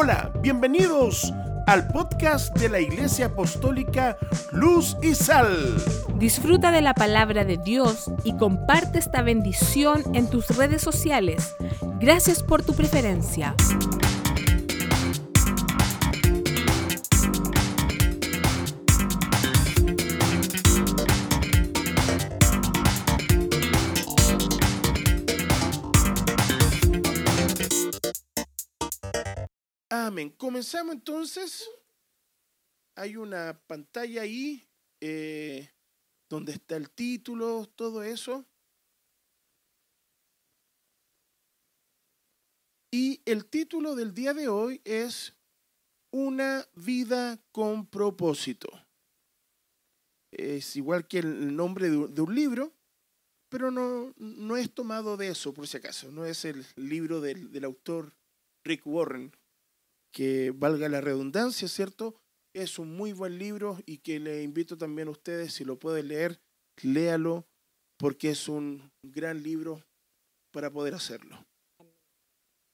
Hola, 0.00 0.30
bienvenidos 0.42 1.32
al 1.66 1.88
podcast 1.88 2.56
de 2.56 2.68
la 2.68 2.78
Iglesia 2.78 3.26
Apostólica 3.26 4.16
Luz 4.52 4.96
y 5.02 5.16
Sal. 5.16 5.74
Disfruta 6.14 6.70
de 6.70 6.82
la 6.82 6.94
palabra 6.94 7.44
de 7.44 7.56
Dios 7.56 8.08
y 8.22 8.36
comparte 8.36 9.00
esta 9.00 9.22
bendición 9.22 10.04
en 10.14 10.30
tus 10.30 10.56
redes 10.56 10.82
sociales. 10.82 11.56
Gracias 11.98 12.44
por 12.44 12.62
tu 12.62 12.74
preferencia. 12.74 13.56
Comenzamos 30.36 30.94
entonces. 30.94 31.68
Hay 32.96 33.16
una 33.16 33.60
pantalla 33.68 34.22
ahí 34.22 34.68
eh, 35.00 35.70
donde 36.28 36.52
está 36.52 36.76
el 36.76 36.90
título, 36.90 37.68
todo 37.76 38.02
eso. 38.02 38.44
Y 42.90 43.20
el 43.24 43.46
título 43.46 43.94
del 43.94 44.12
día 44.12 44.34
de 44.34 44.48
hoy 44.48 44.80
es 44.84 45.34
Una 46.10 46.66
vida 46.74 47.38
con 47.52 47.86
propósito. 47.86 48.68
Es 50.32 50.74
igual 50.74 51.06
que 51.06 51.18
el 51.20 51.54
nombre 51.54 51.90
de, 51.90 52.08
de 52.08 52.20
un 52.20 52.34
libro, 52.34 52.72
pero 53.48 53.70
no, 53.70 54.12
no 54.16 54.56
es 54.56 54.74
tomado 54.74 55.16
de 55.16 55.28
eso, 55.28 55.54
por 55.54 55.68
si 55.68 55.76
acaso. 55.76 56.10
No 56.10 56.26
es 56.26 56.44
el 56.44 56.66
libro 56.76 57.20
del, 57.20 57.52
del 57.52 57.64
autor 57.64 58.12
Rick 58.64 58.86
Warren, 58.86 59.32
que 60.12 60.52
valga 60.54 60.88
la 60.88 61.00
redundancia, 61.00 61.68
¿cierto? 61.68 62.20
Es 62.54 62.78
un 62.78 62.96
muy 62.96 63.12
buen 63.12 63.38
libro 63.38 63.78
y 63.86 63.98
que 63.98 64.18
le 64.18 64.42
invito 64.42 64.76
también 64.76 65.08
a 65.08 65.12
ustedes, 65.12 65.54
si 65.54 65.64
lo 65.64 65.78
pueden 65.78 66.08
leer, 66.08 66.40
léalo, 66.82 67.46
porque 67.98 68.30
es 68.30 68.48
un 68.48 68.90
gran 69.02 69.42
libro 69.42 69.84
para 70.52 70.70
poder 70.70 70.94
hacerlo. 70.94 71.44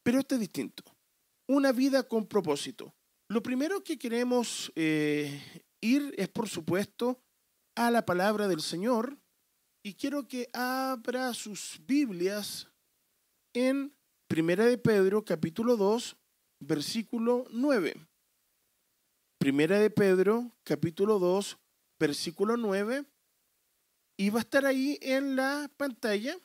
Pero 0.03 0.21
este 0.21 0.35
es 0.37 0.41
distinto. 0.41 0.85
Una 1.49 1.73
vida 1.73 2.03
con 2.03 2.27
propósito. 2.27 2.95
Lo 3.29 3.43
primero 3.43 3.83
que 3.83 3.99
queremos 3.99 4.71
eh, 4.77 5.63
ir 5.81 6.15
es, 6.17 6.29
por 6.29 6.49
supuesto, 6.49 7.21
a 7.77 7.91
la 7.91 8.05
palabra 8.05 8.49
del 8.49 8.61
Señor 8.61 9.19
y 9.83 9.95
quiero 9.95 10.29
que 10.29 10.49
abra 10.53 11.35
sus 11.35 11.81
Biblias 11.87 12.69
en 13.55 13.95
Primera 14.29 14.65
de 14.65 14.79
Pedro, 14.79 15.25
capítulo 15.25 15.77
2, 15.77 16.17
versículo 16.67 17.47
9. 17.51 17.95
Primera 19.39 19.79
de 19.79 19.91
Pedro, 19.91 20.51
capítulo 20.63 21.19
2, 21.19 21.59
versículo 21.99 22.57
9. 22.57 23.05
Y 24.17 24.31
va 24.31 24.39
a 24.39 24.43
estar 24.43 24.65
ahí 24.65 24.99
en 25.03 25.37
la 25.37 25.71
pantalla. 25.77 26.37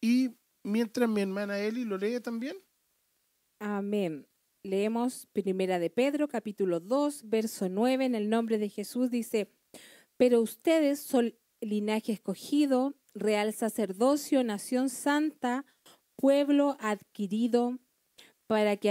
Y 0.00 0.30
mientras 0.62 1.08
mi 1.08 1.22
hermana 1.22 1.58
Eli 1.58 1.84
lo 1.84 1.96
lee 1.96 2.20
también. 2.20 2.56
Amén. 3.58 4.26
Leemos 4.62 5.26
Primera 5.32 5.78
de 5.78 5.90
Pedro, 5.90 6.28
capítulo 6.28 6.80
2, 6.80 7.28
verso 7.28 7.68
9, 7.68 8.04
en 8.06 8.14
el 8.14 8.30
nombre 8.30 8.58
de 8.58 8.70
Jesús 8.70 9.10
dice, 9.10 9.50
pero 10.16 10.40
ustedes 10.40 11.00
son 11.00 11.34
linaje 11.60 12.12
escogido, 12.12 12.94
real 13.14 13.52
sacerdocio, 13.52 14.42
nación 14.42 14.88
santa, 14.88 15.66
pueblo 16.16 16.76
adquirido, 16.80 17.78
para 18.46 18.76
que 18.76 18.90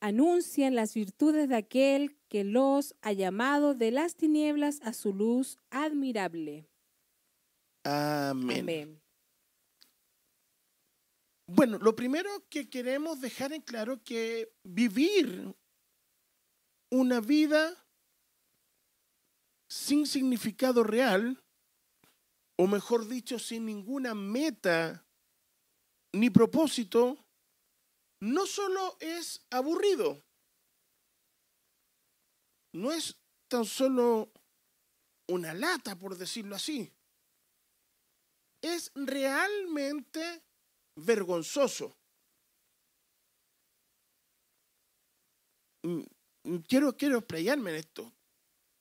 anuncien 0.00 0.74
las 0.74 0.94
virtudes 0.94 1.48
de 1.48 1.56
aquel 1.56 2.16
que 2.28 2.44
los 2.44 2.94
ha 3.02 3.12
llamado 3.12 3.74
de 3.74 3.90
las 3.90 4.16
tinieblas 4.16 4.80
a 4.82 4.92
su 4.92 5.12
luz 5.12 5.58
admirable. 5.70 6.66
Amén. 7.84 8.60
Amén. 8.60 9.02
Bueno, 11.46 11.78
lo 11.78 11.94
primero 11.94 12.28
que 12.48 12.68
queremos 12.68 13.20
dejar 13.20 13.52
en 13.52 13.62
claro 13.62 14.02
que 14.02 14.52
vivir 14.64 15.54
una 16.90 17.20
vida 17.20 17.72
sin 19.68 20.06
significado 20.06 20.82
real, 20.82 21.42
o 22.56 22.66
mejor 22.66 23.06
dicho, 23.06 23.38
sin 23.38 23.66
ninguna 23.66 24.14
meta 24.14 25.06
ni 26.12 26.30
propósito, 26.30 27.25
no 28.20 28.46
solo 28.46 28.96
es 29.00 29.46
aburrido, 29.50 30.22
no 32.72 32.92
es 32.92 33.16
tan 33.48 33.64
solo 33.64 34.32
una 35.28 35.54
lata, 35.54 35.98
por 35.98 36.16
decirlo 36.16 36.56
así, 36.56 36.92
es 38.62 38.90
realmente 38.94 40.42
vergonzoso. 40.96 41.96
Mm, 45.82 46.02
mm, 46.44 46.56
quiero, 46.68 46.96
quiero 46.96 47.18
explayarme 47.18 47.70
en 47.70 47.76
esto. 47.76 48.12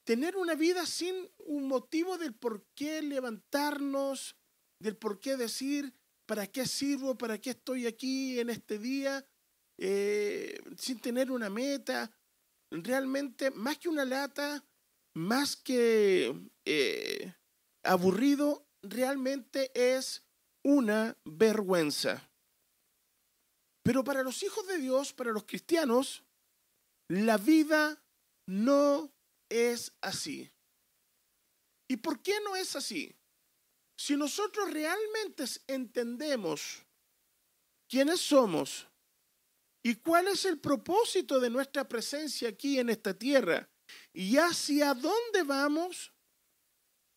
Tener 0.03 0.37
una 0.37 0.55
vida 0.55 0.85
sin 0.85 1.29
un 1.39 1.67
motivo 1.67 2.17
del 2.17 2.33
por 2.33 2.63
qué 2.75 3.01
levantarnos, 3.01 4.35
del 4.79 4.97
por 4.97 5.19
qué 5.19 5.35
decir, 5.35 5.93
¿para 6.25 6.47
qué 6.47 6.65
sirvo? 6.65 7.17
¿Para 7.17 7.39
qué 7.39 7.51
estoy 7.51 7.87
aquí 7.87 8.39
en 8.39 8.49
este 8.49 8.79
día? 8.79 9.25
Eh, 9.77 10.59
sin 10.77 10.99
tener 10.99 11.31
una 11.31 11.49
meta. 11.49 12.11
Realmente, 12.71 13.51
más 13.51 13.77
que 13.77 13.89
una 13.89 14.05
lata, 14.05 14.63
más 15.13 15.55
que 15.55 16.33
eh, 16.65 17.33
aburrido, 17.83 18.67
realmente 18.81 19.71
es 19.73 20.23
una 20.63 21.17
vergüenza. 21.25 22.29
Pero 23.83 24.03
para 24.03 24.23
los 24.23 24.41
hijos 24.41 24.65
de 24.67 24.79
Dios, 24.79 25.13
para 25.13 25.31
los 25.31 25.45
cristianos, 25.45 26.23
la 27.07 27.37
vida 27.37 28.03
no 28.47 29.13
es 29.49 29.93
así. 30.01 30.51
¿Y 31.87 31.97
por 31.97 32.21
qué 32.21 32.33
no 32.43 32.55
es 32.55 32.75
así? 32.75 33.15
Si 33.97 34.17
nosotros 34.17 34.71
realmente 34.71 35.45
entendemos 35.67 36.85
quiénes 37.87 38.19
somos 38.19 38.87
y 39.83 39.95
cuál 39.95 40.27
es 40.27 40.45
el 40.45 40.59
propósito 40.59 41.39
de 41.39 41.49
nuestra 41.49 41.87
presencia 41.87 42.49
aquí 42.49 42.79
en 42.79 42.89
esta 42.89 43.13
tierra 43.13 43.69
y 44.11 44.37
hacia 44.37 44.93
dónde 44.93 45.43
vamos, 45.43 46.11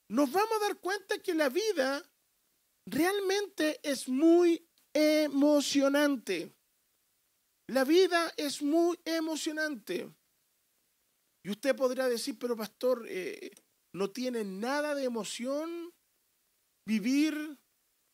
nos 0.08 0.30
vamos 0.30 0.52
a 0.56 0.66
dar 0.66 0.78
cuenta 0.78 1.18
que 1.18 1.34
la 1.34 1.48
vida 1.48 2.02
realmente 2.86 3.80
es 3.82 4.08
muy 4.08 4.66
emocionante. 4.92 6.54
La 7.68 7.84
vida 7.84 8.32
es 8.36 8.62
muy 8.62 8.98
emocionante. 9.04 10.10
Y 11.42 11.50
usted 11.50 11.76
podrá 11.76 12.08
decir, 12.08 12.38
pero 12.38 12.56
pastor, 12.56 13.04
eh, 13.08 13.50
no 13.92 14.10
tiene 14.10 14.44
nada 14.44 14.94
de 14.94 15.04
emoción 15.04 15.92
vivir 16.88 17.58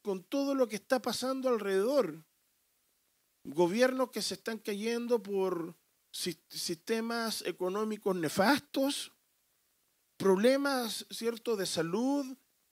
con 0.03 0.25
todo 0.25 0.57
lo 0.57 0.67
que 0.67 0.75
está 0.75 1.01
pasando 1.01 1.49
alrededor. 1.49 2.25
Gobiernos 3.45 4.11
que 4.11 4.21
se 4.21 4.35
están 4.35 4.59
cayendo 4.59 5.23
por 5.23 5.77
sistemas 6.11 7.43
económicos 7.43 8.17
nefastos, 8.17 9.13
problemas, 10.17 11.07
¿cierto?, 11.11 11.55
de 11.57 11.67
salud, 11.67 12.27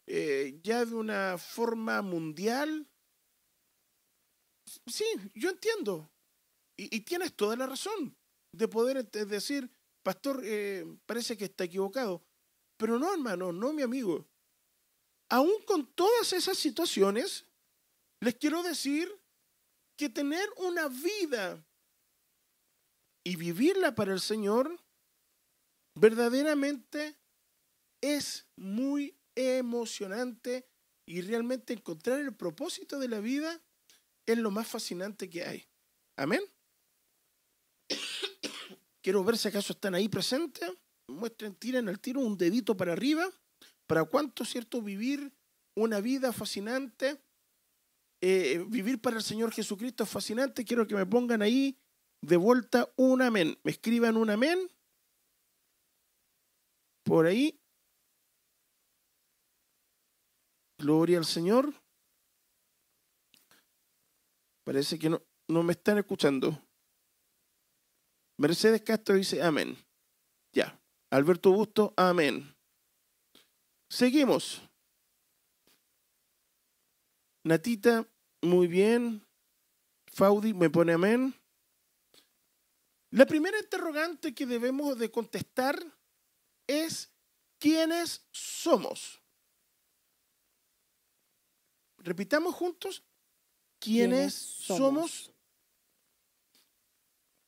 eh, 0.07 0.59
ya 0.65 0.85
de 0.85 0.95
una 0.95 1.39
forma 1.39 2.03
mundial. 2.03 2.89
Sí, 4.87 5.05
yo 5.35 5.51
entiendo. 5.51 6.11
Y, 6.77 7.01
tienes 7.01 7.35
toda 7.37 7.55
la 7.55 7.67
razón 7.67 8.17
de 8.51 8.67
poder 8.67 9.09
decir, 9.09 9.71
pastor, 10.03 10.41
eh, 10.43 10.85
parece 11.07 11.37
que 11.37 11.45
está 11.45 11.65
equivocado. 11.65 12.25
Pero 12.77 12.99
no, 12.99 13.13
hermano, 13.13 13.53
no, 13.53 13.73
mi 13.73 13.83
amigo 13.83 14.32
aún 15.33 15.63
con 15.65 15.87
todas 15.95 16.35
esas 16.35 16.59
situaciones, 16.59 17.47
les 18.21 18.35
quiero 18.35 18.63
decir 18.63 19.11
que 19.97 20.11
tener 20.11 20.47
una 20.59 20.89
vida 20.89 21.67
y 23.25 23.37
vivirla 23.37 23.95
para 23.95 24.13
el 24.13 24.21
Señor 24.21 24.79
verdaderamente 25.95 27.17
es 28.03 28.47
muy 28.57 29.17
emocionante 29.35 30.69
y 31.07 31.23
realmente 31.23 31.73
encontrar 31.73 32.21
el 32.21 32.35
propósito 32.35 32.99
de 32.99 33.09
la 33.09 33.21
vida 33.21 33.59
es 34.27 34.37
lo 34.37 34.51
más 34.51 34.69
fascinante 34.69 35.31
que 35.31 35.45
hay. 35.45 35.67
Amén. 36.17 36.43
Quiero 39.03 39.25
ver 39.25 39.39
si 39.39 39.49
acaso 39.49 39.73
están 39.73 39.95
ahí 39.95 40.11
presentes. 40.11 40.71
Muestren, 41.09 41.55
tiren 41.55 41.89
al 41.89 42.01
tiro 42.01 42.21
un 42.21 42.37
dedito 42.37 42.77
para 42.77 42.93
arriba. 42.93 43.33
¿Para 43.93 44.07
cuánto, 44.07 44.47
cierto, 44.47 44.81
vivir 44.81 45.35
una 45.77 46.01
vida 46.01 46.33
fascinante? 46.33 47.21
Eh, 48.23 48.65
vivir 48.67 48.99
para 49.03 49.17
el 49.19 49.23
Señor 49.23 49.53
Jesucristo 49.53 50.05
es 50.05 50.09
fascinante. 50.09 50.65
Quiero 50.65 50.87
que 50.87 50.95
me 50.95 51.05
pongan 51.05 51.43
ahí 51.43 51.79
de 52.23 52.39
vuelta 52.39 52.91
un 52.97 53.21
amén. 53.21 53.59
Me 53.63 53.71
escriban 53.71 54.17
un 54.17 54.31
amén. 54.31 54.59
Por 57.03 57.27
ahí. 57.27 57.61
Gloria 60.79 61.19
al 61.19 61.27
Señor. 61.27 61.75
Parece 64.65 64.99
que 64.99 65.11
no, 65.11 65.21
no 65.49 65.63
me 65.63 65.75
están 65.75 65.99
escuchando. 65.99 66.59
Mercedes 68.39 68.81
Castro 68.81 69.17
dice 69.17 69.43
amén. 69.43 69.77
Ya. 70.55 70.81
Alberto 71.11 71.53
Busto, 71.53 71.93
amén. 71.99 72.57
Seguimos. 73.93 74.63
Natita, 77.45 78.09
muy 78.41 78.67
bien. 78.67 79.23
Faudi 80.07 80.55
me 80.55 80.71
pone 80.71 80.95
amén. 80.95 81.35
La 83.11 83.27
primera 83.27 83.59
interrogante 83.59 84.35
que 84.35 84.47
debemos 84.47 84.97
de 84.97 85.11
contestar 85.11 85.79
es 86.67 87.11
¿quiénes 87.59 88.25
somos? 88.33 89.21
Repitamos 91.99 92.55
juntos, 92.55 93.03
¿quiénes, 93.79 94.33
somos? 94.33 95.31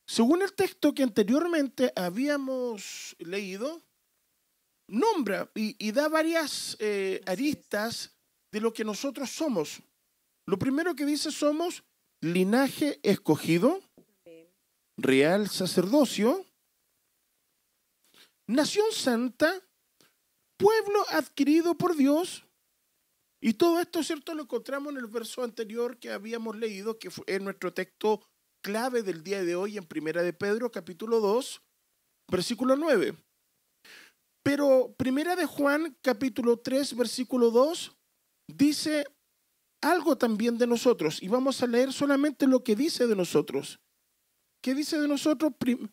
Según 0.06 0.42
el 0.42 0.52
texto 0.52 0.92
que 0.94 1.04
anteriormente 1.04 1.90
habíamos 1.96 3.16
leído, 3.18 3.82
nombra 4.94 5.50
y, 5.54 5.92
da 5.92 6.08
varias 6.08 6.76
eh, 6.80 7.20
aristas 7.26 8.16
de 8.52 8.60
lo 8.60 8.72
que 8.72 8.84
nosotros 8.84 9.30
somos. 9.30 9.82
Lo 10.46 10.58
primero 10.58 10.94
que 10.94 11.04
dice 11.04 11.30
somos 11.30 11.82
linaje 12.20 13.00
escogido, 13.02 13.82
real 14.96 15.48
sacerdocio, 15.48 16.46
nación 18.46 18.86
santa, 18.92 19.60
pueblo 20.56 21.04
adquirido 21.10 21.76
por 21.76 21.96
Dios. 21.96 22.44
Y 23.40 23.54
todo 23.54 23.80
esto, 23.80 24.02
¿cierto? 24.02 24.34
Lo 24.34 24.44
encontramos 24.44 24.92
en 24.92 25.00
el 25.00 25.06
verso 25.06 25.42
anterior 25.42 25.98
que 25.98 26.10
habíamos 26.10 26.56
leído, 26.56 26.98
que 26.98 27.10
es 27.26 27.42
nuestro 27.42 27.74
texto 27.74 28.26
clave 28.62 29.02
del 29.02 29.22
día 29.22 29.44
de 29.44 29.54
hoy 29.54 29.76
en 29.76 29.84
Primera 29.84 30.22
de 30.22 30.32
Pedro, 30.32 30.70
capítulo 30.70 31.20
2, 31.20 31.60
versículo 32.28 32.76
9. 32.76 33.14
Pero 34.44 34.94
Primera 34.98 35.36
de 35.36 35.46
Juan, 35.46 35.96
capítulo 36.02 36.58
3, 36.58 36.96
versículo 36.96 37.50
2, 37.50 37.96
dice 38.46 39.06
algo 39.82 40.16
también 40.16 40.58
de 40.58 40.66
nosotros. 40.66 41.22
Y 41.22 41.28
vamos 41.28 41.62
a 41.62 41.66
leer 41.66 41.92
solamente 41.92 42.46
lo 42.46 42.62
que 42.62 42.76
dice 42.76 43.06
de 43.06 43.16
nosotros. 43.16 43.80
¿Qué 44.62 44.74
dice 44.74 45.00
de 45.00 45.08
nosotros? 45.08 45.52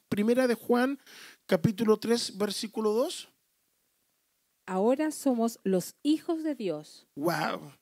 Primera 0.10 0.48
de 0.48 0.56
Juan, 0.56 1.00
capítulo 1.46 1.98
3, 1.98 2.38
versículo 2.38 2.92
2. 2.92 3.30
Ahora 4.68 5.12
somos 5.12 5.60
los 5.64 5.96
hijos 6.04 6.44
de 6.44 6.56
Dios. 6.56 7.08
Wow. 7.16 7.74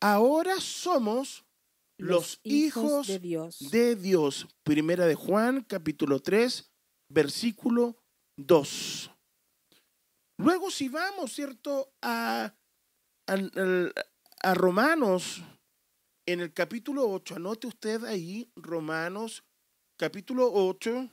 Ahora 0.00 0.60
somos 0.60 1.44
los, 1.98 2.38
hijos, 2.44 3.08
de, 3.08 3.18
Dios. 3.18 3.70
de 3.70 3.96
Dios. 3.96 4.46
Primera 4.64 5.06
de 5.06 5.16
Juan, 5.16 5.62
capítulo 5.62 6.20
3, 6.20 6.70
versículo 7.08 7.96
2. 8.36 9.10
Luego 10.38 10.70
si 10.70 10.88
vamos, 10.88 11.32
¿cierto?, 11.32 11.92
a, 12.02 12.54
a 13.26 14.54
Romanos, 14.54 15.42
en 16.26 16.40
el 16.40 16.52
capítulo 16.52 17.08
8, 17.08 17.36
anote 17.36 17.66
usted 17.66 18.04
ahí, 18.04 18.50
Romanos 18.56 19.44
capítulo 19.96 20.50
8, 20.52 21.10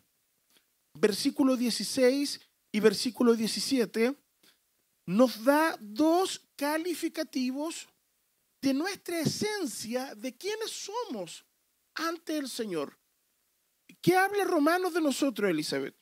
versículo 1.00 1.56
16 1.56 2.42
y 2.74 2.80
versículo 2.80 3.34
17, 3.34 4.16
nos 5.08 5.44
da 5.44 5.78
dos 5.80 6.42
calificativos 6.56 7.88
de 8.62 8.74
nuestra 8.74 9.20
esencia, 9.20 10.16
de 10.16 10.36
quiénes 10.36 10.72
somos 10.72 11.46
ante 11.96 12.38
el 12.38 12.50
Señor. 12.50 12.98
¿Qué 14.02 14.16
habla 14.16 14.44
Romanos 14.46 14.94
de 14.94 15.02
nosotros, 15.02 15.50
Elizabeth? 15.50 15.96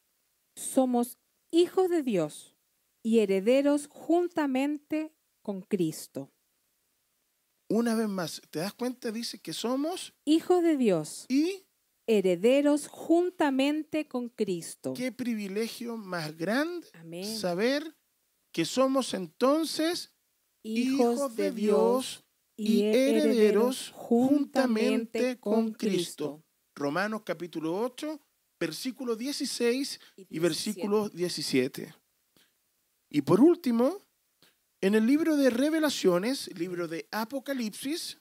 Somos 0.56 1.18
hijos 1.51 1.89
de 1.89 2.03
Dios 2.03 2.56
y 3.03 3.19
herederos 3.19 3.88
juntamente 3.88 5.13
con 5.42 5.62
Cristo 5.62 6.31
una 7.71 7.95
vez 7.95 8.09
más, 8.09 8.42
¿te 8.50 8.59
das 8.59 8.74
cuenta? 8.74 9.12
Dice 9.12 9.39
que 9.39 9.53
somos 9.53 10.13
hijos 10.25 10.62
de 10.62 10.77
Dios 10.77 11.25
y 11.30 11.63
herederos 12.06 12.88
juntamente 12.88 14.07
con 14.07 14.30
Cristo. 14.30 14.94
Qué 14.94 15.12
privilegio 15.12 15.95
más 15.98 16.36
grande 16.38 16.88
saber 17.24 17.95
que 18.51 18.65
somos 18.65 19.13
entonces 19.13 20.13
hijos, 20.63 21.36
de, 21.36 21.51
Dios 21.51 22.25
y 22.57 22.83
herederos 22.83 23.92
juntamente 23.95 25.39
con 25.39 25.71
Cristo. 25.71 26.44
Romanos 26.75 27.21
capítulo 27.24 27.80
8, 27.80 28.19
versículo 28.62 29.16
16 29.16 30.00
y, 30.18 30.28
y 30.30 30.40
versículo 30.40 31.10
17. 31.10 31.96
Y 33.10 33.22
por 33.24 33.42
último, 33.42 34.06
en 34.81 34.94
el 34.94 35.08
libro 35.08 35.36
de 35.36 35.50
Revelaciones, 35.50 36.48
libro 36.56 36.88
de 36.88 37.08
Apocalipsis, 37.12 38.19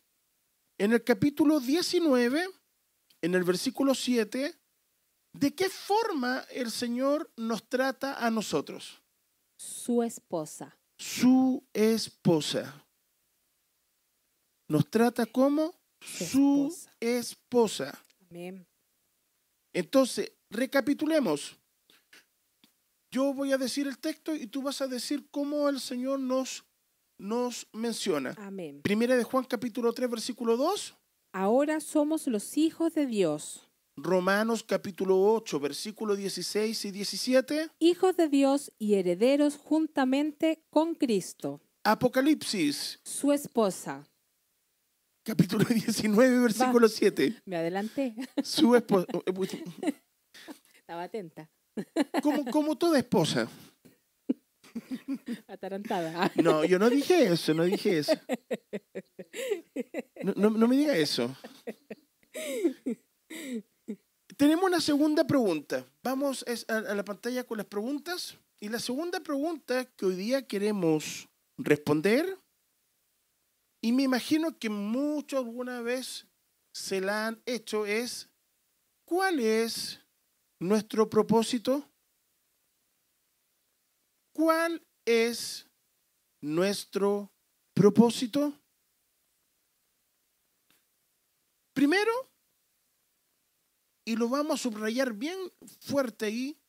en 0.78 0.92
el 0.92 1.04
capítulo 1.04 1.60
19, 1.60 2.48
en 3.20 3.34
el 3.34 3.44
versículo 3.44 3.94
7, 3.94 4.58
¿de 5.34 5.54
qué 5.54 5.68
forma 5.68 6.44
el 6.50 6.70
Señor 6.70 7.30
nos 7.36 7.68
trata 7.68 8.26
a 8.26 8.30
nosotros? 8.30 9.02
Su 9.58 10.02
esposa. 10.02 10.78
Su 10.96 11.62
esposa. 11.74 12.86
Nos 14.68 14.88
trata 14.88 15.26
como 15.26 15.74
su, 16.00 16.74
esposa. 16.98 18.02
Amén. 18.30 18.66
Entonces, 19.72 20.32
recapitulemos. 20.50 21.56
Yo 23.12 23.34
voy 23.34 23.52
a 23.52 23.58
decir 23.58 23.86
el 23.86 23.98
texto 23.98 24.34
y 24.34 24.46
tú 24.46 24.62
vas 24.62 24.80
a 24.80 24.86
decir 24.86 25.26
cómo 25.30 25.68
el 25.68 25.80
Señor 25.80 26.20
nos, 26.20 26.64
nos 27.18 27.66
menciona. 27.72 28.34
Amén. 28.38 28.82
Primera 28.82 29.16
de 29.16 29.24
Juan 29.24 29.44
capítulo 29.44 29.92
3 29.92 30.08
versículo 30.08 30.56
2. 30.56 30.96
Ahora 31.32 31.80
somos 31.80 32.26
los 32.26 32.56
hijos 32.56 32.94
de 32.94 33.06
Dios. 33.06 33.68
Romanos 33.96 34.62
capítulo 34.62 35.20
8 35.34 35.58
versículo 35.58 36.14
16 36.14 36.84
y 36.84 36.90
17. 36.92 37.70
Hijos 37.80 38.16
de 38.16 38.28
Dios 38.28 38.72
y 38.78 38.94
herederos 38.94 39.56
juntamente 39.56 40.62
con 40.70 40.94
Cristo. 40.94 41.60
Apocalipsis. 41.82 43.00
Su 43.02 43.32
esposa. 43.32 44.04
Capítulo 45.22 45.64
19 45.68 46.40
versículo 46.40 46.88
7. 46.88 47.42
Me 47.44 47.56
adelanté. 47.56 48.14
Su 48.42 48.74
esposa. 48.74 49.06
Estaba 50.76 51.04
atenta. 51.04 51.50
Como, 52.22 52.44
como 52.46 52.78
toda 52.78 52.98
esposa. 52.98 53.48
Atarantada. 55.46 56.30
No, 56.36 56.64
yo 56.64 56.78
no 56.78 56.88
dije 56.88 57.32
eso, 57.32 57.54
no 57.54 57.64
dije 57.64 57.98
eso. 57.98 58.12
No, 60.36 60.50
me 60.50 60.76
diga 60.76 60.96
eso. 60.96 61.34
Tenemos 64.36 64.64
una 64.64 64.80
segunda 64.80 65.26
pregunta. 65.26 65.84
Vamos 66.02 66.44
a 66.68 66.94
la 66.94 67.04
pantalla 67.04 67.44
con 67.44 67.58
las 67.58 67.66
preguntas. 67.66 68.36
Y 68.60 68.68
la 68.68 68.78
segunda 68.78 69.20
pregunta 69.20 69.84
que 69.96 70.06
hoy 70.06 70.16
día 70.16 70.46
queremos 70.46 71.28
responder, 71.56 72.38
y 73.80 73.92
me 73.92 74.02
imagino 74.02 74.58
que 74.58 74.68
muchos 74.68 75.38
alguna 75.38 75.80
vez 75.80 76.26
se 76.72 77.00
la 77.00 77.28
han 77.28 77.42
hecho, 77.46 77.86
es, 77.86 78.28
¿cuál 79.04 79.40
es 79.40 80.00
nuestro 80.58 81.08
propósito? 81.08 81.90
¿Cuál 84.32 84.86
es 85.04 85.66
nuestro 86.40 87.32
propósito? 87.74 88.60
Primero, 91.72 92.12
y 94.04 94.16
lo 94.16 94.28
vamos 94.28 94.60
a 94.60 94.62
subrayar 94.62 95.14
bien 95.14 95.38
fuerte 95.80 96.26
ahí, 96.26 96.60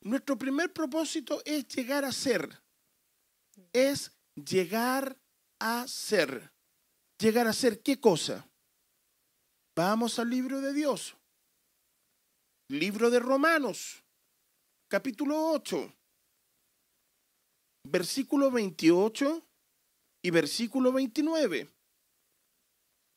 nuestro 0.00 0.36
primer 0.36 0.72
propósito 0.72 1.40
es 1.44 1.66
llegar 1.68 2.04
a 2.04 2.12
ser. 2.12 2.62
Es 3.72 4.12
llegar 4.34 5.16
a 5.64 5.88
ser. 5.88 6.52
¿Llegar 7.18 7.46
a 7.46 7.54
ser 7.54 7.80
qué 7.80 7.98
cosa? 7.98 8.46
Vamos 9.74 10.18
al 10.18 10.28
libro 10.28 10.60
de 10.60 10.74
Dios. 10.74 11.16
Libro 12.68 13.10
de 13.10 13.18
Romanos, 13.18 14.04
capítulo 14.88 15.52
8, 15.52 15.90
versículo 17.90 18.50
28 18.50 19.42
y 20.22 20.30
versículo 20.30 20.92
29. 20.92 21.70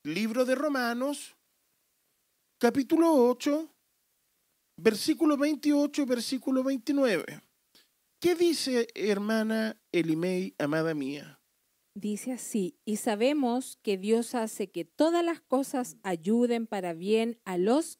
Libro 0.04 0.44
de 0.46 0.54
Romanos, 0.54 1.36
capítulo 2.58 3.12
8, 3.28 3.68
versículo 4.80 5.36
28 5.36 6.02
y 6.02 6.04
versículo 6.06 6.64
29. 6.64 7.42
¿Qué 8.20 8.34
dice, 8.34 8.88
hermana 8.94 9.78
Elimei, 9.92 10.54
amada 10.58 10.94
mía? 10.94 11.37
Dice 12.00 12.30
así, 12.30 12.78
y 12.84 12.98
sabemos 12.98 13.76
que 13.82 13.98
Dios 13.98 14.36
hace 14.36 14.70
que 14.70 14.84
todas 14.84 15.24
las 15.24 15.40
cosas 15.40 15.96
ayuden 16.04 16.68
para 16.68 16.94
bien 16.94 17.40
a 17.44 17.58
los, 17.58 17.98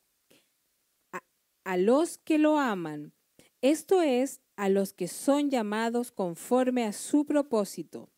a, 1.12 1.18
a 1.64 1.76
los 1.76 2.16
que 2.18 2.38
lo 2.38 2.60
aman. 2.60 3.12
Esto 3.60 4.00
es, 4.00 4.40
a 4.54 4.68
los 4.68 4.92
que 4.92 5.08
son 5.08 5.50
llamados 5.50 6.12
conforme 6.12 6.84
a 6.84 6.92
su 6.92 7.26
propósito. 7.26 8.08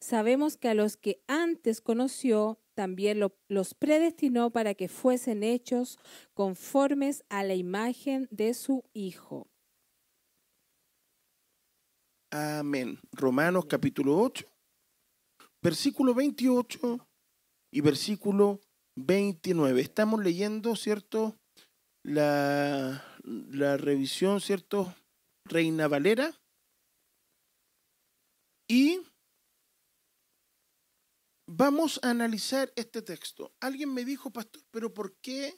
Sabemos 0.00 0.56
que 0.56 0.70
a 0.70 0.74
los 0.74 0.96
que 0.96 1.22
antes 1.28 1.80
conoció, 1.80 2.58
también 2.74 3.20
lo- 3.20 3.38
los 3.46 3.74
predestinó 3.74 4.50
para 4.50 4.74
que 4.74 4.88
fuesen 4.88 5.44
hechos 5.44 6.00
conformes 6.34 7.22
a 7.28 7.44
la 7.44 7.54
imagen 7.54 8.26
de 8.32 8.54
su 8.54 8.82
Hijo. 8.92 9.46
Amén. 12.32 12.98
Romanos 13.12 13.66
capítulo 13.66 14.18
8, 14.20 14.44
versículo 15.62 16.14
28 16.14 17.08
y 17.72 17.80
versículo 17.80 18.60
29. 18.96 19.80
Estamos 19.80 20.22
leyendo, 20.22 20.76
¿cierto? 20.76 21.36
La, 22.02 23.04
la 23.24 23.76
revisión, 23.76 24.40
¿cierto? 24.40 24.94
Reina 25.44 25.88
Valera. 25.88 26.32
Y 28.68 29.00
vamos 31.46 31.98
a 32.02 32.10
analizar 32.10 32.72
este 32.76 33.02
texto. 33.02 33.52
Alguien 33.60 33.92
me 33.92 34.04
dijo, 34.04 34.30
pastor, 34.30 34.62
pero 34.70 34.92
¿por 34.92 35.16
qué 35.16 35.54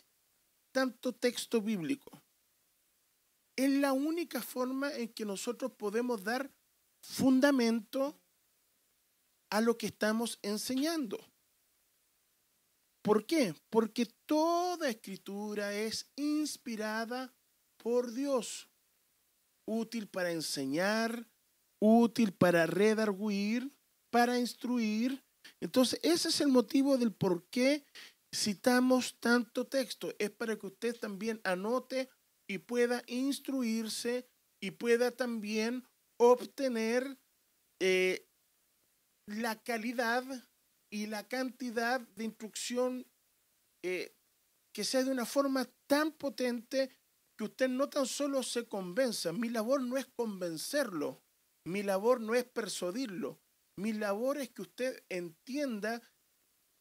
tanto 0.73 1.13
texto 1.13 1.61
bíblico? 1.61 2.11
Es 3.57 3.71
la 3.71 3.93
única 3.93 4.41
forma 4.41 4.95
en 4.95 5.13
que 5.13 5.25
nosotros 5.25 5.73
podemos 5.73 6.23
dar 6.23 6.51
fundamento 7.03 8.21
a 9.51 9.61
lo 9.61 9.77
que 9.77 9.87
estamos 9.87 10.39
enseñando. 10.43 11.19
¿Por 13.03 13.27
qué? 13.27 13.55
Porque 13.71 14.07
toda 14.27 14.89
escritura 14.89 15.75
es 15.75 16.11
inspirada 16.17 17.35
por 17.79 18.13
Dios, 18.13 18.69
útil 19.67 20.07
para 20.07 20.33
enseñar, 20.33 21.27
útil 21.81 22.33
para 22.33 22.67
redarguir, 22.67 23.73
para 24.11 24.39
instruir. 24.39 25.25
Entonces, 25.61 25.99
ese 26.03 26.29
es 26.29 26.41
el 26.41 26.49
motivo 26.49 26.99
del 26.99 27.13
por 27.13 27.45
qué 27.49 27.87
citamos 28.35 29.19
tanto 29.19 29.67
texto. 29.67 30.13
Es 30.19 30.31
para 30.31 30.57
que 30.57 30.67
usted 30.67 30.99
también 30.99 31.41
anote 31.43 32.11
y 32.47 32.59
pueda 32.59 33.03
instruirse 33.07 34.29
y 34.61 34.73
pueda 34.73 35.11
también 35.11 35.85
obtener 36.19 37.19
eh, 37.81 38.27
la 39.31 39.63
calidad 39.63 40.25
y 40.91 41.07
la 41.07 41.29
cantidad 41.29 42.01
de 42.01 42.25
instrucción 42.25 43.07
eh, 43.83 44.17
que 44.73 44.85
sea 44.85 45.05
de 45.05 45.11
una 45.11 45.25
forma 45.25 45.69
tan 45.87 46.13
potente 46.13 46.91
que 47.37 47.45
usted 47.45 47.69
no 47.69 47.89
tan 47.89 48.07
solo 48.07 48.43
se 48.43 48.67
convenza. 48.67 49.33
Mi 49.33 49.49
labor 49.49 49.83
no 49.83 49.97
es 49.97 50.07
convencerlo, 50.07 51.23
mi 51.65 51.83
labor 51.83 52.21
no 52.21 52.35
es 52.35 52.45
persuadirlo, 52.45 53.41
mi 53.77 53.93
labor 53.93 54.39
es 54.39 54.51
que 54.51 54.63
usted 54.63 55.05
entienda 55.09 56.03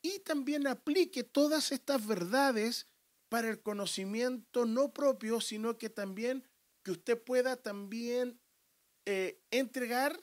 y 0.02 0.20
también 0.20 0.66
aplique 0.66 1.24
todas 1.24 1.72
estas 1.72 2.06
verdades 2.08 2.88
para 3.30 3.50
el 3.50 3.62
conocimiento 3.62 4.66
no 4.66 4.92
propio, 4.92 5.40
sino 5.40 5.78
que 5.78 5.90
también 5.90 6.44
que 6.84 6.92
usted 6.92 7.22
pueda 7.24 7.58
también 7.58 8.40
eh, 9.06 9.40
entregar 9.52 10.20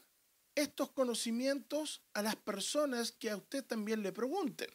estos 0.57 0.91
conocimientos 0.91 2.03
a 2.15 2.23
las 2.23 2.35
personas 2.35 3.13
que 3.13 3.31
a 3.31 3.37
usted 3.37 3.65
también 3.65 4.03
le 4.03 4.11
pregunten. 4.11 4.69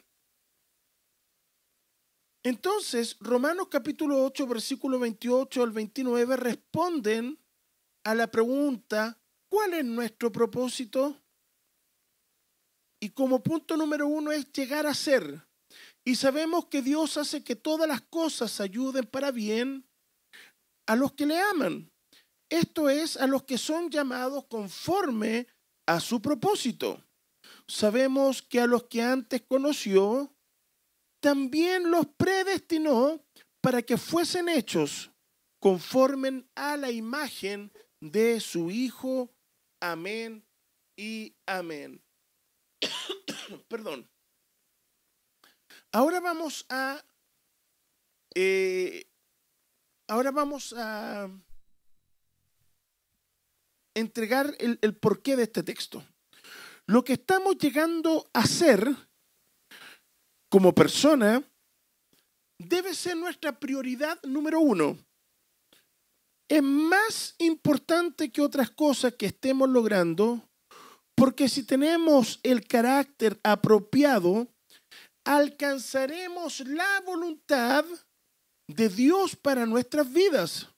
Entonces, 2.44 3.16
Romanos 3.20 3.68
capítulo 3.68 4.24
8, 4.24 4.46
versículo 4.46 4.98
28 4.98 5.62
al 5.62 5.70
29 5.72 6.36
responden 6.36 7.38
a 8.04 8.14
la 8.14 8.28
pregunta, 8.28 9.20
¿cuál 9.48 9.74
es 9.74 9.84
nuestro 9.84 10.32
propósito? 10.32 11.20
Y 13.00 13.10
como 13.10 13.42
punto 13.42 13.76
número 13.76 14.06
uno 14.06 14.32
es 14.32 14.50
llegar 14.52 14.86
a 14.86 14.94
ser. 14.94 15.46
Y 16.04 16.16
sabemos 16.16 16.66
que 16.66 16.82
Dios 16.82 17.16
hace 17.16 17.44
que 17.44 17.56
todas 17.56 17.88
las 17.88 18.02
cosas 18.02 18.60
ayuden 18.60 19.06
para 19.06 19.30
bien 19.30 19.84
a 20.86 20.96
los 20.96 21.12
que 21.12 21.26
le 21.26 21.40
aman. 21.40 21.90
Esto 22.48 22.88
es, 22.88 23.16
a 23.16 23.26
los 23.26 23.44
que 23.44 23.56
son 23.56 23.88
llamados 23.90 24.44
conforme 24.46 25.46
a 25.86 26.00
su 26.00 26.20
propósito. 26.20 27.02
Sabemos 27.66 28.42
que 28.42 28.60
a 28.60 28.66
los 28.66 28.84
que 28.84 29.02
antes 29.02 29.42
conoció, 29.42 30.34
también 31.20 31.90
los 31.90 32.06
predestinó 32.06 33.24
para 33.60 33.82
que 33.82 33.96
fuesen 33.96 34.48
hechos 34.48 35.10
conforme 35.60 36.44
a 36.56 36.76
la 36.76 36.90
imagen 36.90 37.72
de 38.00 38.40
su 38.40 38.70
Hijo. 38.70 39.32
Amén 39.80 40.44
y 40.96 41.34
amén. 41.46 42.02
Perdón. 43.68 44.08
Ahora 45.92 46.20
vamos 46.20 46.66
a... 46.68 47.04
eh, 48.34 49.06
ahora 50.08 50.30
vamos 50.30 50.74
a 50.76 51.30
entregar 53.94 54.54
el, 54.58 54.78
porqué 54.96 55.36
de 55.36 55.44
este 55.44 55.62
texto. 55.62 56.04
Lo 56.86 57.04
que 57.04 57.14
estamos 57.14 57.56
llegando 57.58 58.28
a 58.32 58.46
ser 58.46 58.88
como 60.50 60.74
persona 60.74 61.42
debe 62.58 62.94
ser 62.94 63.16
nuestra 63.16 63.58
prioridad 63.58 64.20
número 64.22 64.60
uno. 64.60 64.98
Es 66.48 66.62
más 66.62 67.34
importante 67.38 68.30
que 68.30 68.42
otras 68.42 68.70
cosas 68.70 69.14
que 69.14 69.26
estemos 69.26 69.68
logrando, 69.68 70.48
porque 71.14 71.48
si 71.48 71.64
tenemos 71.64 72.40
el 72.42 72.66
carácter 72.66 73.40
apropiado, 73.42 74.48
alcanzaremos 75.24 76.60
la 76.60 77.00
voluntad 77.06 77.84
de 78.68 78.88
Dios 78.88 79.36
para 79.36 79.66
nuestras 79.66 80.12
vidas. 80.12 80.71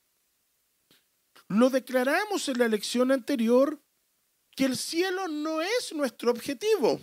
Lo 1.49 1.69
declaramos 1.69 2.47
en 2.49 2.59
la 2.59 2.67
lección 2.67 3.11
anterior 3.11 3.79
que 4.55 4.65
el 4.65 4.77
cielo 4.77 5.27
no 5.27 5.61
es 5.61 5.93
nuestro 5.93 6.31
objetivo. 6.31 6.99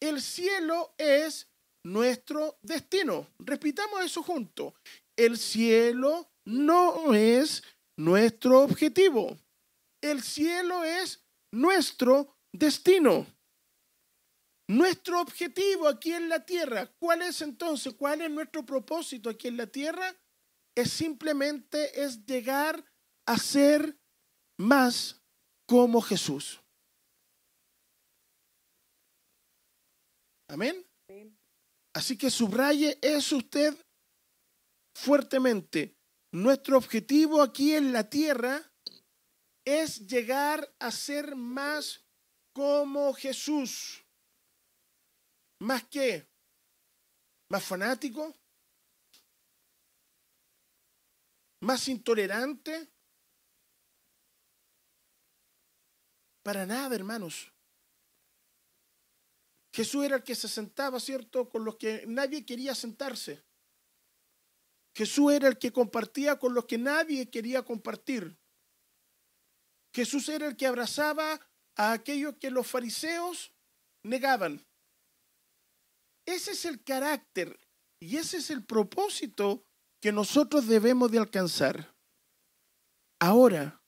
El 0.00 0.20
cielo 0.20 0.94
es 0.98 1.48
nuestro 1.84 2.58
destino. 2.62 3.28
Repitamos 3.38 4.04
eso 4.04 4.22
juntos. 4.22 4.74
El 5.16 5.38
cielo 5.38 6.30
no 6.44 7.14
es 7.14 7.62
nuestro 7.96 8.62
objetivo. 8.62 9.38
El 10.00 10.22
cielo 10.22 10.82
es 10.82 11.22
nuestro 11.52 12.36
destino. 12.52 13.26
Nuestro 14.66 15.20
objetivo 15.20 15.86
aquí 15.86 16.12
en 16.12 16.28
la 16.30 16.44
tierra, 16.44 16.90
¿cuál 16.98 17.22
es 17.22 17.42
entonces? 17.42 17.94
¿Cuál 17.94 18.22
es 18.22 18.30
nuestro 18.30 18.64
propósito 18.64 19.28
aquí 19.28 19.48
en 19.48 19.58
la 19.58 19.66
tierra? 19.66 20.16
Es 20.74 20.90
simplemente 20.90 22.02
es 22.02 22.24
llegar 22.24 22.82
a 23.26 23.38
ser 23.38 23.98
más 24.58 25.20
como 25.66 26.00
Jesús. 26.00 26.60
Amén. 30.48 30.86
Así 31.94 32.18
que 32.18 32.30
subraye 32.30 32.98
eso 33.00 33.36
usted 33.36 33.74
fuertemente. 34.94 35.96
Nuestro 36.32 36.76
objetivo 36.76 37.40
aquí 37.40 37.74
en 37.74 37.92
la 37.92 38.08
tierra 38.10 38.72
es 39.64 40.06
llegar 40.06 40.74
a 40.80 40.90
ser 40.90 41.36
más 41.36 42.04
como 42.52 43.12
Jesús. 43.14 44.04
¿Más 45.60 45.84
qué? 45.88 46.28
¿Más 47.50 47.64
fanático? 47.64 48.34
¿Más 51.62 51.88
intolerante? 51.88 52.93
Para 56.44 56.66
nada, 56.66 56.94
hermanos. 56.94 57.50
Jesús 59.72 60.04
era 60.04 60.16
el 60.16 60.22
que 60.22 60.36
se 60.36 60.46
sentaba, 60.46 61.00
¿cierto?, 61.00 61.48
con 61.48 61.64
los 61.64 61.76
que 61.76 62.04
nadie 62.06 62.46
quería 62.46 62.74
sentarse. 62.76 63.42
Jesús 64.94 65.32
era 65.32 65.48
el 65.48 65.58
que 65.58 65.72
compartía 65.72 66.38
con 66.38 66.54
los 66.54 66.66
que 66.66 66.78
nadie 66.78 67.28
quería 67.28 67.64
compartir. 67.64 68.38
Jesús 69.92 70.28
era 70.28 70.46
el 70.46 70.56
que 70.56 70.66
abrazaba 70.66 71.40
a 71.76 71.92
aquellos 71.92 72.36
que 72.36 72.50
los 72.50 72.66
fariseos 72.66 73.52
negaban. 74.04 74.64
Ese 76.26 76.52
es 76.52 76.64
el 76.64 76.82
carácter 76.84 77.58
Y 78.00 78.18
ese 78.18 78.36
es 78.36 78.50
el 78.50 78.64
propósito 78.64 79.64
que 80.00 80.12
nosotros 80.12 80.66
debemos 80.66 81.10
de 81.10 81.18
alcanzar. 81.18 81.96
Ahora, 83.18 83.82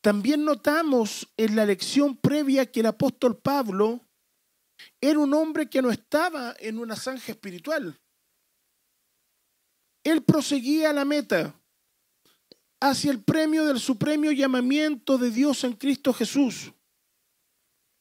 también 0.00 0.44
notamos 0.44 1.28
en 1.36 1.56
la 1.56 1.66
lección 1.66 2.16
previa 2.16 2.70
que 2.70 2.80
el 2.80 2.86
apóstol 2.86 3.38
Pablo 3.38 4.00
era 5.00 5.18
un 5.18 5.34
hombre 5.34 5.68
que 5.68 5.82
no 5.82 5.90
estaba 5.90 6.54
en 6.58 6.78
una 6.78 6.96
zanja 6.96 7.32
espiritual. 7.32 8.00
Él 10.02 10.22
proseguía 10.22 10.90
a 10.90 10.94
la 10.94 11.04
meta, 11.04 11.54
hacia 12.80 13.10
el 13.10 13.22
premio 13.22 13.66
del 13.66 13.78
supremo 13.78 14.32
llamamiento 14.32 15.18
de 15.18 15.30
Dios 15.30 15.64
en 15.64 15.74
Cristo 15.74 16.14
Jesús. 16.14 16.72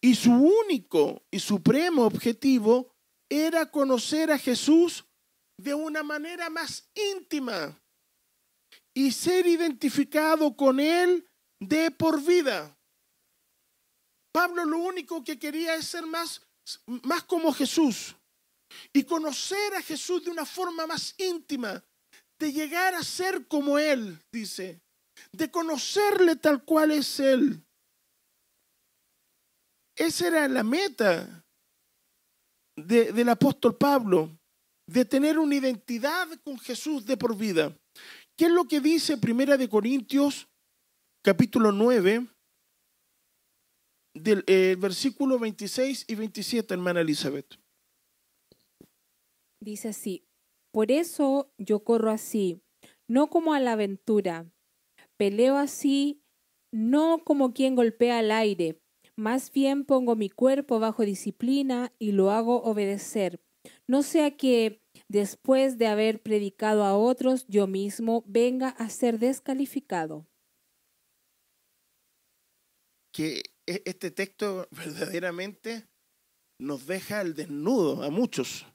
Y 0.01 0.15
su 0.15 0.31
único 0.31 1.25
y 1.29 1.39
supremo 1.39 2.05
objetivo 2.05 2.95
era 3.27 3.69
conocer 3.69 4.31
a 4.31 4.37
Jesús 4.37 5.05
de 5.57 5.73
una 5.73 6.03
manera 6.03 6.49
más 6.49 6.89
íntima 6.95 7.77
y 8.93 9.11
ser 9.11 9.45
identificado 9.45 10.55
con 10.55 10.79
Él 10.79 11.28
de 11.59 11.91
por 11.91 12.23
vida. 12.23 12.75
Pablo 14.31 14.65
lo 14.65 14.77
único 14.79 15.23
que 15.23 15.37
quería 15.37 15.75
es 15.75 15.87
ser 15.87 16.05
más, 16.05 16.41
más 17.03 17.23
como 17.23 17.51
Jesús 17.53 18.15
y 18.93 19.03
conocer 19.03 19.73
a 19.75 19.81
Jesús 19.81 20.23
de 20.23 20.31
una 20.31 20.45
forma 20.45 20.85
más 20.85 21.15
íntima, 21.17 21.83
de 22.37 22.53
llegar 22.53 22.93
a 22.95 23.03
ser 23.03 23.47
como 23.47 23.77
Él, 23.77 24.17
dice, 24.31 24.79
de 25.31 25.51
conocerle 25.51 26.35
tal 26.35 26.63
cual 26.63 26.91
es 26.91 27.19
Él. 27.19 27.61
Esa 29.95 30.27
era 30.27 30.47
la 30.47 30.63
meta 30.63 31.43
del 32.75 33.27
apóstol 33.27 33.75
Pablo, 33.75 34.39
de 34.87 35.03
tener 35.03 35.37
una 35.37 35.55
identidad 35.55 36.27
con 36.43 36.57
Jesús 36.57 37.05
de 37.05 37.17
por 37.17 37.35
vida. 37.35 37.75
¿Qué 38.37 38.45
es 38.45 38.51
lo 38.51 38.65
que 38.65 38.79
dice 38.79 39.17
Primera 39.17 39.57
de 39.57 39.67
Corintios, 39.67 40.47
capítulo 41.21 41.71
9, 41.71 42.27
del 44.13 44.43
eh, 44.47 44.75
versículo 44.79 45.39
26 45.39 46.05
y 46.07 46.15
27, 46.15 46.73
hermana 46.73 47.01
Elizabeth? 47.01 47.55
Dice 49.61 49.89
así, 49.89 50.25
por 50.71 50.91
eso 50.91 51.51
yo 51.57 51.83
corro 51.83 52.11
así, 52.11 52.61
no 53.07 53.27
como 53.27 53.53
a 53.53 53.59
la 53.59 53.73
aventura. 53.73 54.49
Peleo 55.17 55.57
así, 55.57 56.21
no 56.71 57.23
como 57.25 57.53
quien 57.53 57.75
golpea 57.75 58.19
al 58.19 58.31
aire. 58.31 58.79
Más 59.17 59.51
bien 59.51 59.83
pongo 59.83 60.15
mi 60.15 60.29
cuerpo 60.29 60.79
bajo 60.79 61.03
disciplina 61.03 61.91
y 61.99 62.13
lo 62.13 62.31
hago 62.31 62.63
obedecer. 62.63 63.41
No 63.85 64.01
sea 64.01 64.37
que 64.37 64.81
después 65.09 65.77
de 65.77 65.87
haber 65.87 66.21
predicado 66.21 66.85
a 66.85 66.95
otros, 66.97 67.45
yo 67.47 67.67
mismo 67.67 68.23
venga 68.27 68.69
a 68.69 68.89
ser 68.89 69.19
descalificado. 69.19 70.28
Que 73.11 73.43
e, 73.65 73.81
este 73.85 74.11
texto 74.11 74.67
verdaderamente 74.71 75.87
nos 76.59 76.85
deja 76.85 77.19
al 77.19 77.33
desnudo 77.33 78.03
a 78.03 78.09
muchos 78.09 78.65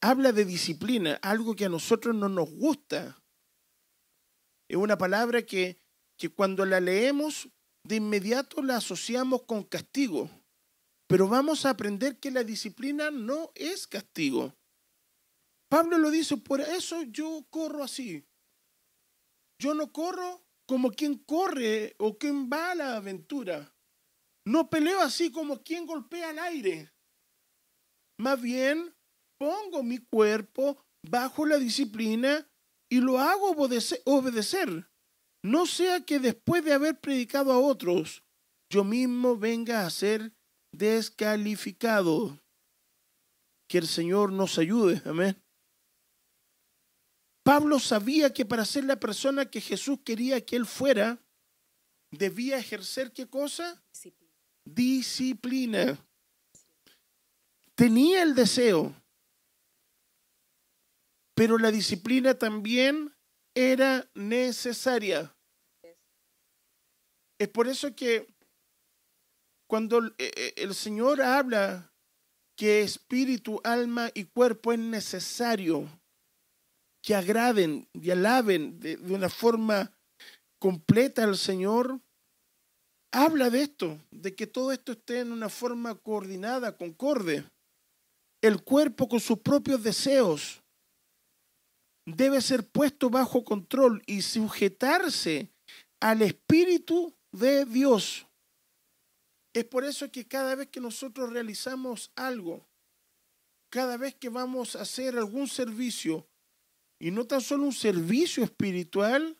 habla 0.00 0.32
de 0.32 0.44
disciplina, 0.44 1.18
algo 1.22 1.54
que 1.54 1.64
a 1.64 1.68
nosotros 1.68 2.14
no 2.14 2.28
nos 2.28 2.50
gusta. 2.50 3.20
Es 4.68 4.76
una 4.76 4.98
palabra 4.98 5.42
que, 5.42 5.78
que 6.16 6.28
cuando 6.28 6.64
la 6.64 6.80
leemos, 6.80 7.48
de 7.84 7.96
inmediato 7.96 8.62
la 8.62 8.76
asociamos 8.76 9.42
con 9.44 9.64
castigo. 9.64 10.30
Pero 11.06 11.26
vamos 11.26 11.64
a 11.64 11.70
aprender 11.70 12.18
que 12.18 12.30
la 12.30 12.44
disciplina 12.44 13.10
no 13.10 13.50
es 13.54 13.86
castigo. 13.86 14.54
Pablo 15.70 15.98
lo 15.98 16.10
dice, 16.10 16.36
por 16.36 16.60
eso 16.60 17.02
yo 17.02 17.46
corro 17.50 17.82
así. 17.82 18.26
Yo 19.58 19.74
no 19.74 19.90
corro 19.90 20.42
como 20.68 20.90
quien 20.90 21.16
corre 21.16 21.96
o 21.98 22.18
quien 22.18 22.50
va 22.50 22.72
a 22.72 22.74
la 22.74 22.96
aventura. 22.96 23.74
No 24.46 24.68
peleo 24.68 25.00
así 25.00 25.32
como 25.32 25.62
quien 25.62 25.86
golpea 25.86 26.28
al 26.28 26.38
aire. 26.38 26.92
Más 28.20 28.40
bien 28.40 28.94
pongo 29.38 29.82
mi 29.82 29.98
cuerpo 29.98 30.84
bajo 31.08 31.46
la 31.46 31.56
disciplina 31.56 32.46
y 32.90 33.00
lo 33.00 33.18
hago 33.18 33.52
obedecer. 33.52 34.90
No 35.42 35.64
sea 35.66 36.04
que 36.04 36.18
después 36.18 36.62
de 36.64 36.74
haber 36.74 37.00
predicado 37.00 37.52
a 37.52 37.58
otros, 37.58 38.22
yo 38.70 38.84
mismo 38.84 39.38
venga 39.38 39.86
a 39.86 39.90
ser 39.90 40.34
descalificado. 40.74 42.42
Que 43.70 43.78
el 43.78 43.86
Señor 43.86 44.32
nos 44.32 44.58
ayude. 44.58 45.00
Amén. 45.06 45.42
Pablo 47.48 47.78
sabía 47.78 48.30
que 48.30 48.44
para 48.44 48.62
ser 48.66 48.84
la 48.84 49.00
persona 49.00 49.50
que 49.50 49.62
Jesús 49.62 50.00
quería 50.04 50.44
que 50.44 50.54
él 50.54 50.66
fuera, 50.66 51.18
debía 52.10 52.58
ejercer 52.58 53.10
qué 53.10 53.26
cosa? 53.26 53.82
Disciplina. 54.66 55.98
Tenía 57.74 58.22
el 58.22 58.34
deseo, 58.34 58.94
pero 61.34 61.56
la 61.56 61.70
disciplina 61.70 62.34
también 62.34 63.16
era 63.54 64.06
necesaria. 64.12 65.34
Es 67.38 67.48
por 67.48 67.66
eso 67.66 67.96
que 67.96 68.26
cuando 69.66 70.04
eh, 70.04 70.12
eh, 70.18 70.54
el 70.58 70.74
Señor 70.74 71.22
habla 71.22 71.90
que 72.58 72.82
espíritu, 72.82 73.58
alma 73.64 74.10
y 74.12 74.24
cuerpo 74.24 74.70
es 74.74 74.78
necesario 74.78 75.88
que 77.02 77.14
agraden 77.14 77.88
y 77.92 78.10
alaben 78.10 78.80
de, 78.80 78.96
una 78.96 79.28
forma 79.28 79.92
completa 80.58 81.24
al 81.24 81.36
Señor, 81.36 82.00
habla 83.12 83.50
de 83.50 83.62
esto, 83.62 83.98
de 84.10 84.34
que 84.34 84.46
todo 84.46 84.72
esto 84.72 84.92
esté 84.92 85.20
en 85.20 85.32
una 85.32 85.48
forma 85.48 85.94
coordinada, 85.94 86.76
concorde. 86.76 87.44
El 88.40 88.62
cuerpo 88.62 89.08
con 89.08 89.20
sus 89.20 89.38
propios 89.38 89.82
deseos, 89.82 90.62
debe 92.16 92.40
ser 92.40 92.66
puesto 92.66 93.10
bajo 93.10 93.44
control 93.44 94.02
y 94.06 94.22
sujetarse 94.22 95.50
al 96.00 96.22
Espíritu 96.22 97.14
de 97.32 97.64
Dios. 97.64 98.26
Es 99.52 99.64
por 99.64 99.84
eso 99.84 100.10
que 100.10 100.26
cada 100.26 100.54
vez 100.54 100.68
que 100.68 100.80
nosotros 100.80 101.32
realizamos 101.32 102.12
algo, 102.14 102.66
cada 103.70 103.96
vez 103.96 104.14
que 104.14 104.28
vamos 104.28 104.76
a 104.76 104.82
hacer 104.82 105.16
algún 105.16 105.48
servicio, 105.48 106.27
y 107.00 107.10
no 107.10 107.26
tan 107.26 107.40
solo 107.40 107.64
un 107.64 107.72
servicio 107.72 108.42
espiritual, 108.44 109.38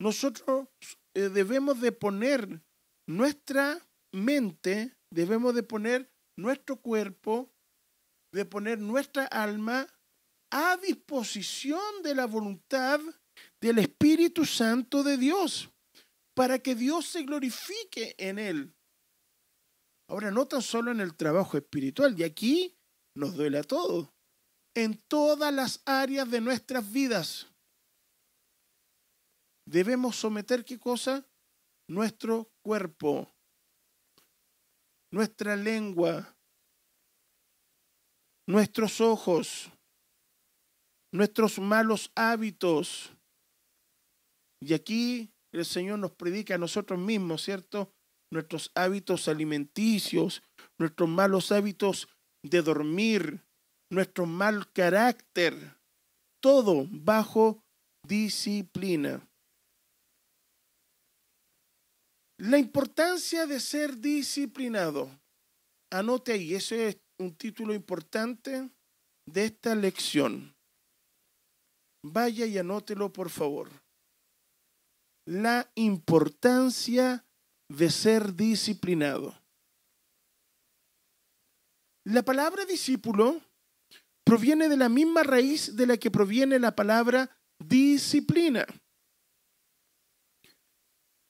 nosotros 0.00 0.68
eh, 1.14 1.28
debemos 1.28 1.80
de 1.80 1.92
poner 1.92 2.62
nuestra 3.08 3.78
mente, 4.12 4.96
debemos 5.12 5.54
de 5.54 5.62
poner 5.62 6.10
nuestro 6.38 6.80
cuerpo, 6.80 7.52
de 8.32 8.44
poner 8.44 8.78
nuestra 8.78 9.24
alma 9.26 9.86
a 10.50 10.76
disposición 10.76 11.80
de 12.02 12.14
la 12.14 12.26
voluntad 12.26 13.00
del 13.60 13.78
Espíritu 13.78 14.44
Santo 14.44 15.02
de 15.02 15.16
Dios, 15.16 15.70
para 16.34 16.58
que 16.58 16.74
Dios 16.74 17.06
se 17.06 17.22
glorifique 17.22 18.14
en 18.18 18.38
él. 18.38 18.74
Ahora, 20.08 20.30
no 20.30 20.46
tan 20.46 20.62
solo 20.62 20.90
en 20.90 21.00
el 21.00 21.14
trabajo 21.14 21.56
espiritual, 21.56 22.18
y 22.18 22.24
aquí 22.24 22.76
nos 23.16 23.34
duele 23.34 23.58
a 23.58 23.62
todos, 23.62 24.08
en 24.74 25.00
todas 25.08 25.52
las 25.52 25.82
áreas 25.84 26.30
de 26.30 26.40
nuestras 26.40 26.90
vidas. 26.90 27.46
Debemos 29.66 30.16
someter 30.16 30.64
qué 30.64 30.78
cosa? 30.78 31.26
Nuestro 31.88 32.50
cuerpo, 32.62 33.30
nuestra 35.12 35.56
lengua, 35.56 36.34
nuestros 38.48 39.00
ojos, 39.00 39.70
nuestros 41.12 41.58
malos 41.58 42.10
hábitos. 42.14 43.12
Y 44.60 44.74
aquí 44.74 45.32
el 45.52 45.64
Señor 45.64 45.98
nos 45.98 46.12
predica 46.12 46.54
a 46.54 46.58
nosotros 46.58 46.98
mismos, 46.98 47.42
¿cierto? 47.42 47.92
Nuestros 48.32 48.70
hábitos 48.74 49.28
alimenticios, 49.28 50.42
nuestros 50.78 51.08
malos 51.08 51.52
hábitos 51.52 52.08
de 52.42 52.62
dormir, 52.62 53.44
nuestro 53.92 54.24
mal 54.24 54.72
carácter, 54.72 55.54
todo 56.40 56.86
bajo 56.90 57.62
disciplina. 58.08 59.20
La 62.38 62.58
importancia 62.58 63.46
de 63.46 63.60
ser 63.60 63.98
disciplinado. 63.98 65.10
Anote 65.90 66.32
ahí, 66.32 66.54
ese 66.54 66.88
es 66.88 66.96
un 67.18 67.36
título 67.36 67.74
importante 67.74 68.70
de 69.26 69.44
esta 69.44 69.74
lección. 69.74 70.56
Vaya 72.02 72.46
y 72.46 72.56
anótelo, 72.56 73.12
por 73.12 73.28
favor. 73.28 73.68
La 75.26 75.70
importancia 75.74 77.24
de 77.68 77.90
ser 77.90 78.34
disciplinado. 78.34 79.38
La 82.04 82.22
palabra 82.22 82.64
discípulo 82.64 83.40
proviene 84.24 84.68
de 84.68 84.76
la 84.76 84.88
misma 84.88 85.22
raíz 85.22 85.76
de 85.76 85.86
la 85.86 85.96
que 85.96 86.10
proviene 86.10 86.58
la 86.58 86.74
palabra 86.74 87.30
disciplina. 87.58 88.66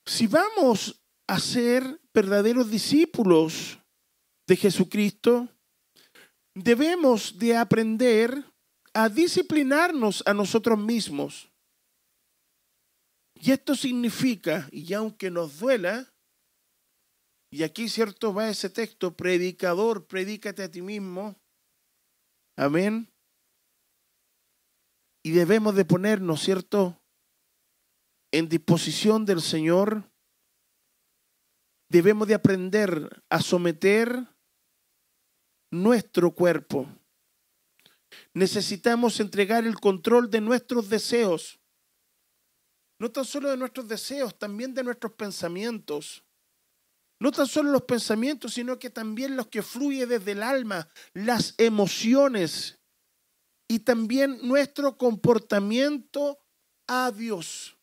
Si 0.07 0.27
vamos 0.27 1.03
a 1.27 1.39
ser 1.39 2.01
verdaderos 2.13 2.71
discípulos 2.71 3.79
de 4.47 4.57
Jesucristo, 4.57 5.49
debemos 6.55 7.39
de 7.39 7.57
aprender 7.57 8.45
a 8.93 9.09
disciplinarnos 9.09 10.23
a 10.27 10.35
nosotros 10.35 10.79
mismos. 10.79 11.51
Y 13.35 13.51
esto 13.51 13.75
significa, 13.75 14.69
y 14.71 14.93
aunque 14.93 15.31
nos 15.31 15.59
duela, 15.59 16.13
y 17.51 17.65
aquí 17.65 17.89
cierto 17.89 18.33
va 18.33 18.49
ese 18.49 18.71
texto, 18.71 19.17
predicador, 19.17 20.07
predícate 20.07 20.63
a 20.63 20.71
ti 20.71 20.81
mismo. 20.81 21.37
Amén. 22.63 23.13
Y 25.25 25.33
debemos 25.33 25.75
de 25.75 25.85
ponernos, 25.85 26.41
¿cierto? 26.43 26.97
En 28.31 28.49
disposición 28.49 29.25
del 29.27 29.43
Señor. 29.43 30.09
Debemos 31.89 32.29
de 32.29 32.35
aprender 32.35 33.25
a 33.29 33.41
someter 33.41 34.29
nuestro 35.73 36.33
cuerpo. 36.37 36.87
Necesitamos 38.33 39.19
entregar 39.19 39.67
el 39.67 39.81
control 39.81 40.31
de 40.31 40.41
nuestros 40.41 40.89
deseos. 40.89 41.59
No 43.01 43.11
tan 43.11 43.25
solo 43.25 43.51
de 43.51 43.57
nuestros 43.57 43.89
deseos, 43.89 44.39
también 44.39 44.73
de 44.73 44.85
nuestros 44.85 45.15
pensamientos. 45.15 46.23
No 47.23 47.31
tan 47.31 47.47
solo 47.47 47.71
los 47.71 47.83
pensamientos, 47.83 48.55
sino 48.55 48.81
que 48.81 48.91
también 48.91 49.37
los 49.37 49.47
que 49.47 49.63
fluye 49.63 50.07
desde 50.09 50.33
el 50.33 50.43
alma, 50.43 50.89
las 51.15 51.55
emociones 51.57 52.81
y 53.69 53.79
también 53.79 54.41
nuestro 54.43 54.99
comportamiento 54.99 56.41
a 56.89 57.13
Dios. 57.13 57.79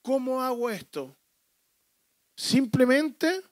¿Cómo 0.00 0.42
hago 0.42 0.70
esto? 0.70 1.18
Simplemente 2.34 3.42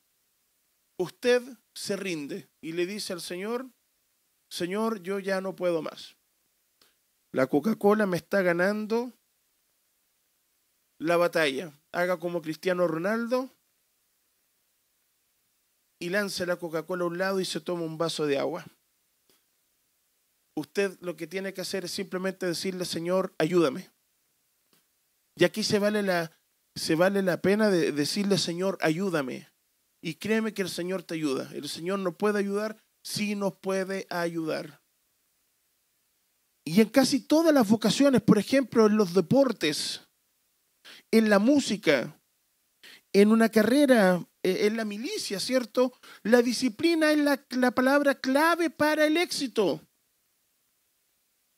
usted 0.96 1.42
se 1.74 1.96
rinde 1.96 2.48
y 2.62 2.72
le 2.72 2.87
dice 2.87 3.12
al 3.12 3.20
Señor, 3.20 3.68
Señor, 4.48 5.03
yo 5.03 5.18
ya 5.18 5.42
no 5.42 5.55
puedo 5.55 5.83
más. 5.83 6.16
La 7.33 7.46
Coca-Cola 7.46 8.07
me 8.07 8.16
está 8.16 8.40
ganando 8.40 9.12
la 10.96 11.18
batalla. 11.18 11.79
Haga 11.92 12.18
como 12.18 12.40
Cristiano 12.40 12.88
Ronaldo, 12.88 13.55
y 16.00 16.08
lance 16.08 16.46
la 16.46 16.56
Coca-Cola 16.56 17.04
a 17.04 17.06
un 17.06 17.18
lado 17.18 17.40
y 17.40 17.44
se 17.44 17.60
toma 17.60 17.82
un 17.82 17.98
vaso 17.98 18.26
de 18.26 18.38
agua. 18.38 18.66
Usted 20.56 20.98
lo 21.00 21.14
que 21.14 21.26
tiene 21.26 21.52
que 21.52 21.60
hacer 21.60 21.84
es 21.84 21.92
simplemente 21.92 22.46
decirle, 22.46 22.84
Señor, 22.84 23.34
ayúdame. 23.38 23.90
Y 25.36 25.44
aquí 25.44 25.62
se 25.62 25.78
vale 25.78 26.02
la, 26.02 26.32
se 26.74 26.94
vale 26.96 27.22
la 27.22 27.40
pena 27.40 27.70
de 27.70 27.92
decirle, 27.92 28.38
Señor, 28.38 28.78
ayúdame. 28.80 29.48
Y 30.02 30.14
créeme 30.14 30.54
que 30.54 30.62
el 30.62 30.70
Señor 30.70 31.02
te 31.02 31.14
ayuda. 31.14 31.50
El 31.52 31.68
Señor 31.68 31.98
nos 31.98 32.16
puede 32.16 32.38
ayudar 32.38 32.82
si 33.02 33.34
nos 33.34 33.56
puede 33.56 34.06
ayudar. 34.10 34.80
Y 36.64 36.80
en 36.80 36.88
casi 36.88 37.20
todas 37.20 37.54
las 37.54 37.68
vocaciones, 37.68 38.22
por 38.22 38.38
ejemplo, 38.38 38.86
en 38.86 38.96
los 38.96 39.14
deportes, 39.14 40.02
en 41.10 41.28
la 41.28 41.38
música, 41.38 42.18
en 43.12 43.32
una 43.32 43.48
carrera 43.48 44.24
en 44.42 44.76
la 44.76 44.85
milicia, 44.85 45.38
¿cierto? 45.40 45.92
La 46.22 46.42
disciplina 46.42 47.11
es 47.11 47.18
la, 47.18 47.44
la 47.50 47.70
palabra 47.70 48.14
clave 48.14 48.70
para 48.70 49.07
el 49.07 49.16
éxito. 49.16 49.81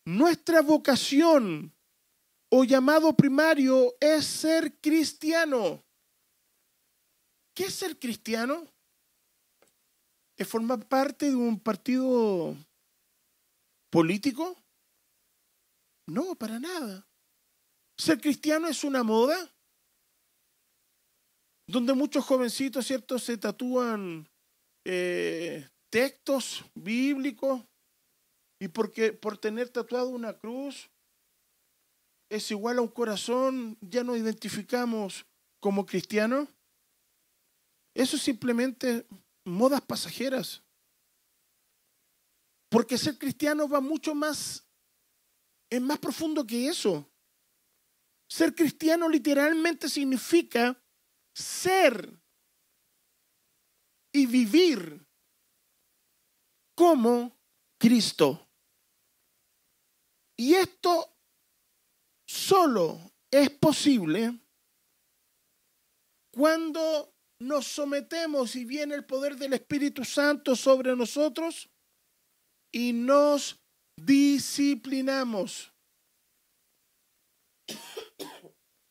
Nuestra 0.05 0.63
vocación 0.63 1.73
o 2.51 2.65
llamado 2.65 3.17
primario 3.17 3.95
es 4.01 4.27
ser 4.27 4.79
cristiano. 4.81 5.85
¿Qué 7.55 7.65
es 7.65 7.75
ser 7.75 7.99
cristiano? 7.99 8.67
¿Es 10.37 10.49
formar 10.49 10.89
parte 10.89 11.27
de 11.27 11.37
un 11.37 11.61
partido 11.61 12.57
político? 13.91 14.57
No, 16.07 16.35
para 16.35 16.59
nada. 16.59 17.07
Ser 17.97 18.21
cristiano 18.21 18.67
es 18.67 18.83
una 18.83 19.03
moda 19.03 19.52
donde 21.73 21.95
muchos 21.95 22.23
jovencitos, 22.27 22.87
¿cierto?, 22.87 23.19
se 23.19 23.39
tatúan 23.39 24.29
eh, 24.85 25.67
textos 25.91 26.63
bíblicos 26.75 27.65
y 28.61 28.69
porque 28.69 29.15
por 29.15 29.39
tener 29.39 29.71
tatuado 29.71 30.11
una 30.11 30.35
cruz 30.35 30.91
es 32.29 32.51
igual 32.51 32.77
a 32.77 32.83
un 32.83 32.89
corazón, 32.89 33.79
ya 33.81 34.05
nos 34.05 34.19
identificamos 34.19 35.25
como 35.61 35.87
cristianos. 35.87 36.47
Eso 37.95 38.17
es 38.17 38.23
simplemente 38.23 39.07
modas 39.47 39.81
pasajeras. 39.81 40.63
Porque 42.69 42.99
ser 42.99 43.17
cristiano 43.17 43.67
va 43.67 43.81
mucho 43.81 44.15
más, 44.15 44.67
es 45.71 45.81
más 45.81 45.99
profundo 45.99 46.47
que 46.47 46.69
eso. 46.69 47.09
Ser 48.29 48.55
cristiano 48.55 49.09
literalmente 49.09 49.89
significa 49.89 50.82
ser 51.35 52.21
y 54.13 54.27
vivir 54.27 55.07
como 56.75 57.39
Cristo. 57.79 58.49
Y 60.37 60.55
esto 60.55 61.17
solo 62.27 63.13
es 63.31 63.51
posible 63.51 64.39
cuando 66.33 67.15
nos 67.41 67.67
sometemos 67.67 68.57
y 68.57 68.65
viene 68.65 68.95
el 68.95 69.05
poder 69.05 69.37
del 69.37 69.53
Espíritu 69.53 70.05
Santo 70.05 70.57
sobre 70.57 70.97
nosotros 70.97 71.69
y 72.73 72.93
nos 72.93 73.61
disciplinamos. 73.97 75.73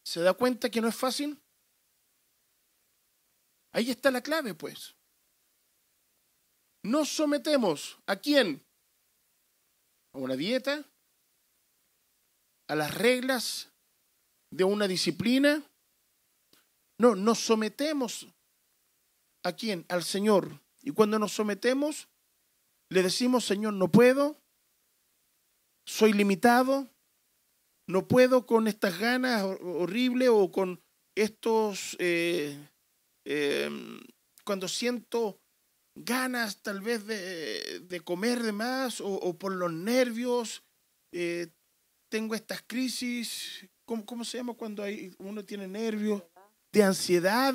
¿Se 0.03 0.21
da 0.21 0.33
cuenta 0.33 0.69
que 0.69 0.81
no 0.81 0.89
es 0.89 0.95
fácil? 0.95 1.40
Ahí 3.71 3.89
está 3.89 4.11
la 4.11 4.21
clave, 4.21 4.53
pues. 4.53 4.95
Nos 6.83 7.09
sometemos 7.09 7.97
a 8.05 8.15
quién? 8.15 8.65
A 10.13 10.17
una 10.17 10.35
dieta, 10.35 10.85
a 12.67 12.75
las 12.75 12.93
reglas 12.93 13.71
de 14.49 14.63
una 14.63 14.87
disciplina. 14.87 15.63
No, 16.97 17.15
nos 17.15 17.39
sometemos 17.39 18.27
a 19.43 19.53
quién? 19.53 19.85
Al 19.89 20.03
Señor. 20.03 20.61
Y 20.81 20.91
cuando 20.91 21.19
nos 21.19 21.31
sometemos, 21.33 22.09
le 22.89 23.03
decimos, 23.03 23.45
Señor, 23.45 23.73
no 23.73 23.89
puedo, 23.89 24.37
soy 25.85 26.13
limitado, 26.13 26.89
no 27.87 28.07
puedo 28.07 28.45
con 28.45 28.67
estas 28.67 28.99
ganas 28.99 29.43
horribles 29.43 30.29
o 30.29 30.51
con 30.51 30.81
estos 31.15 31.95
eh, 31.99 32.57
Em, 33.25 33.99
cuando 34.43 34.67
siento 34.67 35.39
ganas 35.95 36.61
tal 36.61 36.81
vez 36.81 37.05
de, 37.05 38.01
comer 38.03 38.41
de 38.41 38.51
más 38.51 39.01
o, 39.01 39.37
por 39.37 39.53
los 39.53 39.71
nervios, 39.71 40.63
eh, 41.11 41.47
tengo 42.09 42.35
estas 42.35 42.61
crisis, 42.65 43.65
¿cómo, 43.85 44.05
¿cómo, 44.05 44.25
se 44.25 44.37
llama 44.37 44.53
cuando 44.53 44.83
hay, 44.83 45.13
uno 45.19 45.43
tiene 45.45 45.67
nervios? 45.67 46.23
De 46.71 46.83
ansiedad. 46.83 47.53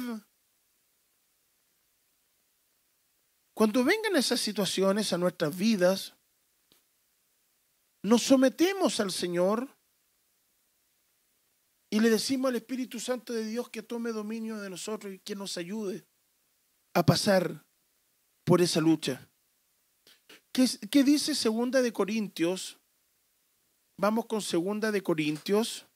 Cuando 3.55 3.85
vengan 3.85 4.17
esas 4.17 4.41
situaciones 4.41 5.13
a 5.13 5.19
nuestras 5.19 5.57
vidas, 5.57 6.15
nos 8.03 8.23
sometemos 8.23 9.01
al 9.01 9.11
Señor 9.11 9.76
y 11.91 12.01
le 12.01 12.11
decimos 12.11 12.49
al 12.49 12.57
Espíritu 12.57 12.99
Santo 12.99 13.33
de 13.33 13.45
Dios 13.45 13.71
que 13.71 13.83
tome 13.83 14.13
dominio 14.13 14.59
de 14.59 14.71
nosotros 14.71 15.15
y 15.15 15.19
que 15.21 15.37
nos 15.37 15.57
ayude 15.57 16.05
a 16.95 17.07
pasar 17.07 17.65
por 18.45 18.61
esa 18.61 18.81
lucha. 18.81 19.29
¿Qué, 20.53 21.05
dice 21.05 21.35
Segunda 21.35 21.83
de 21.83 21.93
Corintios? 21.93 22.81
Vamos 23.99 24.27
con 24.27 24.41
Segunda 24.41 24.91
de 24.91 25.03
Corintios, 25.03 25.87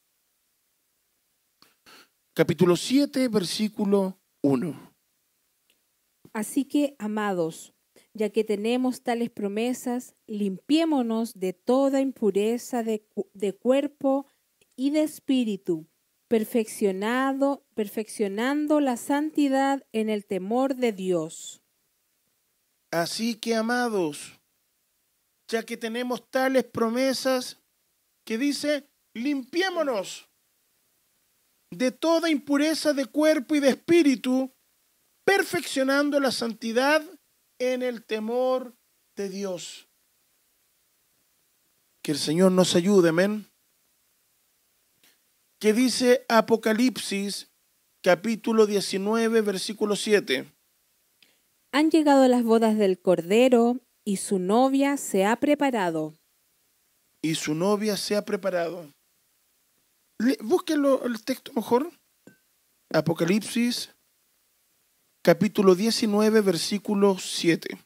capítulo 2.35 2.77
7, 2.77 3.29
versículo 3.29 4.19
1. 4.43 4.93
Así 6.33 6.67
que, 6.67 6.95
amados, 6.99 7.73
ya 8.13 8.31
que 8.31 8.45
tenemos 8.45 9.03
tales 9.03 9.31
promesas, 9.31 10.15
limpiémonos 10.27 11.35
de 11.35 11.53
toda 11.53 12.01
impureza 12.01 12.83
de, 12.83 13.07
de 13.33 13.55
cuerpo 13.55 14.27
y 14.81 14.89
de 14.89 15.03
espíritu, 15.03 15.87
perfeccionado, 16.27 17.67
perfeccionando 17.75 18.81
la 18.81 18.97
santidad 18.97 19.87
en 19.93 20.09
el 20.09 20.25
temor 20.25 20.75
de 20.75 20.93
Dios. 20.93 21.61
Así 22.91 23.35
que, 23.35 23.55
amados, 23.55 24.41
ya 25.49 25.65
que 25.65 25.77
tenemos 25.77 26.31
tales 26.31 26.65
promesas 26.65 27.59
que 28.25 28.39
dice, 28.39 28.89
limpiémonos 29.13 30.31
de 31.71 31.93
toda 31.93 32.31
impureza 32.31 32.95
de 32.95 33.05
cuerpo 33.05 33.57
y 33.57 33.61
de 33.61 33.69
espíritu, 33.69 34.51
perfeccionando 35.27 36.19
la 36.21 36.33
santidad 36.33 37.05
en 37.59 37.83
el 37.83 38.03
temor 38.03 38.75
de 39.15 39.29
Dios. 39.29 39.91
Que 42.01 42.13
el 42.13 42.19
Señor 42.19 42.53
nos 42.53 42.75
ayude, 42.75 43.11
amén. 43.11 43.50
Que 45.61 45.75
dice 45.75 46.25
Apocalipsis 46.31 47.51
capítulo 48.03 48.65
19, 48.65 49.43
versículo 49.43 49.95
7. 49.95 50.51
Han 51.73 51.91
llegado 51.91 52.27
las 52.29 52.45
bodas 52.45 52.79
del 52.79 52.99
Cordero 52.99 53.79
y 54.03 54.17
su 54.17 54.39
novia 54.39 54.97
se 54.97 55.27
ha 55.27 55.37
preparado. 55.37 56.15
Y 57.21 57.35
su 57.35 57.55
novia 57.55 57.99
se 57.99 58.17
ha 58.17 58.25
preparado. 58.25 58.91
Búsquenlo 60.41 61.05
el 61.05 61.23
texto 61.23 61.53
mejor. 61.53 61.93
Apocalipsis 62.91 63.95
capítulo 65.23 65.75
19, 65.75 66.41
versículo 66.41 67.19
7. 67.19 67.79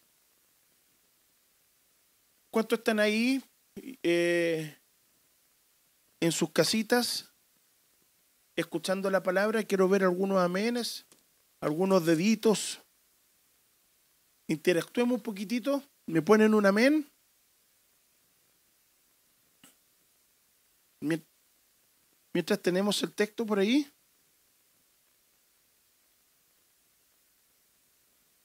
¿Cuántos 2.53 2.79
están 2.79 3.01
ahí 3.01 3.43
eh, 4.05 4.79
en 6.21 6.31
sus 6.31 6.53
casitas 6.53 7.34
escuchando 8.57 9.11
la 9.11 9.23
palabra? 9.23 9.63
Quiero 9.65 9.89
ver 9.89 10.05
algunos 10.05 10.39
amenes, 10.39 11.07
algunos 11.61 12.07
deditos. 12.07 12.81
Interactuemos 14.49 15.17
un 15.17 15.23
poquitito. 15.23 15.83
¿Me 16.07 16.23
ponen 16.23 16.55
un 16.55 16.67
amén? 16.67 17.11
Mientras 22.35 22.61
tenemos 22.61 23.03
el 23.03 23.15
texto 23.15 23.47
por 23.47 23.59
ahí. 23.59 23.91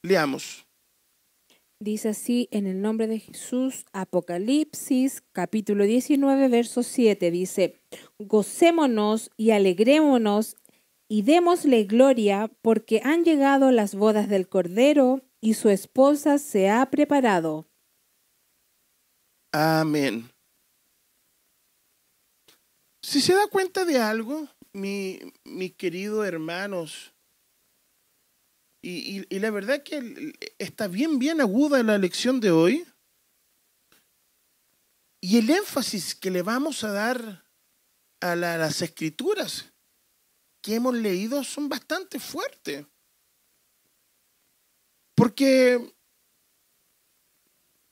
Leamos. 0.03 0.68
Dice 1.81 2.09
así 2.09 2.49
en 2.51 2.67
el 2.67 2.81
nombre 2.81 3.07
de 3.07 3.19
Jesús, 3.19 3.85
Apocalipsis 3.93 5.23
capítulo 5.31 5.85
19, 5.85 6.49
verso 6.49 6.83
7, 6.83 7.31
dice, 7.31 7.81
gocémonos 8.17 9.31
y 9.37 9.51
alegrémonos 9.51 10.57
y 11.07 11.21
démosle 11.21 11.85
gloria 11.85 12.51
porque 12.61 12.99
han 13.05 13.23
llegado 13.23 13.71
las 13.71 13.95
bodas 13.95 14.27
del 14.27 14.49
Cordero 14.49 15.21
y 15.39 15.53
su 15.53 15.69
esposa 15.69 16.37
se 16.37 16.69
ha 16.69 16.85
preparado. 16.91 17.65
Amén. 19.53 20.29
Si 23.01 23.21
se 23.21 23.33
da 23.33 23.47
cuenta 23.47 23.85
de 23.85 23.99
algo, 23.99 24.49
mi, 24.73 25.17
mis 25.45 25.73
queridos 25.75 26.27
hermanos, 26.27 27.13
y, 28.81 29.39
la 29.39 29.51
verdad 29.51 29.83
que 29.83 30.33
está 30.57 30.87
bien, 30.87 31.19
bien 31.19 31.41
aguda 31.41 31.83
la 31.83 31.97
lección 31.97 32.39
de 32.39 32.51
hoy. 32.51 32.85
Y 35.21 35.37
el 35.37 35.49
énfasis 35.49 36.15
que 36.15 36.31
le 36.31 36.41
vamos 36.43 36.83
a 36.85 36.91
dar 36.93 37.45
a 38.21 38.35
las 38.35 38.81
escrituras 38.81 39.65
que 40.61 40.75
hemos 40.75 40.95
leído 40.95 41.43
son 41.43 41.67
bastante 41.67 42.19
fuertes. 42.19 42.85
Porque 45.13 45.93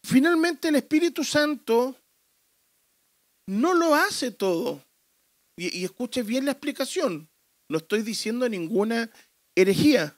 finalmente 0.04 0.70
el 0.70 0.76
Espíritu 0.76 1.26
Santo 1.26 1.98
no 3.46 3.74
lo 3.74 3.94
hace 3.94 4.32
todo. 4.32 4.86
Y, 5.58 5.80
y 5.80 5.84
escuche 5.84 6.24
bien 6.24 6.46
la 6.46 6.52
explicación. 6.52 7.30
No 7.68 7.80
estoy 7.80 8.04
diciendo 8.04 8.48
ninguna 8.48 9.12
herejía. 9.54 10.17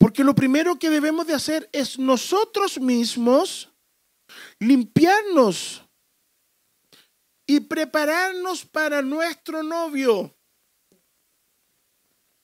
Porque 0.00 0.24
lo 0.24 0.34
primero 0.34 0.78
que 0.78 0.88
debemos 0.88 1.26
de 1.26 1.34
hacer 1.34 1.68
es 1.72 1.98
nosotros 1.98 2.80
mismos 2.80 3.70
limpiarnos 4.58 5.84
y 7.46 7.60
prepararnos 7.60 8.64
para 8.64 9.02
nuestro 9.02 9.62
novio. 9.62 10.34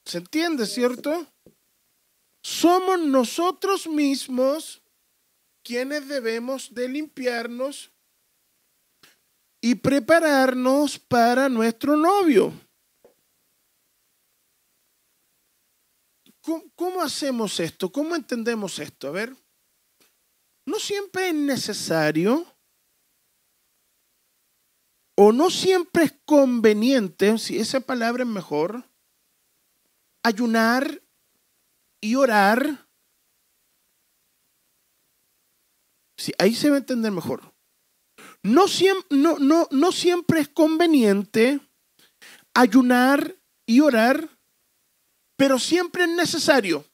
¿Se 0.05 0.19
entiende, 0.19 0.67
cierto? 0.67 1.27
Somos 2.43 3.01
nosotros 3.01 3.87
mismos 3.87 4.83
quienes 5.63 6.07
debemos 6.09 6.75
de 6.75 6.91
limpiarnos 6.91 7.91
y 9.63 9.77
prepararnos 9.77 10.99
para 10.99 11.49
nuestro 11.49 11.97
novio. 11.97 12.53
¿Cómo, 16.77 17.03
hacemos 17.03 17.59
esto? 17.59 17.91
¿Cómo 17.91 18.15
entendemos 18.15 18.79
esto? 18.79 19.09
A 19.09 19.11
ver, 19.11 19.37
no 20.65 20.79
siempre 20.79 21.29
es 21.29 21.35
necesario 21.35 22.47
o 25.17 25.33
no 25.33 25.51
siempre 25.51 26.05
es 26.05 26.15
conveniente, 26.25 27.37
si 27.39 27.59
esa 27.59 27.81
palabra 27.81 28.23
es 28.23 28.29
mejor, 28.29 28.85
ayunar 30.23 31.03
y 32.01 32.15
orar. 32.15 32.87
Sí, 36.17 36.33
ahí 36.39 36.55
se 36.55 36.71
va 36.71 36.77
a 36.77 36.79
entender 36.79 37.11
mejor. 37.11 37.55
No, 38.43 38.67
no, 39.11 39.39
no, 39.39 39.67
no 39.71 39.93
siempre 39.93 40.41
es 40.41 40.49
conveniente 40.49 41.61
ayunar 42.55 43.37
y 43.67 43.81
orar 43.81 44.36
pero 45.37 45.59
siempre 45.59 46.05
es 46.05 46.11
necesario. 46.11 46.85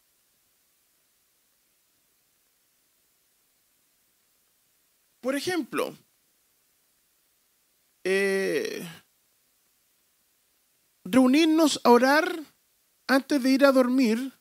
Por 5.21 5.37
ejemplo, 5.37 5.97
eh, 8.05 8.85
reunirnos 11.05 11.81
a 11.85 11.91
orar 11.91 12.41
antes 13.09 13.43
de 13.43 13.51
ir 13.51 13.65
a 13.65 13.73
dormir 13.73 14.33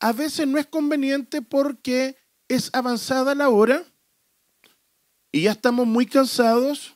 a 0.00 0.12
veces 0.12 0.46
no 0.46 0.58
es 0.58 0.66
conveniente 0.66 1.40
porque 1.40 2.16
es 2.48 2.68
avanzada 2.74 3.34
la 3.34 3.48
hora 3.48 3.84
y 5.32 5.44
ya 5.44 5.52
estamos 5.52 5.86
muy 5.86 6.04
cansados 6.04 6.94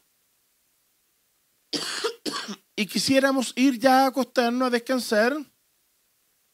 y 2.77 2.87
quisiéramos 2.87 3.55
ir 3.57 3.79
ya 3.79 4.05
a 4.05 4.09
acostarnos 4.09 4.69
a 4.69 4.71
descansar 4.71 5.35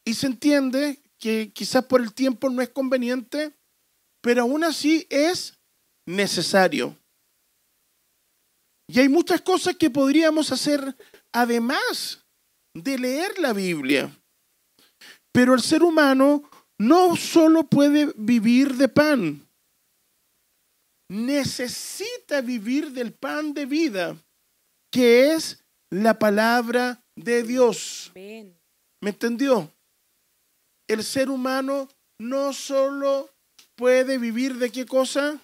y 0.05 0.15
se 0.15 0.27
entiende 0.27 1.01
que 1.19 1.53
quizás 1.53 1.85
por 1.85 2.01
el 2.01 2.13
tiempo 2.13 2.51
no 2.51 2.61
es 2.61 2.69
conveniente, 2.69 3.55
pero 4.21 4.43
aún 4.43 4.65
así 4.65 5.07
es 5.09 5.59
necesario. 6.07 6.97
Y 8.89 9.01
hay 9.01 9.09
muchas 9.09 9.41
cosas 9.41 9.77
que 9.77 9.91
podríamos 9.91 10.53
hacer 10.53 10.95
además 11.33 12.25
de 12.75 12.99
leer 12.99 13.39
la 13.39 13.53
Biblia. 13.53 14.15
Pero 15.33 15.55
el 15.55 15.63
ser 15.63 15.83
humano 15.83 16.49
no 16.79 17.17
solo 17.17 17.65
puede 17.65 18.13
vivir 18.17 18.75
de 18.75 18.89
pan, 18.89 19.49
necesita 21.09 22.41
vivir 22.41 22.93
del 22.93 23.13
pan 23.13 23.53
de 23.55 23.67
vida, 23.67 24.17
que 24.93 25.33
es 25.33 25.65
la 25.91 26.19
palabra 26.19 27.03
de 27.17 27.43
Dios. 27.43 28.13
¿Me 28.15 29.11
entendió? 29.11 29.74
El 30.89 31.05
ser 31.05 31.31
humano 31.31 31.89
no 32.19 32.53
solo 32.53 33.31
puede 33.77 34.19
vivir 34.19 34.57
de 34.57 34.71
qué 34.71 34.87
cosa? 34.87 35.41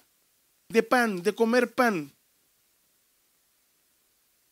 De 0.69 0.83
pan, 0.83 1.21
de 1.21 1.35
comer 1.35 1.73
pan. 1.73 2.13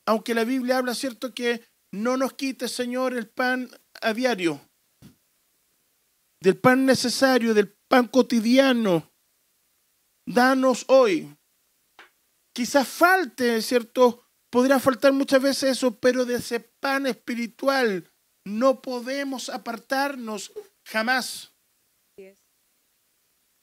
Aunque 0.05 0.33
la 0.33 0.43
Biblia 0.43 0.77
habla, 0.77 0.95
¿cierto? 0.95 1.33
Que 1.33 1.63
no 1.91 2.17
nos 2.17 2.33
quite, 2.33 2.67
Señor, 2.67 3.13
el 3.13 3.27
pan 3.27 3.69
a 4.01 4.13
diario. 4.13 4.59
Del 6.41 6.57
pan 6.57 6.85
necesario, 6.85 7.53
del 7.53 7.75
pan 7.87 8.07
cotidiano. 8.07 9.11
Danos 10.25 10.85
hoy. 10.87 11.35
Quizás 12.53 12.87
falte, 12.87 13.61
¿cierto? 13.61 14.23
Podría 14.49 14.79
faltar 14.79 15.13
muchas 15.13 15.41
veces 15.41 15.77
eso, 15.77 15.99
pero 15.99 16.25
de 16.25 16.35
ese 16.35 16.59
pan 16.59 17.05
espiritual 17.05 18.11
no 18.45 18.81
podemos 18.81 19.49
apartarnos 19.49 20.51
Jamás. 20.91 21.51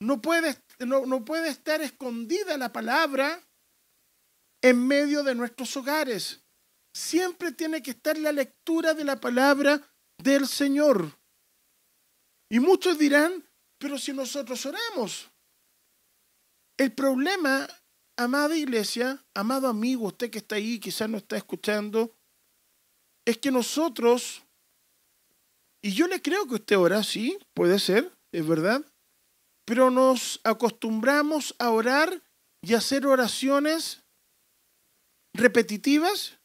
No 0.01 0.21
puede, 0.21 0.57
no, 0.79 1.25
puede 1.25 1.49
estar 1.49 1.81
escondida 1.81 2.57
la 2.59 2.73
palabra 2.73 3.43
en 4.63 4.87
medio 4.87 5.25
de 5.25 5.35
nuestros 5.35 5.77
hogares. 5.77 6.45
Siempre 6.95 7.53
tiene 7.53 7.83
que 7.83 7.93
estar 7.93 8.17
la 8.19 8.31
lectura 8.31 8.95
de 8.95 9.05
la 9.05 9.19
palabra 9.19 9.83
del 10.19 10.47
Señor. 10.47 11.19
Y 12.51 12.61
muchos 12.61 12.99
dirán, 12.99 13.45
pero 13.79 13.99
si 13.99 14.13
nosotros 14.13 14.65
oramos. 14.67 15.31
El 16.79 16.93
problema, 16.93 17.67
amada 18.19 18.55
iglesia, 18.55 19.25
amado 19.35 19.67
amigo, 19.67 20.09
usted 20.09 20.31
que 20.31 20.39
está 20.39 20.57
ahí, 20.57 20.79
quizás 20.79 21.09
no 21.09 21.17
está 21.17 21.39
escuchando, 21.39 22.15
es 23.25 23.39
que 23.39 23.51
nosotros, 23.51 24.46
y 25.87 25.93
yo 25.93 26.09
le 26.09 26.21
creo 26.21 26.49
que 26.49 26.57
usted 26.57 26.77
ora, 26.77 27.05
sí, 27.05 27.39
puede 27.55 27.79
ser, 27.79 28.13
es 28.33 28.45
verdad, 28.45 28.85
pero 29.65 29.89
nos 29.89 30.41
acostumbramos 30.43 31.55
a 31.61 31.71
orar 31.71 32.25
y 32.61 32.75
hacer 32.75 33.07
oraciones 33.07 34.03
repetitivas 35.33 36.41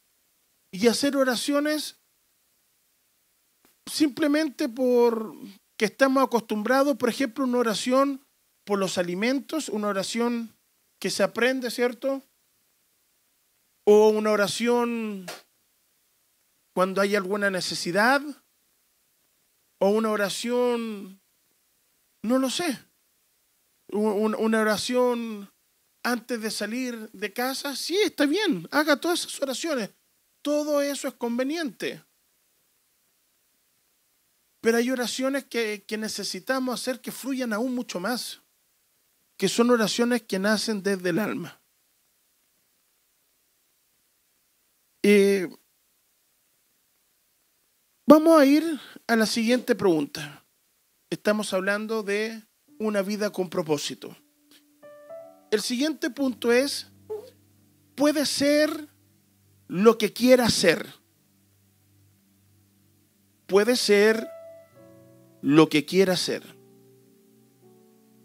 y 0.70 0.86
hacer 0.86 1.16
oraciones 1.16 1.98
simplemente 3.90 4.68
por 4.68 5.34
que 5.76 5.86
estamos 5.86 6.22
acostumbrados, 6.22 6.96
por 6.96 7.08
ejemplo, 7.08 7.42
una 7.42 7.58
oración 7.58 8.24
por 8.64 8.78
los 8.78 8.96
alimentos, 8.96 9.68
una 9.68 9.88
oración 9.88 10.56
que 11.00 11.10
se 11.10 11.24
aprende, 11.24 11.72
¿cierto? 11.72 12.22
O 13.88 14.10
una 14.10 14.30
oración 14.30 15.26
cuando 16.76 17.00
hay 17.00 17.16
alguna 17.16 17.50
necesidad, 17.50 18.22
o 19.82 19.88
una 19.88 20.12
oración, 20.12 21.20
no 22.22 22.38
lo 22.38 22.50
sé, 22.50 22.78
una 23.88 24.60
oración 24.60 25.52
antes 26.04 26.40
de 26.40 26.52
salir 26.52 27.10
de 27.10 27.32
casa, 27.32 27.74
sí, 27.74 27.98
está 27.98 28.24
bien, 28.26 28.68
haga 28.70 29.00
todas 29.00 29.26
esas 29.26 29.42
oraciones, 29.42 29.90
todo 30.40 30.80
eso 30.82 31.08
es 31.08 31.14
conveniente. 31.14 32.00
Pero 34.60 34.78
hay 34.78 34.88
oraciones 34.88 35.46
que, 35.46 35.84
necesitamos 35.98 36.80
hacer 36.80 37.00
que 37.00 37.10
fluyan 37.10 37.52
aún 37.52 37.74
mucho 37.74 37.98
más, 37.98 38.40
que 39.36 39.48
son 39.48 39.68
oraciones 39.70 40.22
que 40.22 40.38
nacen 40.38 40.84
desde 40.84 41.08
el 41.08 41.18
alma. 41.18 41.60
Eh, 45.02 45.48
vamos 48.12 48.38
a 48.38 48.44
ir 48.44 48.78
a 49.06 49.16
la 49.16 49.24
siguiente 49.24 49.74
pregunta. 49.74 50.44
Estamos 51.08 51.54
hablando 51.54 52.02
de 52.02 52.42
una 52.78 53.00
vida 53.00 53.30
con 53.30 53.48
propósito. 53.48 54.14
El 55.50 55.62
siguiente 55.62 56.10
punto 56.10 56.52
es, 56.52 56.88
puede 57.94 58.26
ser 58.26 58.86
lo 59.66 59.96
que 59.96 60.12
quiera 60.12 60.50
ser. 60.50 60.86
Puede 63.46 63.76
ser 63.76 64.28
lo 65.40 65.70
que 65.70 65.86
quiera 65.86 66.12
hacer. 66.12 66.42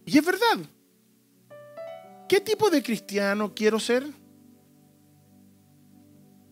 Y 0.05 0.17
es 0.17 0.25
verdad. 0.25 0.65
¿Qué 2.27 2.41
tipo 2.41 2.69
de 2.69 2.83
cristiano 2.83 3.53
quiero 3.55 3.79
ser? 3.79 4.05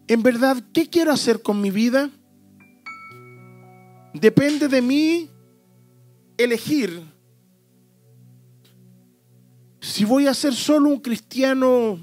En 0.08 0.24
verdad, 0.24 0.56
¿qué 0.72 0.90
quiero 0.90 1.12
hacer 1.12 1.42
con 1.42 1.60
mi 1.60 1.70
vida? 1.70 2.10
Depende 4.16 4.70
de 4.70 4.82
mí 4.82 5.30
elegir 6.38 7.04
si 9.82 10.06
voy 10.06 10.26
a 10.26 10.34
ser 10.34 10.54
solo 10.54 10.90
un 10.90 11.02
cristiano 11.02 12.00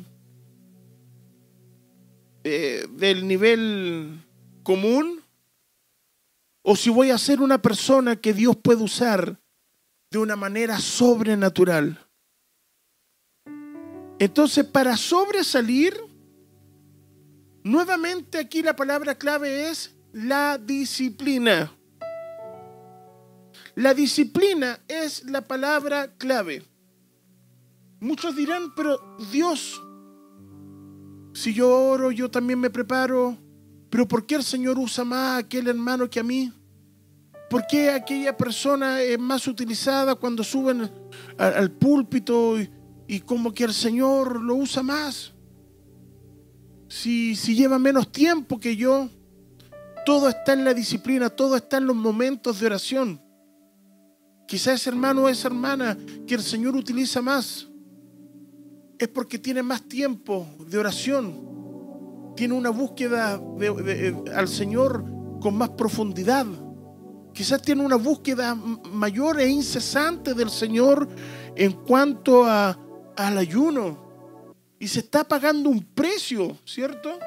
eh, 2.44 2.86
del 2.90 3.26
nivel 3.26 4.20
común 4.62 5.22
o 6.60 6.76
si 6.76 6.90
voy 6.90 7.10
a 7.10 7.16
ser 7.16 7.40
una 7.40 7.62
persona 7.62 8.16
que 8.16 8.34
Dios 8.34 8.56
puede 8.56 8.82
usar 8.82 9.40
de 10.10 10.18
una 10.18 10.36
manera 10.36 10.78
sobrenatural. 10.78 11.98
Entonces, 14.18 14.66
para 14.66 14.98
sobresalir, 14.98 15.96
nuevamente 17.64 18.38
aquí 18.38 18.62
la 18.62 18.76
palabra 18.76 19.16
clave 19.16 19.70
es 19.70 19.96
la 20.12 20.58
disciplina. 20.58 21.72
La 23.74 23.94
disciplina 23.94 24.80
es 24.86 25.24
la 25.24 25.40
palabra 25.40 26.14
clave. 26.18 26.62
Muchos 28.00 28.36
dirán, 28.36 28.74
pero 28.74 29.16
Dios, 29.30 29.80
si 31.32 31.54
yo 31.54 31.70
oro, 31.70 32.10
yo 32.10 32.30
también 32.30 32.58
me 32.58 32.68
preparo, 32.68 33.38
pero 33.88 34.06
¿por 34.06 34.26
qué 34.26 34.34
el 34.34 34.42
Señor 34.42 34.78
usa 34.78 35.04
más 35.04 35.36
a 35.36 35.36
aquel 35.38 35.68
hermano 35.68 36.10
que 36.10 36.20
a 36.20 36.22
mí? 36.22 36.52
¿Por 37.48 37.66
qué 37.66 37.90
aquella 37.90 38.36
persona 38.36 39.00
es 39.00 39.18
más 39.18 39.46
utilizada 39.46 40.16
cuando 40.16 40.42
suben 40.42 40.90
al, 41.38 41.70
púlpito 41.70 42.56
y, 43.06 43.20
como 43.20 43.54
que 43.54 43.64
el 43.64 43.72
Señor 43.72 44.42
lo 44.42 44.56
usa 44.56 44.82
más? 44.82 45.32
Si, 46.88 47.36
si 47.36 47.54
lleva 47.54 47.78
menos 47.78 48.10
tiempo 48.12 48.58
que 48.58 48.76
yo, 48.76 49.08
todo 50.04 50.28
está 50.28 50.52
en 50.52 50.64
la 50.64 50.74
disciplina, 50.74 51.30
todo 51.30 51.56
está 51.56 51.78
en 51.78 51.86
los 51.86 51.96
momentos 51.96 52.60
de 52.60 52.66
oración. 52.66 53.21
Quizás 54.52 54.82
ese 54.82 54.90
hermano 54.90 55.22
o 55.22 55.28
esa 55.30 55.48
hermana 55.48 55.96
que 56.26 56.34
el 56.34 56.42
Señor 56.42 56.76
utiliza 56.76 57.22
más 57.22 57.66
es 58.98 59.08
porque 59.08 59.38
tiene 59.38 59.62
más 59.62 59.80
tiempo 59.80 60.46
de 60.68 60.76
oración, 60.76 62.34
tiene 62.36 62.52
una 62.52 62.68
búsqueda 62.68 63.40
al 64.34 64.48
Señor 64.48 65.06
con 65.40 65.56
más 65.56 65.70
profundidad. 65.70 66.44
Quizás 67.32 67.62
tiene 67.62 67.82
una 67.82 67.96
búsqueda 67.96 68.54
mayor 68.54 69.40
e 69.40 69.48
incesante 69.48 70.34
del 70.34 70.50
Señor 70.50 71.08
en 71.56 71.72
cuanto 71.72 72.44
a, 72.44 72.78
al 73.16 73.38
ayuno. 73.38 73.96
Y 74.78 74.86
se 74.86 74.98
está 74.98 75.24
pagando 75.24 75.70
un 75.70 75.82
precio, 75.82 76.58
¿cierto? 76.66 77.18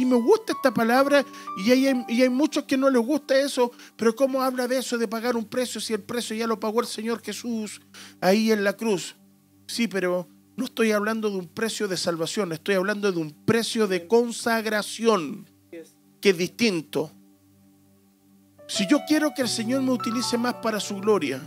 Y 0.00 0.06
me 0.06 0.16
gusta 0.16 0.54
esta 0.54 0.72
palabra 0.72 1.26
y 1.58 1.70
hay, 1.70 2.04
y 2.08 2.22
hay 2.22 2.30
muchos 2.30 2.64
que 2.64 2.78
no 2.78 2.88
les 2.88 3.02
gusta 3.02 3.38
eso, 3.38 3.70
pero 3.96 4.16
¿cómo 4.16 4.40
habla 4.40 4.66
de 4.66 4.78
eso, 4.78 4.96
de 4.96 5.06
pagar 5.06 5.36
un 5.36 5.44
precio, 5.44 5.78
si 5.78 5.92
el 5.92 6.00
precio 6.00 6.34
ya 6.34 6.46
lo 6.46 6.58
pagó 6.58 6.80
el 6.80 6.86
Señor 6.86 7.20
Jesús 7.20 7.82
ahí 8.18 8.50
en 8.50 8.64
la 8.64 8.72
cruz? 8.72 9.14
Sí, 9.66 9.88
pero 9.88 10.26
no 10.56 10.64
estoy 10.64 10.92
hablando 10.92 11.28
de 11.28 11.36
un 11.36 11.48
precio 11.48 11.86
de 11.86 11.98
salvación, 11.98 12.50
estoy 12.52 12.76
hablando 12.76 13.12
de 13.12 13.18
un 13.18 13.30
precio 13.44 13.86
de 13.86 14.06
consagración, 14.06 15.46
que 16.18 16.30
es 16.30 16.38
distinto. 16.38 17.12
Si 18.68 18.86
yo 18.86 19.00
quiero 19.06 19.34
que 19.34 19.42
el 19.42 19.48
Señor 19.50 19.82
me 19.82 19.92
utilice 19.92 20.38
más 20.38 20.54
para 20.54 20.80
su 20.80 20.96
gloria, 20.96 21.42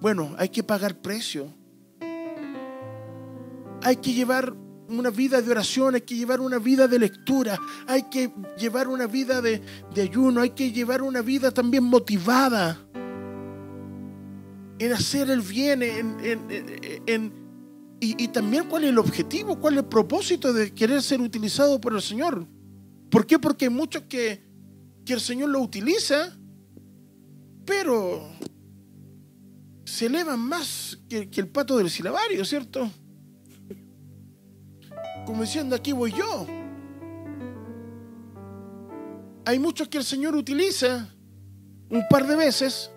bueno, 0.00 0.32
hay 0.38 0.48
que 0.48 0.62
pagar 0.62 0.94
precio. 0.94 1.52
Hay 3.82 3.96
que 3.96 4.12
llevar 4.12 4.54
una 4.98 5.10
vida 5.10 5.40
de 5.40 5.50
oración, 5.50 5.94
hay 5.94 6.00
que 6.02 6.16
llevar 6.16 6.40
una 6.40 6.58
vida 6.58 6.88
de 6.88 6.98
lectura, 6.98 7.58
hay 7.86 8.04
que 8.04 8.32
llevar 8.58 8.88
una 8.88 9.06
vida 9.06 9.40
de, 9.40 9.62
ayuno, 9.96 10.40
hay 10.40 10.50
que 10.50 10.72
llevar 10.72 11.02
una 11.02 11.22
vida 11.22 11.50
también 11.50 11.84
motivada 11.84 12.78
en 14.78 14.92
hacer 14.92 15.30
el 15.30 15.40
bien, 15.40 15.82
en 15.82 17.44
y, 18.00 18.28
también 18.28 18.68
cuál 18.68 18.84
es 18.84 18.90
el 18.90 18.98
objetivo, 18.98 19.58
cuál 19.58 19.74
es 19.74 19.80
el 19.80 19.86
propósito 19.86 20.52
de 20.52 20.72
querer 20.74 21.02
ser 21.02 21.20
utilizado 21.20 21.80
por 21.80 21.94
el 21.94 22.02
Señor. 22.02 22.46
¿Por 23.10 23.26
qué? 23.26 23.38
Porque 23.38 23.66
hay 23.66 23.70
muchos 23.70 24.02
que, 24.02 24.42
que 25.04 25.14
el 25.14 25.20
Señor 25.20 25.48
lo 25.48 25.60
utiliza, 25.60 26.36
pero 27.64 28.28
se 29.84 30.06
elevan 30.06 30.40
más 30.40 30.98
que 31.08 31.28
el 31.36 31.48
pato 31.48 31.78
del 31.78 31.88
silabario, 31.88 32.44
¿cierto? 32.44 32.90
Como 35.26 35.42
diciendo, 35.42 35.74
aquí 35.74 35.92
voy 35.92 36.12
yo. 36.12 36.46
Hay 39.46 39.58
muchos 39.58 39.88
que 39.88 39.98
el 39.98 40.04
Señor 40.04 40.34
utiliza 40.34 41.08
un 41.90 42.02
par 42.08 42.26
de 42.26 42.36
veces 42.36 42.90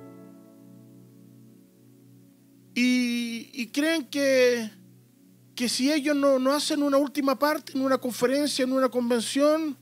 y, 2.73 3.67
creen 3.67 4.05
que 4.05 4.71
que 5.55 5.67
si 5.67 5.91
ellos 5.91 6.15
no, 6.15 6.53
hacen 6.53 6.83
una 6.83 6.97
última 6.97 7.37
parte 7.37 7.73
en 7.73 7.81
una 7.81 7.97
conferencia, 7.97 8.63
en 8.63 8.71
una 8.71 8.89
convención, 8.89 9.75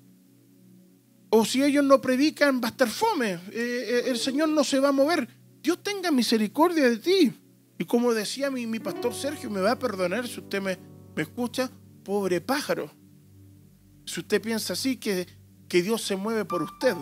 o 1.30 1.43
si 1.43 1.62
ellos 1.62 1.84
no 1.84 2.00
predican, 2.00 2.62
va 2.62 2.70
a 2.70 2.72
estar 2.72 2.88
fome. 2.88 3.34
Eh, 3.34 3.39
eh, 3.52 4.04
el 4.06 4.18
Señor 4.18 4.48
no 4.48 4.64
se 4.64 4.80
va 4.80 4.88
a 4.89 4.91
mover. 4.93 5.28
Dios 5.62 5.84
tenga 5.84 6.12
misericordia 6.12 6.89
de 6.89 6.98
ti. 6.98 7.34
Y 7.78 7.84
como 7.84 8.14
decía 8.14 8.50
mi, 8.50 8.66
mi 8.66 8.80
pastor 8.80 9.14
Sergio, 9.14 9.50
me 9.50 9.60
va 9.60 9.72
a 9.72 9.80
perdonar 9.80 10.26
si 10.26 10.39
usted 10.39 10.62
me, 10.62 10.78
me 11.14 11.24
escucha, 11.24 11.70
pobre 12.06 12.39
pájaro. 12.39 12.89
Si 14.06 14.22
usted 14.22 14.41
piensa 14.41 14.72
así, 14.72 14.95
que, 14.95 15.28
que 15.68 15.82
Dios 15.82 16.01
se 16.03 16.16
mueve 16.16 16.45
por 16.45 16.62
usted. 16.64 16.95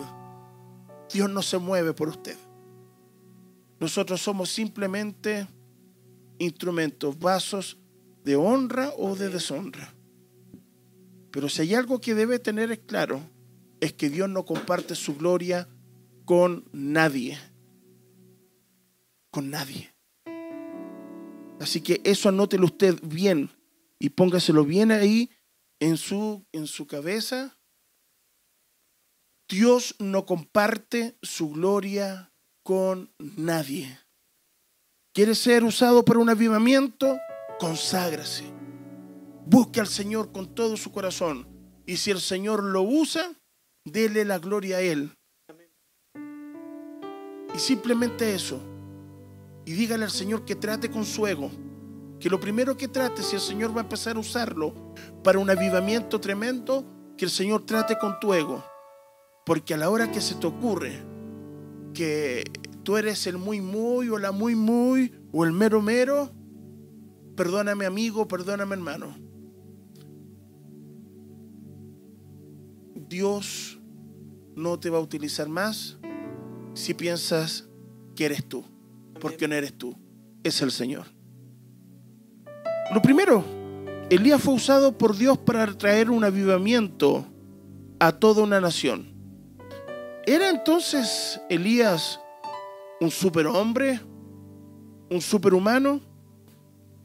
Dios 1.12 1.30
no 1.30 1.42
se 1.42 1.58
mueve 1.58 1.92
por 1.92 2.08
usted. 2.08 2.36
Nosotros 3.78 4.20
somos 4.20 4.50
simplemente 4.50 5.46
instrumentos, 6.38 7.16
vasos 7.16 7.78
de 8.24 8.34
honra 8.34 8.92
o 8.98 9.14
de 9.14 9.28
deshonra. 9.28 9.94
Pero 11.30 11.48
si 11.48 11.62
hay 11.62 11.74
algo 11.74 12.00
que 12.00 12.14
debe 12.14 12.38
tener 12.38 12.80
claro, 12.80 13.20
es 13.80 13.92
que 13.92 14.08
Dios 14.08 14.28
no 14.28 14.44
comparte 14.44 14.94
su 14.94 15.16
gloria 15.16 15.68
con 16.24 16.64
nadie. 16.72 17.38
Con 19.30 19.50
nadie. 19.50 19.92
Así 21.60 21.80
que 21.80 22.00
eso 22.04 22.28
anótelo 22.28 22.64
usted 22.66 22.98
bien 23.02 23.50
y 24.00 24.10
póngaselo 24.10 24.64
bien 24.64 24.92
ahí 24.92 25.30
en 25.80 25.96
su, 25.96 26.46
en 26.52 26.66
su 26.66 26.86
cabeza. 26.86 27.58
Dios 29.48 29.94
no 29.98 30.26
comparte 30.26 31.16
su 31.22 31.50
gloria 31.50 32.32
con 32.64 33.12
nadie. 33.18 33.98
¿Quiere 35.14 35.34
ser 35.34 35.62
usado 35.62 36.04
para 36.04 36.18
un 36.18 36.28
avivamiento? 36.28 37.18
Conságrase. 37.60 38.44
Busque 39.46 39.80
al 39.80 39.86
Señor 39.86 40.32
con 40.32 40.54
todo 40.54 40.76
su 40.76 40.90
corazón. 40.90 41.46
Y 41.86 41.98
si 41.98 42.10
el 42.10 42.20
Señor 42.20 42.62
lo 42.64 42.82
usa, 42.82 43.32
dele 43.84 44.24
la 44.24 44.38
gloria 44.38 44.78
a 44.78 44.80
Él. 44.80 45.14
Y 47.54 47.58
simplemente 47.58 48.34
eso. 48.34 48.60
Y 49.66 49.72
dígale 49.72 50.04
al 50.04 50.10
Señor 50.10 50.44
que 50.44 50.56
trate 50.56 50.90
con 50.90 51.04
su 51.04 51.26
ego. 51.26 51.50
Que 52.24 52.30
lo 52.30 52.40
primero 52.40 52.74
que 52.74 52.88
trate, 52.88 53.22
si 53.22 53.36
el 53.36 53.42
Señor 53.42 53.76
va 53.76 53.82
a 53.82 53.84
empezar 53.84 54.16
a 54.16 54.18
usarlo 54.18 54.94
para 55.22 55.38
un 55.38 55.50
avivamiento 55.50 56.22
tremendo, 56.22 56.82
que 57.18 57.26
el 57.26 57.30
Señor 57.30 57.66
trate 57.66 57.98
con 57.98 58.18
tu 58.18 58.32
ego. 58.32 58.64
Porque 59.44 59.74
a 59.74 59.76
la 59.76 59.90
hora 59.90 60.10
que 60.10 60.22
se 60.22 60.34
te 60.36 60.46
ocurre 60.46 61.02
que 61.92 62.44
tú 62.82 62.96
eres 62.96 63.26
el 63.26 63.36
muy 63.36 63.60
muy 63.60 64.08
o 64.08 64.16
la 64.16 64.32
muy 64.32 64.54
muy 64.54 65.12
o 65.32 65.44
el 65.44 65.52
mero 65.52 65.82
mero, 65.82 66.32
perdóname 67.36 67.84
amigo, 67.84 68.26
perdóname 68.26 68.74
hermano. 68.74 69.14
Dios 73.06 73.78
no 74.56 74.80
te 74.80 74.88
va 74.88 74.96
a 74.96 75.02
utilizar 75.02 75.50
más 75.50 75.98
si 76.72 76.94
piensas 76.94 77.68
que 78.16 78.24
eres 78.24 78.48
tú, 78.48 78.64
porque 79.20 79.46
no 79.46 79.56
eres 79.56 79.76
tú, 79.76 79.94
es 80.42 80.62
el 80.62 80.70
Señor. 80.70 81.13
Lo 82.92 83.00
primero, 83.00 83.44
Elías 84.10 84.42
fue 84.42 84.54
usado 84.54 84.96
por 84.96 85.16
Dios 85.16 85.38
para 85.38 85.66
traer 85.76 86.10
un 86.10 86.22
avivamiento 86.24 87.24
a 87.98 88.12
toda 88.12 88.42
una 88.42 88.60
nación. 88.60 89.14
¿Era 90.26 90.50
entonces 90.50 91.40
Elías 91.48 92.20
un 93.00 93.10
superhombre? 93.10 94.00
¿Un 95.10 95.20
superhumano? 95.20 96.00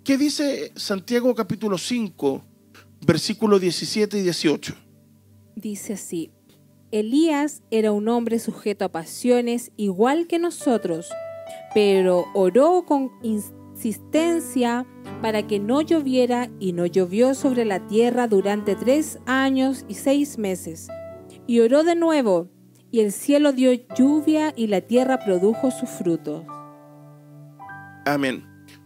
¿Qué 0.04 0.18
dice 0.18 0.72
Santiago 0.76 1.34
capítulo 1.36 1.78
5, 1.78 2.42
versículos 3.06 3.62
17 3.62 4.20
y 4.20 4.22
18? 4.24 4.76
Dice 5.56 5.94
así, 5.94 6.32
Elías 6.92 7.62
era 7.72 7.92
un 7.92 8.08
hombre 8.10 8.40
sujeto 8.40 8.86
a 8.86 8.92
pasiones 8.92 9.72
igual 9.78 10.28
que 10.28 10.40
nosotros, 10.40 11.10
pero 11.74 12.26
oró 12.34 12.84
con 12.86 13.12
para 15.22 15.48
que 15.48 15.60
no 15.60 15.82
lloviera 15.82 16.50
y 16.60 16.74
no 16.74 16.86
llovió 16.86 17.34
sobre 17.34 17.66
la 17.66 17.88
tierra 17.88 18.28
durante 18.28 18.76
tres 18.76 19.20
años 19.26 19.86
y 19.88 19.96
seis 19.96 20.38
meses. 20.38 20.88
Y 21.48 21.60
oró 21.60 21.84
de 21.84 21.96
nuevo, 21.96 22.50
y 22.92 23.02
el 23.02 23.12
cielo 23.12 23.52
dio 23.52 23.72
lluvia 23.96 24.54
y 24.56 24.68
la 24.68 24.82
tierra 24.82 25.20
produjo 25.20 25.72
sus 25.72 25.90
frutos. 25.90 26.44
Amén. 28.06 28.46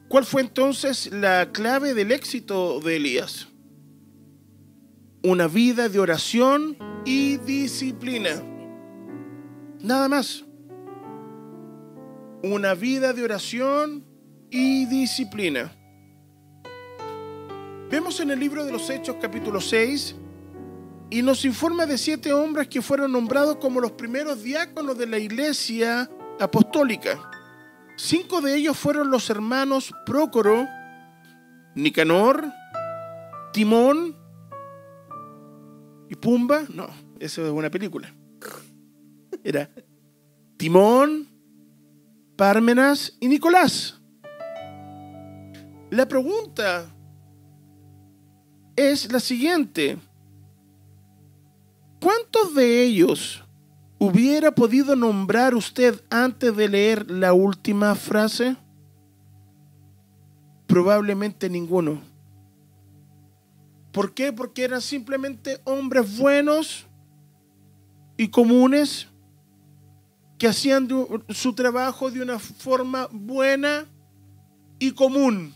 ¿Cuál 0.10 0.26
fue 0.26 0.41
entonces 0.41 1.12
la 1.12 1.52
clave 1.52 1.94
del 1.94 2.12
éxito 2.12 2.80
de 2.80 2.98
Elías? 2.98 3.48
Una 5.24 5.48
vida 5.48 5.88
de 5.88 6.00
oración 6.00 6.78
y 7.06 7.38
disciplina. 7.38 8.32
Nada 9.80 10.10
más. 10.10 10.46
Una 12.44 12.74
vida 12.74 13.14
de 13.14 13.24
oración 13.24 14.12
y 14.54 14.86
disciplina. 14.86 15.76
Vemos 17.89 18.20
en 18.20 18.30
el 18.30 18.39
libro 18.39 18.64
de 18.64 18.72
los 18.72 18.88
Hechos 18.88 19.16
capítulo 19.20 19.60
6 19.60 20.16
y 21.10 21.24
nos 21.24 21.43
informa 21.43 21.88
de 21.88 21.97
siete 21.97 22.32
hombres 22.32 22.68
que 22.68 22.80
fueron 22.80 23.12
nombrados 23.12 23.58
como 23.58 23.82
los 23.82 23.93
primeros 23.93 24.43
diáconos 24.43 24.95
de 24.95 25.08
la 25.08 25.18
iglesia 25.18 26.08
apostólica. 26.39 27.20
Cinco 27.97 28.41
de 28.41 28.56
ellos 28.56 28.78
fueron 28.78 29.10
los 29.10 29.28
hermanos 29.32 29.91
Prócoro, 30.06 30.68
Nicanor, 31.74 32.45
Timón 33.54 34.16
y 36.10 36.16
Pumba. 36.16 36.62
No, 36.72 36.88
eso 37.20 37.43
es 37.43 37.51
una 37.51 37.72
película. 37.72 38.14
Era 39.43 39.68
Timón, 40.58 41.28
Pármenas 42.36 43.18
y 43.20 43.28
Nicolás. 43.28 43.99
La 45.94 46.08
pregunta 46.08 46.88
es 48.76 49.12
la 49.12 49.20
siguiente. 49.20 50.00
¿Cuántos 52.02 52.56
de 52.56 52.82
ellos 52.82 53.44
hubiera 54.00 54.56
podido 54.56 54.96
nombrar 54.96 55.54
usted 55.54 56.04
antes 56.10 56.56
de 56.56 56.68
leer 56.68 57.12
la 57.12 57.34
última 57.34 57.94
frase? 57.94 58.58
Probablemente 60.66 61.48
ninguno. 61.48 62.02
¿Por 63.91 64.16
qué? 64.16 64.34
Porque 64.34 64.64
eran 64.64 64.82
simplemente 64.82 65.62
hombres 65.64 66.18
buenos 66.18 66.88
y 68.18 68.30
comunes 68.30 69.10
que 70.39 70.48
hacían 70.48 70.88
su 71.30 71.54
trabajo 71.54 72.10
de 72.10 72.24
una 72.24 72.39
forma 72.39 73.08
buena 73.12 73.86
y 74.80 74.89
común. 74.89 75.54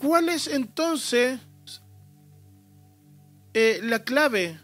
¿Cuál 0.00 0.30
es 0.30 0.46
entonces 0.46 1.40
eh, 3.52 3.80
la 3.82 4.04
clave. 4.04 4.60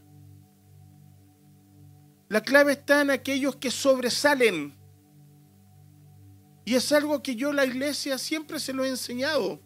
La 2.28 2.40
clave 2.42 2.72
está 2.72 3.00
en 3.00 3.10
aquellos 3.10 3.56
que 3.56 3.70
sobresalen. 3.70 4.76
Y 6.64 6.74
es 6.74 6.92
algo 6.92 7.22
que 7.22 7.36
yo 7.36 7.52
la 7.52 7.64
iglesia 7.64 8.18
siempre 8.18 8.60
se 8.60 8.72
lo 8.72 8.84
he 8.84 8.88
enseñado. 8.88 9.60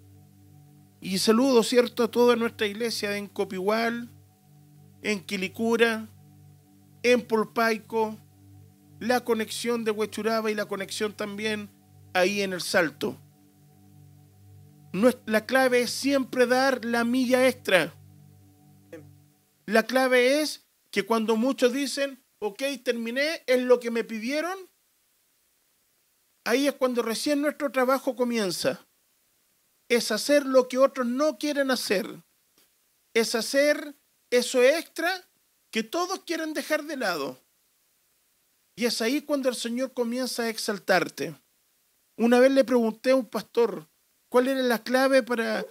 Y 1.01 1.19
saludo, 1.19 1.63
¿cierto?, 1.63 2.05
a 2.05 2.11
toda 2.11 2.37
nuestra 2.37 2.67
iglesia 2.67 3.17
en 3.17 3.27
Copigual, 3.27 4.11
en 5.03 5.21
Quilicura, 5.21 6.09
en 7.03 7.23
Polpaico, 7.23 8.19
la 8.99 9.25
conexión 9.25 9.85
de 9.85 9.93
Huechuraba 9.93 10.51
y 10.51 10.55
la 10.55 10.67
conexión 10.67 11.15
también 11.15 11.71
ahí 12.13 12.43
en 12.43 12.53
el 12.53 12.61
Salto. 12.61 13.17
La 14.93 15.47
clave 15.47 15.83
es 15.83 15.91
siempre 15.91 16.47
dar 16.47 16.85
la 16.85 17.05
milla 17.05 17.47
extra. 17.47 17.95
La 19.67 19.85
clave 19.85 20.41
es 20.41 20.67
que 20.91 21.05
cuando 21.05 21.37
muchos 21.37 21.73
dicen, 21.73 22.25
ok, 22.41 22.63
terminé, 22.85 23.45
es 23.47 23.63
lo 23.63 23.79
que 23.79 23.93
me 23.93 24.03
pidieron, 24.03 24.59
ahí 26.45 26.67
es 26.67 26.75
cuando 26.75 27.03
recién 27.03 27.41
nuestro 27.41 27.71
trabajo 27.71 28.17
comienza. 28.17 28.89
Es 29.89 30.11
hacer 30.11 30.45
lo 30.45 30.67
que 30.67 30.79
otros 30.79 31.07
no 31.07 31.39
quieren 31.39 31.71
hacer. 31.71 32.25
Es 33.15 33.37
hacer 33.37 33.95
eso 34.31 34.63
extra 34.63 35.29
que 35.71 35.85
todos 35.85 36.21
quieren 36.21 36.53
dejar 36.53 36.85
de 36.85 36.97
lado. 36.97 37.39
Y 38.75 38.87
es 38.87 39.01
ahí 39.03 39.21
cuando 39.21 39.49
el 39.49 39.55
Señor 39.55 39.93
comienza 39.93 40.45
a 40.45 40.49
exaltarte. 40.49 41.37
Una 42.17 42.41
vez 42.41 42.51
le 42.51 42.65
pregunté 42.65 43.11
a 43.11 43.17
un 43.17 43.27
pastor 43.27 43.90
cuál 44.31 44.49
era 44.49 44.63
la 44.63 44.83
clave 44.83 45.23
para, 45.23 45.67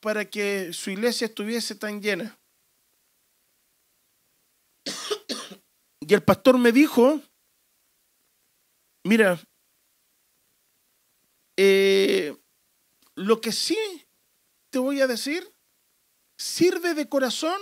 para 0.00 0.24
que 0.24 0.72
su 0.72 0.90
iglesia 0.90 1.26
estuviese 1.26 1.74
tan 1.74 2.00
llena. 2.00 2.38
Y 6.00 6.14
el 6.14 6.22
pastor 6.22 6.56
me 6.56 6.70
dijo, 6.70 7.20
mira, 9.04 9.38
eh, 11.56 12.36
lo 13.14 13.40
que 13.40 13.52
sí 13.52 13.76
te 14.70 14.78
voy 14.78 15.00
a 15.00 15.06
decir, 15.06 15.54
sirve 16.38 16.94
de 16.94 17.08
corazón 17.08 17.60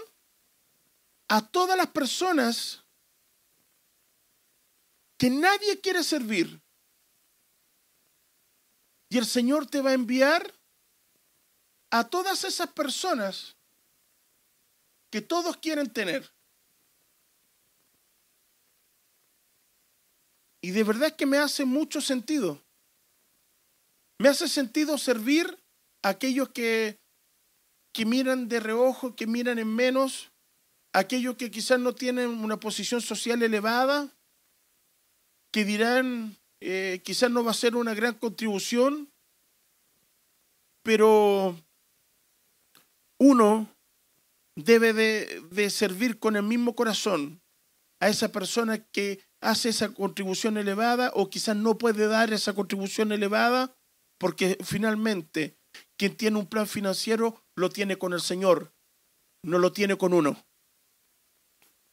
a 1.29 1.49
todas 1.49 1.77
las 1.77 1.89
personas 1.89 2.85
que 5.19 5.31
nadie 5.31 5.81
quiere 5.81 6.05
servir. 6.05 6.61
Y 9.17 9.19
el 9.19 9.25
Señor 9.25 9.67
te 9.67 9.81
va 9.81 9.93
a 9.93 9.95
enviar 9.95 10.53
a 11.91 12.05
todas 12.05 12.45
esas 12.45 12.71
personas 12.75 13.57
que 15.11 15.23
todos 15.23 15.57
quieren 15.57 15.91
tener. 15.91 16.31
Y 20.61 20.71
de 20.71 20.85
verdad 20.85 21.17
que 21.17 21.25
me 21.25 21.39
hace 21.39 21.65
mucho 21.65 22.03
sentido. 22.03 22.63
Me 24.19 24.29
hace 24.29 24.49
sentido 24.49 24.99
servir 24.99 25.65
a 26.03 26.11
aquellos 26.11 26.51
que, 26.51 26.99
que 27.95 28.05
miran 28.05 28.49
de 28.49 28.61
reojo, 28.61 29.17
que 29.17 29.27
miran 29.27 29.59
en 29.59 29.75
menos, 29.75 30.31
aquellos 30.93 31.37
que 31.37 31.51
quizás 31.51 31.81
no 31.81 31.95
tienen 31.95 32.29
una 32.45 32.61
posición 32.61 33.01
social 33.01 33.43
elevada, 33.43 34.15
que 35.51 35.65
dirán, 35.65 36.37
eh, 36.61 37.03
quizás 37.05 37.31
no 37.31 37.45
va 37.45 37.51
a 37.51 37.55
ser 37.55 37.77
una 37.77 37.95
gran 37.95 38.15
contribución, 38.15 39.11
pero 40.83 41.61
uno 43.19 43.69
debe 44.55 44.93
de, 44.93 45.43
de 45.51 45.71
servir 45.71 46.19
con 46.19 46.37
el 46.37 46.43
mismo 46.43 46.75
corazón 46.75 47.43
a 48.01 48.09
esa 48.09 48.31
persona 48.33 48.79
que 48.79 49.21
hace 49.41 49.69
esa 49.69 49.93
contribución 49.93 50.57
elevada 50.57 51.11
o 51.15 51.29
quizás 51.29 51.57
no 51.57 51.79
puede 51.79 52.07
dar 52.07 52.33
esa 52.33 52.55
contribución 52.55 53.13
elevada 53.13 53.77
porque 54.19 54.59
finalmente 54.65 55.59
quien 55.97 56.17
tiene 56.17 56.39
un 56.39 56.47
plan 56.47 56.67
financiero 56.67 57.43
lo 57.55 57.71
tiene 57.71 57.97
con 57.97 58.13
el 58.13 58.21
Señor, 58.21 58.73
no 59.43 59.59
lo 59.59 59.73
tiene 59.73 59.97
con 59.97 60.13
uno. 60.13 60.43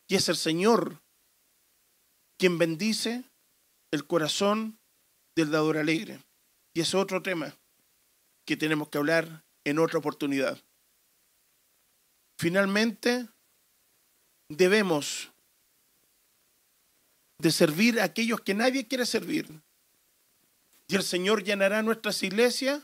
Y 0.08 0.16
es 0.16 0.30
el 0.30 0.36
Señor 0.36 1.02
quien 2.38 2.58
bendice 2.58 3.24
el 3.94 4.08
corazón 4.08 4.80
del 5.36 5.52
dador 5.52 5.78
alegre. 5.78 6.20
Y 6.74 6.82
es 6.82 6.96
otro 6.96 7.22
tema 7.22 7.56
que 8.44 8.58
tenemos 8.58 8.90
que 8.90 8.98
hablar 8.98 9.46
en 9.64 9.78
otra 9.78 10.00
oportunidad. 10.00 10.60
Finalmente, 12.40 13.30
debemos 14.50 15.32
de 17.38 17.52
servir 17.52 18.00
a 18.00 18.06
aquellos 18.06 18.42
que 18.42 18.56
nadie 18.56 18.88
quiere 18.88 19.06
servir. 19.06 19.62
Y 20.88 20.96
el 20.96 21.04
Señor 21.04 21.44
llenará 21.44 21.84
nuestras 21.84 22.24
iglesias 22.24 22.82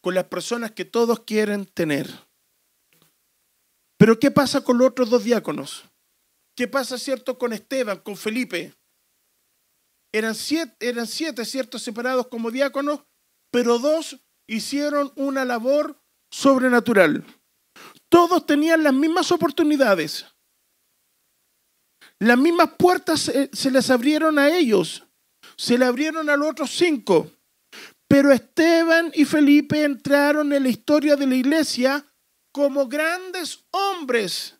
con 0.00 0.14
las 0.14 0.24
personas 0.24 0.70
que 0.70 0.86
todos 0.86 1.20
quieren 1.20 1.66
tener. 1.66 2.08
Pero 3.98 4.18
¿qué 4.18 4.30
pasa 4.30 4.64
con 4.64 4.78
los 4.78 4.88
otros 4.88 5.10
dos 5.10 5.24
diáconos? 5.24 5.84
¿Qué 6.54 6.68
pasa, 6.68 6.96
cierto, 6.96 7.36
con 7.36 7.52
Esteban, 7.52 7.98
con 7.98 8.16
Felipe? 8.16 8.74
Eran 10.12 10.34
siete, 10.34 10.74
eran 10.80 11.06
siete, 11.06 11.44
separados 11.44 12.28
como 12.28 12.50
diáconos, 12.50 13.00
pero 13.50 13.78
dos 13.78 14.20
hicieron 14.46 15.12
una 15.16 15.44
labor 15.44 15.98
sobrenatural. 16.30 17.24
Todos 18.10 18.44
tenían 18.44 18.82
las 18.82 18.92
mismas 18.92 19.32
oportunidades. 19.32 20.26
Las 22.18 22.38
mismas 22.38 22.70
puertas 22.78 23.20
se, 23.20 23.50
se 23.52 23.70
les 23.70 23.90
abrieron 23.90 24.38
a 24.38 24.54
ellos. 24.54 25.04
Se 25.56 25.78
le 25.78 25.86
abrieron 25.86 26.28
a 26.28 26.36
los 26.36 26.50
otros 26.50 26.70
cinco. 26.70 27.30
Pero 28.06 28.30
Esteban 28.30 29.10
y 29.14 29.24
Felipe 29.24 29.82
entraron 29.82 30.52
en 30.52 30.64
la 30.64 30.68
historia 30.68 31.16
de 31.16 31.26
la 31.26 31.34
iglesia 31.34 32.06
como 32.52 32.86
grandes 32.86 33.64
hombres 33.70 34.58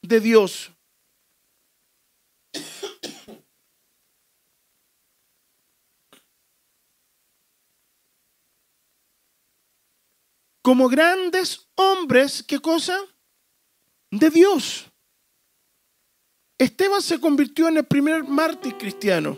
de 0.00 0.20
Dios. 0.20 0.70
Como 10.62 10.88
grandes 10.88 11.68
hombres, 11.74 12.44
¿qué 12.46 12.60
cosa? 12.60 12.96
De 14.12 14.30
Dios. 14.30 14.86
Esteban 16.56 17.02
se 17.02 17.18
convirtió 17.18 17.66
en 17.66 17.78
el 17.78 17.84
primer 17.84 18.22
mártir 18.22 18.76
cristiano. 18.78 19.36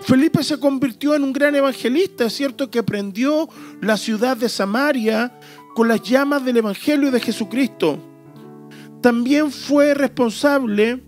Felipe 0.00 0.42
se 0.42 0.58
convirtió 0.58 1.14
en 1.14 1.22
un 1.22 1.32
gran 1.32 1.54
evangelista, 1.54 2.24
es 2.24 2.32
cierto 2.32 2.70
que 2.70 2.82
prendió 2.82 3.48
la 3.82 3.98
ciudad 3.98 4.36
de 4.36 4.48
Samaria 4.48 5.38
con 5.74 5.88
las 5.88 6.02
llamas 6.02 6.42
del 6.44 6.56
Evangelio 6.56 7.10
de 7.10 7.20
Jesucristo. 7.20 7.98
También 9.02 9.52
fue 9.52 9.92
responsable 9.92 11.02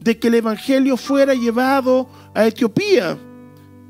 de 0.00 0.18
que 0.18 0.28
el 0.28 0.36
Evangelio 0.36 0.96
fuera 0.96 1.34
llevado 1.34 2.08
a 2.34 2.46
Etiopía. 2.46 3.18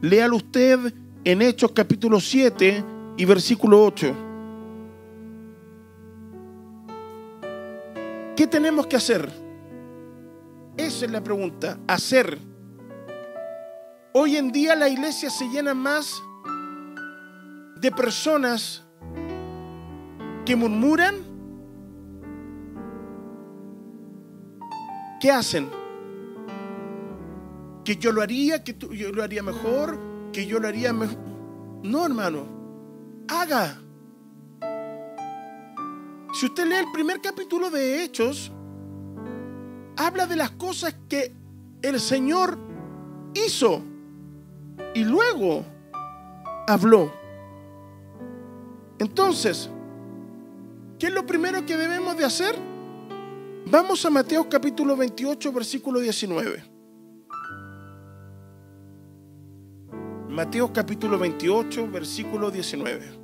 Léalo 0.02 0.36
usted 0.36 0.92
en 1.24 1.42
Hechos 1.42 1.70
capítulo 1.72 2.18
7 2.18 2.84
y 3.16 3.24
versículo 3.24 3.84
8. 3.84 4.29
¿Qué 8.40 8.46
tenemos 8.46 8.86
que 8.86 8.96
hacer? 8.96 9.30
Esa 10.78 11.04
es 11.04 11.10
la 11.10 11.22
pregunta, 11.22 11.78
hacer. 11.86 12.38
Hoy 14.14 14.38
en 14.38 14.50
día 14.50 14.74
la 14.74 14.88
iglesia 14.88 15.28
se 15.28 15.46
llena 15.50 15.74
más 15.74 16.22
de 17.76 17.92
personas 17.92 18.82
que 20.46 20.56
murmuran. 20.56 21.16
¿Qué 25.20 25.30
hacen? 25.30 25.68
Que 27.84 27.96
yo 27.96 28.10
lo 28.10 28.22
haría, 28.22 28.64
que 28.64 28.72
tú- 28.72 28.94
yo 28.94 29.12
lo 29.12 29.22
haría 29.22 29.42
mejor, 29.42 29.98
que 30.32 30.46
yo 30.46 30.58
lo 30.60 30.66
haría 30.66 30.94
mejor. 30.94 31.18
No, 31.82 32.06
hermano. 32.06 32.46
Haga. 33.28 33.82
Si 36.32 36.46
usted 36.46 36.66
lee 36.66 36.76
el 36.76 36.92
primer 36.92 37.20
capítulo 37.20 37.70
de 37.70 38.04
Hechos, 38.04 38.52
habla 39.96 40.26
de 40.26 40.36
las 40.36 40.50
cosas 40.52 40.94
que 41.08 41.32
el 41.82 41.98
Señor 41.98 42.56
hizo 43.34 43.82
y 44.94 45.04
luego 45.04 45.64
habló. 46.68 47.12
Entonces, 48.98 49.68
¿qué 50.98 51.06
es 51.08 51.12
lo 51.12 51.26
primero 51.26 51.66
que 51.66 51.76
debemos 51.76 52.16
de 52.16 52.24
hacer? 52.24 52.54
Vamos 53.66 54.04
a 54.04 54.10
Mateo 54.10 54.48
capítulo 54.48 54.96
28, 54.96 55.52
versículo 55.52 56.00
19. 56.00 56.64
Mateo 60.28 60.72
capítulo 60.72 61.18
28, 61.18 61.88
versículo 61.90 62.50
19. 62.50 63.19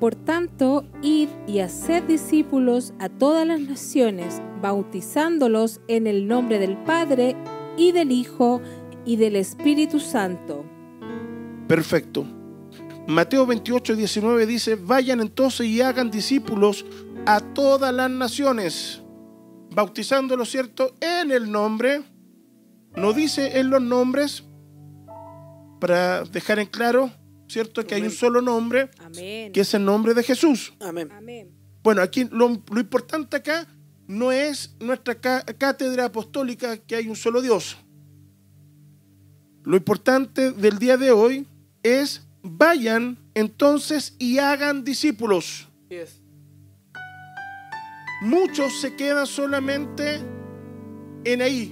Por 0.00 0.14
tanto, 0.14 0.84
id 1.02 1.28
y 1.46 1.60
haced 1.60 2.02
discípulos 2.04 2.92
a 2.98 3.08
todas 3.08 3.46
las 3.46 3.60
naciones, 3.60 4.42
bautizándolos 4.60 5.80
en 5.88 6.06
el 6.06 6.26
nombre 6.26 6.58
del 6.58 6.76
Padre 6.78 7.36
y 7.76 7.92
del 7.92 8.10
Hijo 8.10 8.60
y 9.04 9.16
del 9.16 9.36
Espíritu 9.36 10.00
Santo. 10.00 10.64
Perfecto. 11.68 12.26
Mateo 13.06 13.46
28, 13.46 13.96
19 13.96 14.46
dice, 14.46 14.76
vayan 14.76 15.20
entonces 15.20 15.66
y 15.66 15.80
hagan 15.80 16.10
discípulos 16.10 16.84
a 17.26 17.40
todas 17.40 17.92
las 17.92 18.10
naciones, 18.10 19.02
bautizándolos, 19.70 20.50
¿cierto? 20.50 20.94
En 21.00 21.30
el 21.30 21.50
nombre. 21.50 22.02
No 22.96 23.12
dice 23.12 23.58
en 23.58 23.70
los 23.70 23.82
nombres, 23.82 24.44
para 25.80 26.22
dejar 26.24 26.60
en 26.60 26.66
claro, 26.66 27.10
¿cierto? 27.48 27.86
Que 27.86 27.94
hay 27.96 28.02
un 28.02 28.10
solo 28.10 28.40
nombre, 28.40 28.90
Amén. 28.98 29.52
que 29.52 29.60
es 29.60 29.74
el 29.74 29.84
nombre 29.84 30.14
de 30.14 30.22
Jesús. 30.22 30.72
Amén. 30.80 31.10
Amén. 31.12 31.50
Bueno, 31.82 32.00
aquí 32.02 32.24
lo, 32.30 32.62
lo 32.70 32.80
importante 32.80 33.36
acá 33.36 33.66
no 34.06 34.32
es 34.32 34.74
nuestra 34.80 35.14
cá- 35.20 35.44
cátedra 35.58 36.06
apostólica 36.06 36.76
que 36.78 36.96
hay 36.96 37.08
un 37.08 37.16
solo 37.16 37.40
Dios. 37.42 37.76
Lo 39.64 39.76
importante 39.76 40.50
del 40.52 40.78
día 40.78 40.96
de 40.96 41.10
hoy 41.10 41.46
es 41.82 42.26
vayan 42.42 43.18
entonces 43.34 44.14
y 44.18 44.38
hagan 44.38 44.84
discípulos. 44.84 45.68
Yes. 45.88 46.20
Muchos 48.22 48.80
se 48.80 48.94
quedan 48.96 49.26
solamente 49.26 50.20
en 51.24 51.42
ahí, 51.42 51.70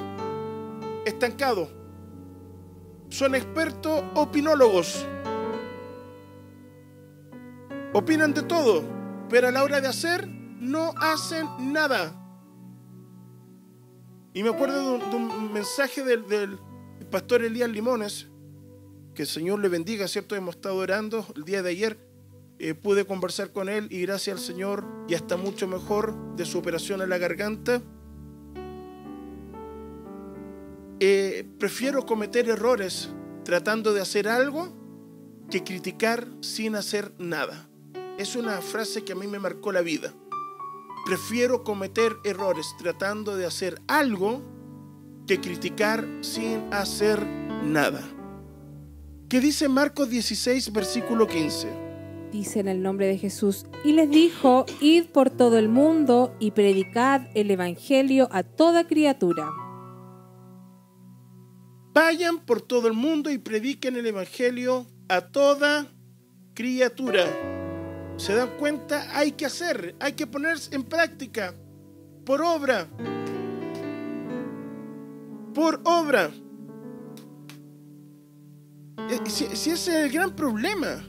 estancados. 1.06 1.68
Son 3.10 3.34
expertos 3.34 4.02
opinólogos. 4.14 5.06
Opinan 7.94 8.32
de 8.32 8.42
todo, 8.42 8.82
pero 9.28 9.48
a 9.48 9.50
la 9.50 9.62
hora 9.62 9.82
de 9.82 9.88
hacer 9.88 10.26
no 10.26 10.94
hacen 10.96 11.46
nada. 11.72 12.18
Y 14.32 14.42
me 14.42 14.48
acuerdo 14.48 14.98
de 14.98 15.16
un, 15.16 15.52
mensaje 15.52 16.02
del, 16.02 16.58
pastor 17.10 17.44
Elías 17.44 17.68
Limones, 17.68 18.28
que 19.14 19.22
el 19.22 19.28
Señor 19.28 19.60
le 19.60 19.68
bendiga, 19.68 20.08
¿cierto? 20.08 20.34
Hemos 20.34 20.54
estado 20.54 20.76
orando 20.76 21.26
el 21.36 21.44
día 21.44 21.62
de 21.62 21.68
ayer, 21.68 21.98
eh, 22.58 22.72
pude 22.72 23.04
conversar 23.04 23.52
con 23.52 23.68
él 23.68 23.88
y 23.90 24.00
gracias 24.00 24.38
al 24.38 24.42
Señor 24.42 24.86
ya 25.06 25.18
está 25.18 25.36
mucho 25.36 25.68
mejor 25.68 26.34
de 26.36 26.46
su 26.46 26.58
operación 26.58 27.02
a 27.02 27.06
la 27.06 27.18
garganta. 27.18 27.82
Eh, 30.98 31.46
prefiero 31.58 32.06
cometer 32.06 32.48
errores 32.48 33.10
tratando 33.44 33.92
de 33.92 34.00
hacer 34.00 34.28
algo 34.28 34.72
que 35.50 35.62
criticar 35.62 36.26
sin 36.40 36.74
hacer 36.74 37.12
nada. 37.18 37.68
Es 38.18 38.36
una 38.36 38.60
frase 38.60 39.04
que 39.04 39.12
a 39.12 39.16
mí 39.16 39.26
me 39.26 39.38
marcó 39.38 39.72
la 39.72 39.80
vida. 39.80 40.12
Prefiero 41.06 41.64
cometer 41.64 42.12
errores 42.24 42.74
tratando 42.78 43.36
de 43.36 43.46
hacer 43.46 43.80
algo 43.88 44.42
que 45.26 45.40
criticar 45.40 46.06
sin 46.20 46.72
hacer 46.72 47.24
nada. 47.64 48.02
¿Qué 49.28 49.40
dice 49.40 49.68
Marcos 49.68 50.10
16, 50.10 50.72
versículo 50.72 51.26
15? 51.26 51.68
Dice 52.30 52.60
en 52.60 52.68
el 52.68 52.82
nombre 52.82 53.06
de 53.06 53.18
Jesús, 53.18 53.66
y 53.84 53.92
les 53.92 54.08
dijo, 54.08 54.66
id 54.80 55.06
por 55.06 55.30
todo 55.30 55.58
el 55.58 55.68
mundo 55.68 56.34
y 56.38 56.52
predicad 56.52 57.22
el 57.34 57.50
Evangelio 57.50 58.28
a 58.30 58.42
toda 58.42 58.86
criatura. 58.86 59.50
Vayan 61.94 62.38
por 62.44 62.62
todo 62.62 62.88
el 62.88 62.94
mundo 62.94 63.30
y 63.30 63.38
prediquen 63.38 63.96
el 63.96 64.06
Evangelio 64.06 64.86
a 65.08 65.20
toda 65.22 65.86
criatura. 66.54 67.51
¿Se 68.16 68.34
dan 68.34 68.50
cuenta? 68.58 69.08
Hay 69.16 69.32
que 69.32 69.46
hacer, 69.46 69.94
hay 69.98 70.12
que 70.12 70.26
ponerse 70.26 70.74
en 70.74 70.84
práctica, 70.84 71.54
por 72.24 72.40
obra. 72.42 72.86
Por 75.54 75.80
obra. 75.84 76.30
Eh, 79.10 79.20
Si, 79.26 79.46
si 79.56 79.70
ese 79.70 79.72
es 79.72 79.88
el 79.88 80.12
gran 80.12 80.34
problema. 80.36 81.04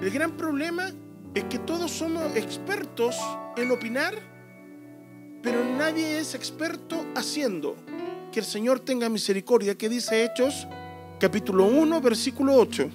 El 0.00 0.10
gran 0.10 0.36
problema 0.36 0.90
es 1.34 1.44
que 1.44 1.58
todos 1.58 1.90
somos 1.90 2.34
expertos 2.36 3.16
en 3.56 3.70
opinar, 3.70 4.14
pero 5.42 5.64
nadie 5.64 6.18
es 6.18 6.34
experto 6.34 7.06
haciendo. 7.14 7.76
Que 8.32 8.40
el 8.40 8.46
Señor 8.46 8.80
tenga 8.80 9.08
misericordia, 9.08 9.76
que 9.76 9.88
dice 9.88 10.24
Hechos 10.24 10.66
capítulo 11.18 11.64
1, 11.64 12.00
versículo 12.00 12.54
8. 12.54 12.90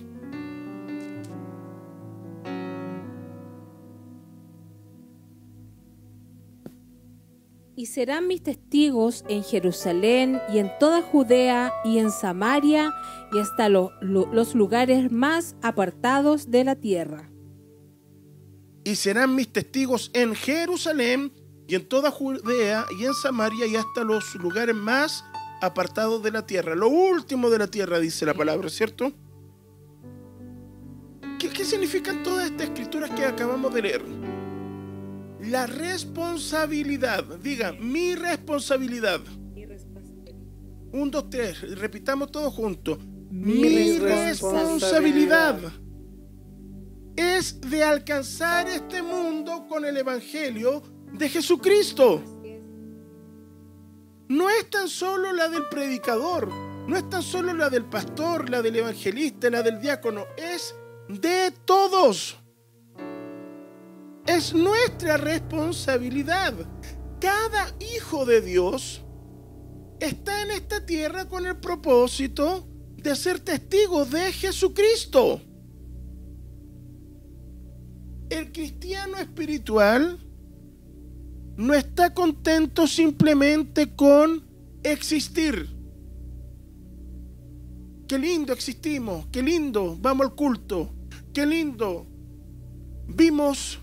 Y 7.82 7.88
serán 7.88 8.28
mis 8.28 8.44
testigos 8.44 9.26
en 9.28 9.44
Jerusalén 9.44 10.40
y 10.54 10.60
en 10.60 10.70
toda 10.80 11.02
Judea 11.02 11.74
y 11.84 11.98
en 11.98 12.12
Samaria 12.12 12.92
y 13.34 13.40
hasta 13.40 13.70
lo- 13.70 13.90
lo- 14.02 14.32
los 14.32 14.54
lugares 14.54 15.12
más 15.12 15.56
apartados 15.64 16.52
de 16.52 16.64
la 16.64 16.76
tierra. 16.76 17.28
y 18.84 18.96
serán 18.98 19.34
mis 19.36 19.52
testigos 19.52 20.12
en 20.14 20.36
Jerusalén 20.36 21.32
y 21.68 21.74
en 21.74 21.88
toda 21.90 22.12
Judea 22.12 22.86
y 23.00 23.06
en 23.06 23.16
Samaria 23.16 23.66
y 23.66 23.76
hasta 23.76 24.04
los 24.04 24.36
lugares 24.36 24.76
más 24.76 25.24
apartados 25.60 26.22
de 26.22 26.30
la 26.30 26.46
tierra. 26.46 26.76
Lo 26.76 26.88
último 26.88 27.50
de 27.50 27.58
la 27.58 27.68
tierra, 27.68 28.00
dice 28.00 28.28
la 28.28 28.36
palabra, 28.36 28.70
¿cierto? 28.70 29.12
¿Qué, 31.40 31.50
qué 31.50 31.66
significan 31.66 32.22
todas 32.22 32.46
estas 32.46 32.68
escrituras 32.68 33.10
que 33.10 33.26
acabamos 33.26 33.74
de 33.74 33.82
leer? 33.82 34.04
La 35.42 35.66
responsabilidad, 35.68 37.24
diga, 37.40 37.72
mi 37.74 38.16
responsabilidad. 38.16 39.22
Un, 40.94 41.10
dos, 41.10 41.30
tres, 41.30 41.78
repitamos 41.80 42.32
todos 42.32 42.54
juntos. 42.54 43.00
Mi 43.30 43.54
Mi 43.54 43.98
responsabilidad. 44.00 45.60
responsabilidad 45.60 45.60
es 47.16 47.62
de 47.62 47.84
alcanzar 47.84 48.68
este 48.68 49.02
mundo 49.02 49.68
con 49.68 49.86
el 49.86 49.98
Evangelio 49.98 50.82
de 51.14 51.30
Jesucristo. 51.30 52.22
No 54.28 54.50
es 54.50 54.70
tan 54.70 54.88
solo 54.88 55.34
la 55.34 55.50
del 55.50 55.68
predicador, 55.70 56.48
no 56.88 56.96
es 56.96 57.10
tan 57.10 57.22
solo 57.22 57.54
la 57.54 57.70
del 57.70 57.86
pastor, 57.86 58.50
la 58.50 58.62
del 58.62 58.78
evangelista, 58.78 59.50
la 59.50 59.62
del 59.62 59.80
diácono, 59.82 60.26
es 60.38 60.74
de 61.10 61.52
todos. 61.66 62.41
Es 64.26 64.54
nuestra 64.54 65.18
responsabilidad. 65.18 66.54
Cada 67.20 67.76
hijo 67.96 68.26
de 68.26 68.42
Dios 68.42 69.02
está 70.00 70.44
en 70.44 70.52
esta 70.52 70.86
tierra 70.86 71.28
con 71.28 71.46
el 71.46 71.58
propósito 71.58 72.68
de 72.98 73.16
ser 73.16 73.40
testigos 73.40 74.12
de 74.12 74.32
Jesucristo. 74.32 75.42
El 78.30 78.52
cristiano 78.52 79.18
espiritual 79.18 80.20
no 81.58 81.74
está 81.74 82.14
contento 82.14 82.88
simplemente 82.88 83.96
con 83.96 84.44
existir. 84.84 85.70
Qué 88.08 88.18
lindo 88.18 88.54
existimos, 88.54 89.28
qué 89.32 89.42
lindo, 89.42 89.98
vamos 90.00 90.28
al 90.28 90.36
culto, 90.36 90.94
qué 91.34 91.46
lindo, 91.46 92.06
vimos 93.08 93.80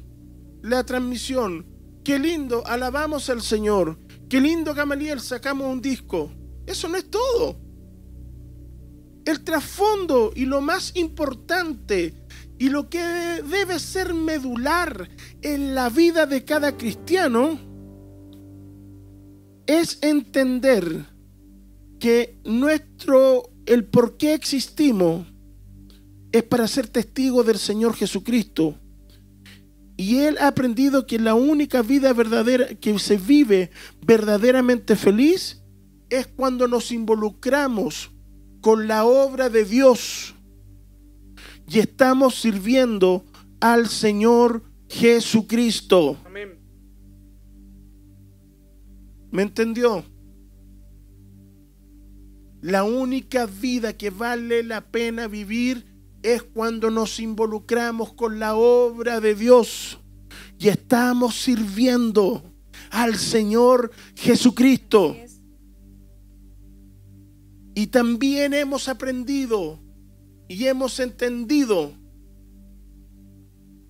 la 0.62 0.84
transmisión, 0.84 1.66
qué 2.04 2.18
lindo, 2.18 2.66
alabamos 2.66 3.28
al 3.30 3.42
Señor, 3.42 3.98
qué 4.28 4.40
lindo 4.40 4.74
Gamaliel, 4.74 5.20
sacamos 5.20 5.66
un 5.72 5.80
disco. 5.80 6.32
Eso 6.66 6.88
no 6.88 6.96
es 6.96 7.10
todo. 7.10 7.58
El 9.24 9.44
trasfondo 9.44 10.32
y 10.34 10.46
lo 10.46 10.60
más 10.60 10.96
importante 10.96 12.14
y 12.58 12.70
lo 12.70 12.88
que 12.88 13.00
debe 13.00 13.78
ser 13.78 14.14
medular 14.14 15.08
en 15.42 15.74
la 15.74 15.90
vida 15.90 16.26
de 16.26 16.44
cada 16.44 16.76
cristiano 16.76 17.58
es 19.66 19.98
entender 20.00 21.06
que 22.00 22.40
nuestro, 22.44 23.50
el 23.66 23.84
por 23.84 24.16
qué 24.16 24.34
existimos 24.34 25.26
es 26.32 26.42
para 26.42 26.66
ser 26.66 26.88
testigos 26.88 27.46
del 27.46 27.58
Señor 27.58 27.94
Jesucristo. 27.94 28.78
Y 29.98 30.18
él 30.18 30.38
ha 30.38 30.46
aprendido 30.46 31.06
que 31.06 31.18
la 31.18 31.34
única 31.34 31.82
vida 31.82 32.12
verdadera 32.12 32.68
que 32.68 32.96
se 33.00 33.16
vive 33.16 33.72
verdaderamente 34.06 34.94
feliz 34.94 35.60
es 36.08 36.28
cuando 36.28 36.68
nos 36.68 36.92
involucramos 36.92 38.12
con 38.60 38.86
la 38.86 39.04
obra 39.04 39.50
de 39.50 39.64
Dios 39.64 40.36
y 41.68 41.80
estamos 41.80 42.36
sirviendo 42.36 43.24
al 43.60 43.88
Señor 43.88 44.62
Jesucristo. 44.88 46.16
Amén. 46.24 46.60
¿Me 49.32 49.42
entendió? 49.42 50.04
La 52.60 52.84
única 52.84 53.46
vida 53.46 53.94
que 53.94 54.10
vale 54.10 54.62
la 54.62 54.80
pena 54.80 55.26
vivir 55.26 55.84
es 56.34 56.42
cuando 56.42 56.90
nos 56.90 57.20
involucramos 57.20 58.12
con 58.12 58.38
la 58.38 58.54
obra 58.54 59.20
de 59.20 59.34
Dios 59.34 59.98
y 60.58 60.68
estamos 60.68 61.40
sirviendo 61.40 62.42
al 62.90 63.16
Señor 63.16 63.90
Jesucristo. 64.14 65.16
Y 67.74 67.86
también 67.86 68.54
hemos 68.54 68.88
aprendido 68.88 69.80
y 70.48 70.66
hemos 70.66 70.98
entendido 71.00 71.92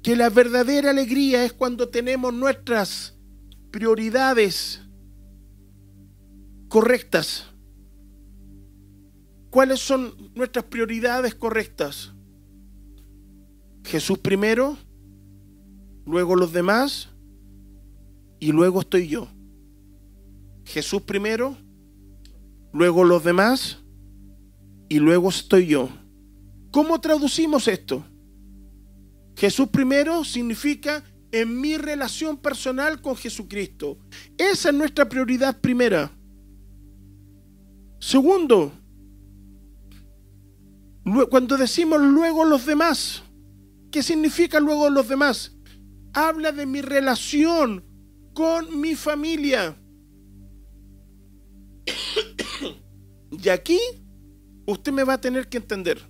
que 0.02 0.14
la 0.14 0.28
verdadera 0.30 0.90
alegría 0.90 1.44
es 1.44 1.52
cuando 1.52 1.88
tenemos 1.88 2.32
nuestras 2.32 3.16
prioridades 3.70 4.82
correctas. 6.68 7.46
¿Cuáles 9.50 9.80
son 9.80 10.14
nuestras 10.34 10.66
prioridades 10.66 11.34
correctas? 11.34 12.12
Jesús 13.88 14.18
primero, 14.18 14.76
luego 16.04 16.36
los 16.36 16.52
demás 16.52 17.08
y 18.38 18.52
luego 18.52 18.80
estoy 18.82 19.08
yo. 19.08 19.28
Jesús 20.66 21.00
primero, 21.00 21.56
luego 22.74 23.02
los 23.02 23.24
demás 23.24 23.78
y 24.90 24.98
luego 24.98 25.30
estoy 25.30 25.68
yo. 25.68 25.88
¿Cómo 26.70 27.00
traducimos 27.00 27.66
esto? 27.66 28.04
Jesús 29.34 29.68
primero 29.68 30.22
significa 30.22 31.02
en 31.32 31.58
mi 31.58 31.78
relación 31.78 32.36
personal 32.36 33.00
con 33.00 33.16
Jesucristo. 33.16 33.96
Esa 34.36 34.68
es 34.68 34.74
nuestra 34.74 35.08
prioridad 35.08 35.58
primera. 35.62 36.12
Segundo, 37.98 38.70
cuando 41.30 41.56
decimos 41.56 42.02
luego 42.02 42.44
los 42.44 42.66
demás, 42.66 43.22
¿qué 43.90 44.02
significa 44.02 44.60
luego 44.60 44.90
los 44.90 45.08
demás? 45.08 45.56
Habla 46.12 46.52
de 46.52 46.66
mi 46.66 46.80
relación 46.80 47.84
con 48.34 48.80
mi 48.80 48.94
familia. 48.94 49.76
Y 53.30 53.50
aquí 53.50 53.78
usted 54.66 54.90
me 54.90 55.04
va 55.04 55.12
a 55.14 55.20
tener 55.20 55.48
que 55.48 55.58
entender. 55.58 56.00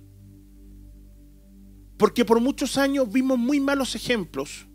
Porque 1.97 2.23
por 2.23 2.39
muchos 2.39 2.77
años 2.77 3.11
vimos 3.11 3.37
muy 3.37 3.59
malos 3.59 3.93
ejemplos. 3.93 4.65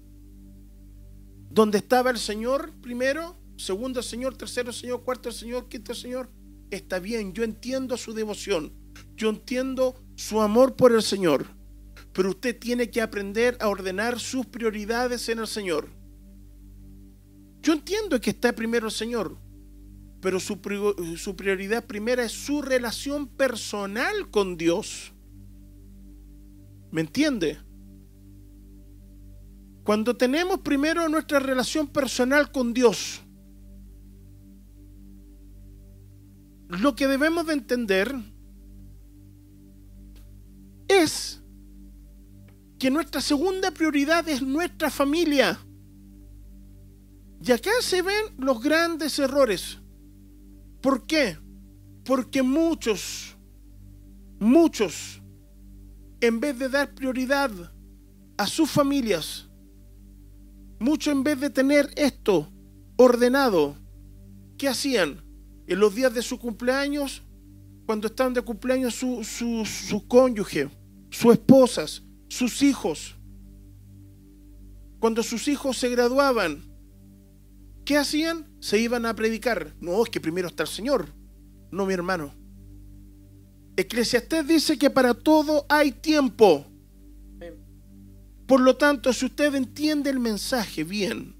Donde 1.50 1.78
estaba 1.78 2.10
el 2.10 2.18
Señor 2.18 2.70
primero, 2.82 3.36
segundo 3.56 4.00
el 4.00 4.04
Señor, 4.04 4.36
tercero 4.36 4.68
el 4.68 4.74
Señor, 4.74 5.04
cuarto 5.04 5.30
el 5.30 5.34
Señor, 5.34 5.68
quinto 5.68 5.92
el 5.92 5.98
Señor. 5.98 6.30
Está 6.70 6.98
bien, 6.98 7.32
yo 7.32 7.44
entiendo 7.44 7.96
su 7.96 8.12
devoción. 8.12 8.72
Yo 9.16 9.30
entiendo 9.30 9.94
su 10.16 10.40
amor 10.40 10.76
por 10.76 10.92
el 10.92 11.02
Señor. 11.02 11.46
Pero 12.14 12.30
usted 12.30 12.58
tiene 12.58 12.90
que 12.90 13.02
aprender 13.02 13.58
a 13.60 13.68
ordenar 13.68 14.20
sus 14.20 14.46
prioridades 14.46 15.28
en 15.28 15.40
el 15.40 15.48
Señor. 15.48 15.88
Yo 17.60 17.72
entiendo 17.72 18.20
que 18.20 18.30
está 18.30 18.54
primero 18.54 18.86
el 18.86 18.92
Señor, 18.92 19.36
pero 20.20 20.38
su, 20.38 20.58
su 21.18 21.36
prioridad 21.36 21.84
primera 21.84 22.24
es 22.24 22.32
su 22.32 22.62
relación 22.62 23.26
personal 23.26 24.30
con 24.30 24.56
Dios. 24.56 25.12
¿Me 26.92 27.00
entiende? 27.00 27.58
Cuando 29.82 30.16
tenemos 30.16 30.60
primero 30.60 31.08
nuestra 31.08 31.40
relación 31.40 31.88
personal 31.88 32.52
con 32.52 32.72
Dios, 32.72 33.20
lo 36.68 36.94
que 36.94 37.08
debemos 37.08 37.46
de 37.46 37.52
entender 37.52 38.14
es 40.88 41.43
que 42.84 42.90
nuestra 42.90 43.22
segunda 43.22 43.70
prioridad 43.70 44.28
es 44.28 44.42
nuestra 44.42 44.90
familia. 44.90 45.58
Y 47.42 47.50
acá 47.50 47.70
se 47.80 48.02
ven 48.02 48.26
los 48.36 48.62
grandes 48.62 49.18
errores. 49.18 49.78
¿Por 50.82 51.06
qué? 51.06 51.38
Porque 52.04 52.42
muchos, 52.42 53.38
muchos, 54.38 55.22
en 56.20 56.40
vez 56.40 56.58
de 56.58 56.68
dar 56.68 56.94
prioridad 56.94 57.50
a 58.36 58.46
sus 58.46 58.70
familias, 58.70 59.48
muchos 60.78 61.14
en 61.14 61.24
vez 61.24 61.40
de 61.40 61.48
tener 61.48 61.88
esto 61.96 62.52
ordenado, 62.98 63.76
¿qué 64.58 64.68
hacían? 64.68 65.24
En 65.66 65.80
los 65.80 65.94
días 65.94 66.12
de 66.12 66.20
su 66.20 66.38
cumpleaños, 66.38 67.22
cuando 67.86 68.08
estaban 68.08 68.34
de 68.34 68.42
cumpleaños 68.42 68.94
su, 68.94 69.24
su, 69.24 69.64
su 69.64 70.06
cónyuge, 70.06 70.68
sus 71.08 71.32
esposas, 71.32 72.03
sus 72.36 72.62
hijos, 72.62 73.14
cuando 74.98 75.22
sus 75.22 75.48
hijos 75.48 75.76
se 75.76 75.88
graduaban, 75.90 76.74
¿Qué 77.84 77.98
hacían? 77.98 78.46
Se 78.60 78.78
iban 78.78 79.04
a 79.04 79.14
predicar. 79.14 79.74
No, 79.80 80.02
es 80.02 80.10
que 80.10 80.20
primero 80.20 80.48
está 80.48 80.62
el 80.62 80.68
Señor, 80.68 81.08
no 81.70 81.84
mi 81.84 81.92
hermano. 81.92 82.34
Eclesiastés 83.76 84.46
dice 84.46 84.78
que 84.78 84.88
para 84.88 85.12
todo 85.12 85.66
hay 85.68 85.92
tiempo. 85.92 86.64
Por 88.46 88.60
lo 88.60 88.76
tanto, 88.76 89.12
si 89.12 89.26
usted 89.26 89.54
entiende 89.54 90.10
el 90.10 90.20
mensaje 90.20 90.84
bien 90.84 91.34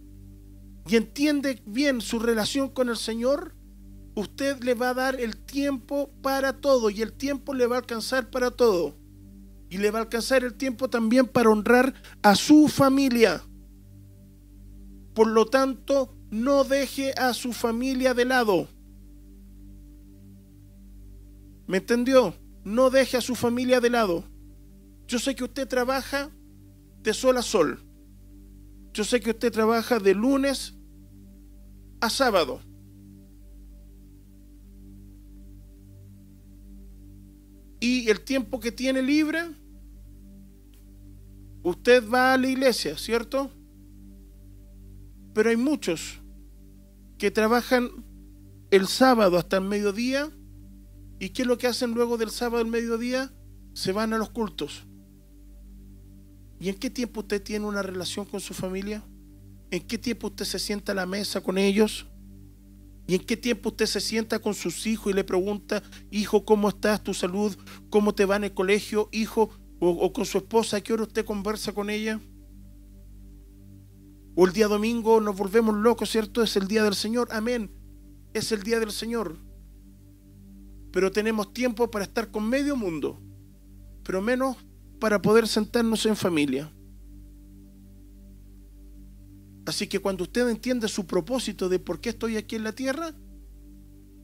y 0.87 0.97
entiende 0.97 1.63
bien 1.67 2.01
su 2.01 2.19
relación 2.19 2.69
con 2.69 2.89
el 2.89 2.97
Señor, 2.97 3.55
usted 4.15 4.63
le 4.63 4.75
va 4.75 4.91
a 4.91 4.95
dar 4.95 5.21
el 5.21 5.37
tiempo 5.37 6.11
para 6.23 6.61
todo 6.61 6.91
y 6.91 7.03
el 7.03 7.13
tiempo 7.13 7.55
le 7.55 7.67
va 7.67 7.77
a 7.77 7.81
alcanzar 7.81 8.31
para 8.31 8.51
todo. 8.51 8.97
Y 9.75 9.79
le 9.79 9.91
va 9.91 9.99
a 9.99 10.03
alcanzar 10.03 10.45
el 10.45 10.55
tiempo 10.55 10.89
también 10.89 11.27
para 11.27 11.51
honrar 11.51 11.95
a 12.23 12.37
su 12.37 12.69
familia. 12.69 13.43
Por 15.17 15.27
lo 15.27 15.47
tanto, 15.47 16.17
no 16.31 16.63
deje 16.63 17.13
a 17.15 17.35
su 17.35 17.53
familia 17.53 18.15
de 18.15 18.25
lado. 18.25 18.69
¿Me 21.67 21.79
entendió? 21.79 22.37
No 22.63 22.89
deje 22.89 23.17
a 23.17 23.21
su 23.21 23.35
familia 23.35 23.81
de 23.81 23.91
lado. 23.91 24.23
Yo 25.09 25.19
sé 25.19 25.35
que 25.35 25.43
usted 25.43 25.67
trabaja 25.67 26.31
de 27.03 27.13
sol 27.13 27.37
a 27.37 27.43
sol. 27.43 27.83
Yo 28.93 29.03
sé 29.03 29.19
que 29.19 29.31
usted 29.31 29.51
trabaja 29.51 29.99
de 29.99 30.15
lunes 30.15 30.77
a 32.01 32.09
sábado. 32.11 32.61
Y 37.81 38.09
el 38.09 38.21
tiempo 38.21 38.61
que 38.61 38.71
tiene 38.71 39.03
libre, 39.03 39.64
usted 41.65 42.09
va 42.09 42.35
a 42.35 42.39
la 42.39 42.47
iglesia, 42.47 42.97
¿cierto? 42.97 43.51
Pero 45.35 45.51
hay 45.51 45.57
muchos 45.57 46.21
que 47.19 47.33
trabajan 47.33 47.91
el 48.71 48.87
sábado 48.87 49.39
hasta 49.39 49.57
el 49.57 49.65
mediodía. 49.65 50.31
¿Y 51.19 51.31
qué 51.31 51.43
es 51.43 51.49
lo 51.49 51.59
que 51.59 51.67
hacen 51.67 51.93
luego 51.93 52.19
del 52.19 52.31
sábado 52.31 52.63
al 52.63 52.71
mediodía? 52.71 53.33
Se 53.73 53.93
van 53.93 54.13
a 54.13 54.19
los 54.19 54.31
cultos. 54.31 54.87
¿Y 56.61 56.69
en 56.69 56.77
qué 56.77 56.91
tiempo 56.91 57.21
usted 57.21 57.43
tiene 57.43 57.67
una 57.67 57.83
relación 57.83 58.27
con 58.27 58.41
su 58.41 58.55
familia? 58.55 59.03
¿En 59.71 59.87
qué 59.87 59.99
tiempo 59.99 60.29
usted 60.29 60.45
se 60.45 60.59
sienta 60.59 60.93
a 60.93 60.95
la 60.95 61.07
mesa 61.07 61.41
con 61.41 61.59
ellos? 61.59 62.07
¿Y 63.07 63.15
en 63.15 63.25
qué 63.25 63.37
tiempo 63.37 63.71
usted 63.71 63.87
se 63.87 64.01
sienta 64.01 64.39
con 64.39 64.55
sus 64.55 64.87
hijos 64.87 65.13
y 65.13 65.17
le 65.17 65.25
pregunta, 65.25 65.83
hijo, 66.11 66.45
¿cómo 66.45 66.69
estás? 66.69 67.03
¿Tu 67.03 67.15
salud? 67.15 67.57
¿Cómo 67.91 68.15
te 68.15 68.25
va 68.25 68.37
en 68.37 68.45
el 68.45 68.55
colegio? 68.55 69.09
Hijo, 69.13 69.51
o, 69.91 70.13
con 70.13 70.25
su 70.25 70.39
esposa, 70.39 70.79
¿a 70.79 70.81
qué 70.81 70.93
hora 70.93 71.03
usted 71.03 71.25
conversa 71.25 71.73
con 71.73 71.91
ella? 71.91 72.21
O 74.35 74.47
el 74.47 74.53
día 74.53 74.67
domingo 74.67 75.21
nos 75.21 75.37
volvemos 75.37 75.75
locos, 75.77 76.11
¿cierto? 76.11 76.43
Es 76.43 76.57
el 76.57 76.67
día 76.67 76.83
del 76.83 76.95
Señor. 76.95 77.29
Amén. 77.31 77.71
Es 78.33 78.51
el 78.51 78.63
día 78.63 78.81
del 78.81 78.91
Señor. 78.91 79.37
Pero 80.91 81.11
tenemos 81.11 81.53
tiempo 81.53 81.91
para 81.91 82.05
estar 82.05 82.31
con 82.31 82.49
medio 82.49 82.77
mundo, 82.77 83.21
pero 84.03 84.21
menos 84.21 84.57
para 84.99 85.21
poder 85.21 85.47
sentarnos 85.47 86.07
en 86.07 86.17
familia. 86.17 86.73
Así 89.67 89.87
que 89.87 89.99
cuando 89.99 90.25
usted 90.25 90.49
entiende 90.49 90.89
su 90.89 91.07
propósito 91.07 91.69
de 91.69 91.79
por 91.79 92.01
qué 92.01 92.11
estoy 92.11 92.37
aquí 92.37 92.57
en 92.57 92.65
la 92.65 92.73
tierra, 92.73 93.15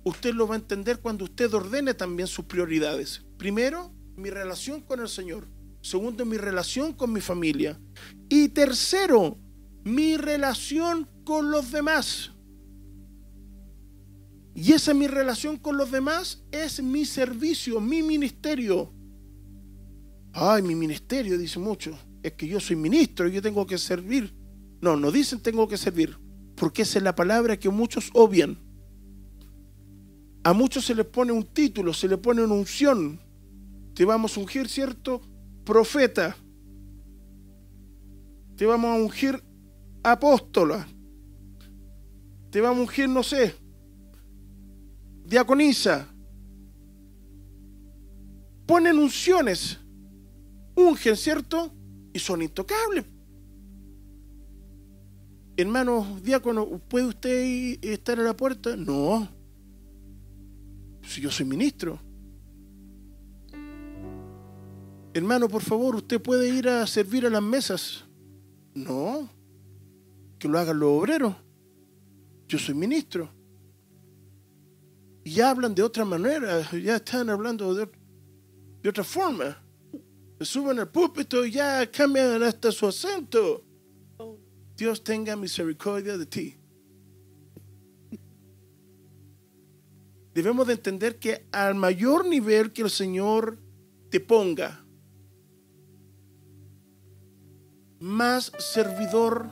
usted 0.05 0.35
lo 0.35 0.47
va 0.47 0.55
a 0.55 0.59
entender 0.59 1.01
cuando 1.01 1.25
usted 1.25 1.53
ordene 1.55 1.95
también 1.95 2.29
sus 2.29 2.45
prioridades. 2.45 3.25
Primero, 3.39 3.93
mi 4.21 4.31
relación 4.31 4.81
con 4.83 5.01
el 5.01 5.09
Señor. 5.09 5.47
Segundo, 5.81 6.25
mi 6.27 6.37
relación 6.37 6.93
con 6.93 7.13
mi 7.13 7.21
familia. 7.21 7.81
Y 8.29 8.49
tercero, 8.49 9.39
mi 9.85 10.17
relación 10.17 11.09
con 11.25 11.51
los 11.51 11.73
demás. 11.73 12.33
Y 14.55 14.73
esa 14.73 14.93
mi 14.93 15.07
relación 15.07 15.57
con 15.57 15.77
los 15.77 15.91
demás 15.91 16.43
es 16.51 16.83
mi 16.83 17.05
servicio, 17.05 17.81
mi 17.81 18.03
ministerio. 18.03 18.93
Ay, 20.33 20.63
mi 20.63 20.75
ministerio, 20.75 21.39
dice 21.39 21.59
mucho. 21.59 21.99
Es 22.23 22.33
que 22.35 22.47
yo 22.47 22.61
soy 22.61 22.77
ministro 22.77 23.29
yo 23.29 23.41
tengo 23.41 23.67
que 23.67 23.79
servir. 23.79 24.35
No, 24.81 24.97
no 24.97 25.11
dicen 25.11 25.41
tengo 25.41 25.69
que 25.69 25.77
servir, 25.77 26.19
porque 26.57 26.83
esa 26.83 26.99
es 26.99 27.05
la 27.05 27.15
palabra 27.15 27.59
que 27.59 27.69
muchos 27.69 28.11
obvian. 28.15 28.59
A 30.43 30.53
muchos 30.53 30.87
se 30.87 30.95
les 30.95 31.07
pone 31.07 31.33
un 31.33 31.45
título, 31.45 31.93
se 31.93 32.09
le 32.09 32.17
pone 32.17 32.43
una 32.43 32.55
unción. 32.55 33.21
Te 34.01 34.07
vamos 34.07 34.35
a 34.35 34.41
ungir, 34.41 34.67
¿cierto? 34.67 35.21
Profeta. 35.63 36.35
Te 38.57 38.65
vamos 38.65 38.97
a 38.97 39.03
ungir 39.03 39.45
apóstola, 40.03 40.89
te 42.49 42.63
va 42.63 42.71
a 42.71 42.73
ungir, 42.73 43.11
no 43.11 43.23
sé, 43.23 43.55
diaconisa. 45.27 46.09
Ponen 48.65 48.97
unciones, 48.97 49.79
ungen, 50.75 51.15
¿cierto? 51.15 51.71
Y 52.15 52.21
son 52.21 52.41
intocables. 52.41 53.05
Hermano 55.59 56.19
diácono, 56.23 56.67
¿puede 56.89 57.05
usted 57.05 57.85
estar 57.85 58.19
a 58.19 58.23
la 58.23 58.35
puerta? 58.35 58.77
No. 58.77 59.29
Si 61.03 61.21
yo 61.21 61.31
soy 61.31 61.45
ministro. 61.45 62.01
Hermano, 65.13 65.49
por 65.49 65.63
favor, 65.63 65.97
¿usted 65.97 66.21
puede 66.21 66.49
ir 66.49 66.69
a 66.69 66.87
servir 66.87 67.27
a 67.27 67.31
las 67.31 67.43
mesas? 67.43 68.05
No 68.75 69.29
que 70.41 70.49
lo 70.49 70.59
hagan 70.59 70.81
los 70.81 70.89
obreros. 70.89 71.37
Yo 72.49 72.59
soy 72.59 72.75
ministro. 72.75 73.31
Y 75.23 75.33
ya 75.33 75.51
hablan 75.51 75.75
de 75.75 75.83
otra 75.83 76.05
manera, 76.05 76.69
ya 76.73 76.97
están 76.97 77.29
hablando 77.29 77.73
de, 77.75 77.89
otra 78.89 79.05
forma. 79.05 79.63
Suben 80.41 80.79
al 80.81 80.91
púlpito 80.91 81.45
y 81.45 81.53
ya 81.53 81.89
cambian 81.91 82.43
hasta 82.43 82.73
su 82.73 82.87
acento. 82.87 83.63
Dios 84.75 85.05
tenga 85.05 85.37
misericordia 85.37 86.17
de 86.17 86.27
ti. 86.27 86.57
Debemos 90.33 90.67
de 90.67 90.73
entender 90.73 91.19
que 91.19 91.47
al 91.53 91.75
mayor 91.75 92.27
nivel 92.27 92.73
que 92.73 92.83
el 92.83 92.91
Señor 92.91 93.59
te 94.09 94.21
ponga, 94.21 94.83
más 98.01 98.51
servidor 98.59 99.51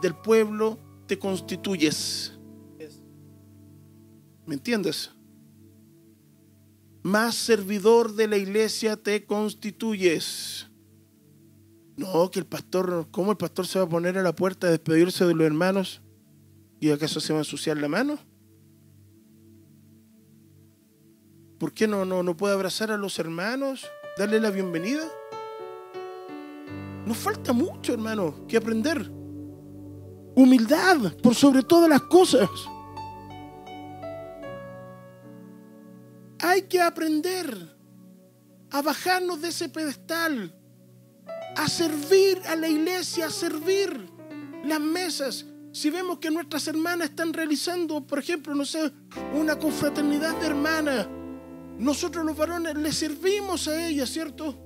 del 0.00 0.14
pueblo 0.14 0.78
te 1.06 1.18
constituyes. 1.18 2.32
¿Me 4.46 4.54
entiendes? 4.54 5.10
Más 7.02 7.34
servidor 7.34 8.14
de 8.14 8.28
la 8.28 8.36
iglesia 8.36 8.96
te 8.96 9.24
constituyes. 9.26 10.68
No, 11.96 12.30
que 12.30 12.38
el 12.38 12.46
pastor, 12.46 13.08
¿cómo 13.10 13.32
el 13.32 13.36
pastor 13.36 13.66
se 13.66 13.78
va 13.78 13.86
a 13.86 13.88
poner 13.88 14.16
a 14.18 14.22
la 14.22 14.34
puerta 14.34 14.68
a 14.68 14.70
despedirse 14.70 15.24
de 15.24 15.34
los 15.34 15.46
hermanos? 15.46 16.02
¿Y 16.78 16.90
acaso 16.90 17.20
se 17.20 17.32
va 17.32 17.40
a 17.40 17.42
ensuciar 17.42 17.78
la 17.78 17.88
mano? 17.88 18.18
¿Por 21.58 21.72
qué 21.72 21.88
no, 21.88 22.04
no, 22.04 22.22
no 22.22 22.36
puede 22.36 22.54
abrazar 22.54 22.92
a 22.92 22.98
los 22.98 23.18
hermanos? 23.18 23.86
¿Darle 24.18 24.40
la 24.40 24.50
bienvenida? 24.50 25.10
Nos 27.06 27.16
falta 27.16 27.52
mucho, 27.52 27.92
hermano, 27.92 28.46
que 28.48 28.56
aprender. 28.56 29.08
Humildad 30.34 31.16
por 31.22 31.36
sobre 31.36 31.62
todas 31.62 31.88
las 31.88 32.02
cosas. 32.02 32.50
Hay 36.40 36.62
que 36.62 36.80
aprender 36.82 37.76
a 38.70 38.82
bajarnos 38.82 39.40
de 39.40 39.48
ese 39.48 39.68
pedestal, 39.68 40.52
a 41.56 41.68
servir 41.68 42.42
a 42.48 42.56
la 42.56 42.68
iglesia, 42.68 43.26
a 43.26 43.30
servir 43.30 44.10
las 44.64 44.80
mesas. 44.80 45.46
Si 45.72 45.90
vemos 45.90 46.18
que 46.18 46.30
nuestras 46.32 46.66
hermanas 46.66 47.10
están 47.10 47.32
realizando, 47.32 48.04
por 48.04 48.18
ejemplo, 48.18 48.52
no 48.52 48.64
sé, 48.64 48.90
una 49.32 49.56
confraternidad 49.56 50.34
de 50.40 50.46
hermanas, 50.46 51.06
nosotros 51.78 52.24
los 52.26 52.36
varones 52.36 52.74
les 52.76 52.96
servimos 52.96 53.68
a 53.68 53.86
ellas, 53.86 54.10
¿cierto? 54.10 54.65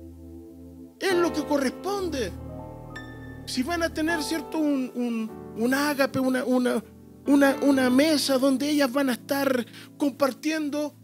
Es 1.01 1.15
lo 1.15 1.33
que 1.33 1.43
corresponde. 1.43 2.31
Si 3.45 3.63
van 3.63 3.83
a 3.83 3.93
tener, 3.93 4.21
¿cierto? 4.23 4.57
Un, 4.57 5.29
un, 5.57 5.73
ágape, 5.73 6.19
una, 6.19 6.43
una, 6.45 6.83
una, 7.25 7.89
mesa 7.89 8.37
donde 8.37 8.69
ellas 8.69 8.91
van 8.91 9.09
a 9.09 9.13
estar 9.13 9.65
compartiendo, 9.97 10.95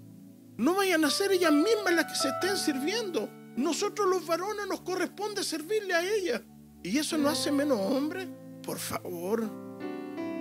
no 0.56 0.76
vayan 0.76 1.04
a 1.04 1.10
ser 1.10 1.32
ellas 1.32 1.52
mismas 1.52 1.94
las 1.94 2.06
que 2.06 2.16
se 2.16 2.30
estén 2.30 2.58
sirviendo. 2.58 3.30
Nosotros 3.58 4.08
los 4.08 4.26
varones 4.26 4.68
nos 4.68 4.82
corresponde 4.82 5.44
servirle 5.44 5.94
a 5.94 6.04
ellas. 6.04 6.42
¿Y 6.84 6.98
eso 7.00 7.18
no 7.18 7.28
hace 7.30 7.52
menos 7.52 7.80
hombre? 7.80 8.28
Por 8.64 8.78
favor. 8.78 9.50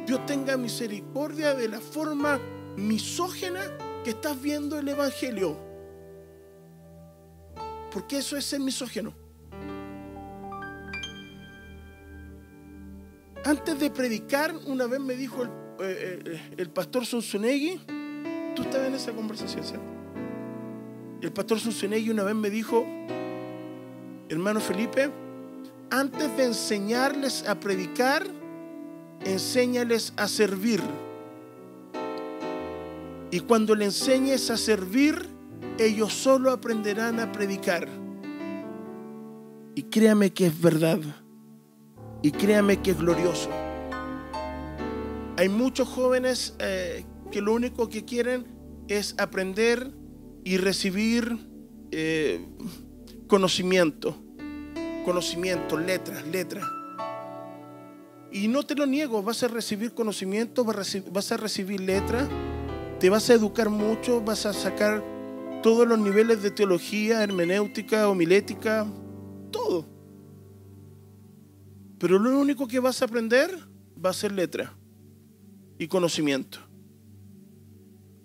Dios 0.07 0.25
tenga 0.27 0.57
misericordia 0.57 1.55
de 1.55 1.69
la 1.69 1.81
forma 1.81 2.39
misógena 2.77 3.63
que 4.05 4.11
estás 4.11 4.41
viendo 4.41 4.79
el 4.79 4.89
Evangelio. 4.89 5.57
Porque 7.91 8.19
eso 8.19 8.37
es 8.37 8.45
ser 8.45 8.61
misógeno. 8.61 9.26
Antes 13.47 13.79
de 13.79 13.91
predicar, 13.91 14.53
una 14.67 14.89
vez 14.89 14.99
me 14.99 15.15
dijo 15.15 15.45
el, 15.45 15.49
eh, 15.79 16.19
eh, 16.27 16.41
el 16.57 16.69
pastor 16.69 17.07
Sunsunegui, 17.07 17.81
tú 18.57 18.63
estabas 18.63 18.89
en 18.89 18.95
esa 18.95 19.13
conversación. 19.13 19.81
El 21.23 21.33
pastor 21.33 21.61
Sunsunegui 21.61 22.11
una 22.11 22.25
vez 22.25 22.35
me 22.35 22.51
dijo, 22.51 22.85
hermano 24.29 24.59
Felipe, 24.59 25.13
antes 25.91 26.37
de 26.37 26.47
enseñarles 26.47 27.49
a 27.49 27.61
predicar, 27.61 28.27
enséñales 29.25 30.13
a 30.17 30.27
servir. 30.27 30.83
Y 33.31 33.39
cuando 33.39 33.77
le 33.77 33.85
enseñes 33.85 34.51
a 34.51 34.57
servir, 34.57 35.25
ellos 35.79 36.13
solo 36.13 36.51
aprenderán 36.51 37.21
a 37.21 37.31
predicar. 37.31 37.87
Y 39.77 39.85
créame 39.85 40.33
que 40.33 40.47
es 40.47 40.61
verdad. 40.61 40.99
Y 42.27 42.33
créame 42.33 42.83
que 42.83 42.91
es 42.91 42.99
glorioso. 42.99 43.49
Hay 45.37 45.49
muchos 45.49 45.87
jóvenes 45.87 46.57
eh, 46.59 47.05
que 47.31 47.41
lo 47.41 47.55
único 47.55 47.89
que 47.89 48.05
quieren 48.05 48.49
es 48.89 49.15
aprender 49.17 49.93
y 50.43 50.57
recibir 50.57 51.39
eh, 51.93 52.45
conocimiento. 53.29 54.21
Conocimiento, 55.05 55.79
letras, 55.79 56.27
letras. 56.27 56.65
Y 58.33 58.49
no 58.49 58.65
te 58.65 58.75
lo 58.75 58.87
niego, 58.87 59.23
vas 59.23 59.45
a 59.45 59.47
recibir 59.47 59.95
conocimiento, 59.95 60.65
vas 60.65 61.31
a 61.31 61.37
recibir 61.37 61.81
letras, 61.81 62.29
te 62.99 63.09
vas 63.09 63.31
a 63.31 63.35
educar 63.35 63.71
mucho, 63.71 64.21
vas 64.21 64.47
a 64.47 64.53
sacar 64.53 65.01
todos 65.63 65.87
los 65.87 66.01
niveles 66.01 66.43
de 66.43 66.51
teología, 66.51 67.23
hermenéutica, 67.23 68.09
homilética, 68.09 68.85
todo. 69.53 69.96
Pero 71.99 72.19
lo 72.19 72.39
único 72.39 72.69
que 72.69 72.81
vas 72.81 73.01
a 73.01 73.07
aprender 73.07 73.51
va 74.05 74.11
a 74.11 74.15
ser 74.15 74.33
letra 74.33 74.73
y 75.79 75.89
conocimiento. 75.89 76.59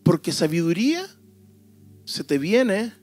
Porque 0.03 0.31
sabiduría 0.31 1.05
se 2.05 2.23
te 2.23 2.37
viene 2.37 2.93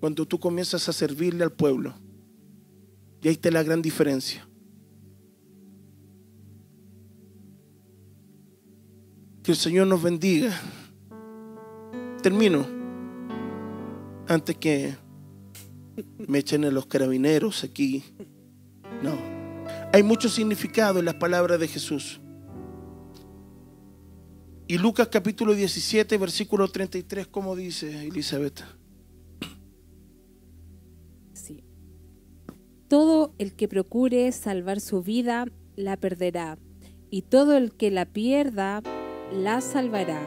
cuando 0.00 0.26
tú 0.26 0.38
comienzas 0.38 0.88
a 0.88 0.92
servirle 0.92 1.44
al 1.44 1.52
pueblo. 1.52 1.94
Y 3.22 3.28
ahí 3.28 3.34
está 3.34 3.50
la 3.50 3.62
gran 3.62 3.80
diferencia. 3.80 4.46
Que 9.42 9.52
el 9.52 9.56
Señor 9.56 9.86
nos 9.86 10.02
bendiga. 10.02 10.52
Termino. 12.22 12.66
Antes 14.28 14.56
que 14.56 14.96
me 16.26 16.38
echen 16.38 16.64
en 16.64 16.74
los 16.74 16.86
carabineros 16.86 17.64
aquí. 17.64 18.04
No. 19.02 19.18
Hay 19.92 20.02
mucho 20.02 20.28
significado 20.28 20.98
en 20.98 21.04
las 21.04 21.16
palabras 21.16 21.58
de 21.58 21.68
Jesús. 21.68 22.20
Y 24.68 24.78
Lucas 24.78 25.08
capítulo 25.08 25.54
17, 25.54 26.16
versículo 26.16 26.68
33, 26.68 27.26
¿cómo 27.26 27.56
dice 27.56 28.06
Elizabeth? 28.06 28.62
Sí. 31.34 31.62
Todo 32.88 33.34
el 33.38 33.54
que 33.54 33.68
procure 33.68 34.30
salvar 34.32 34.80
su 34.80 35.02
vida, 35.02 35.46
la 35.76 35.96
perderá. 35.96 36.58
Y 37.10 37.22
todo 37.22 37.56
el 37.56 37.72
que 37.74 37.90
la 37.90 38.06
pierda, 38.06 38.82
la 39.32 39.60
salvará. 39.60 40.22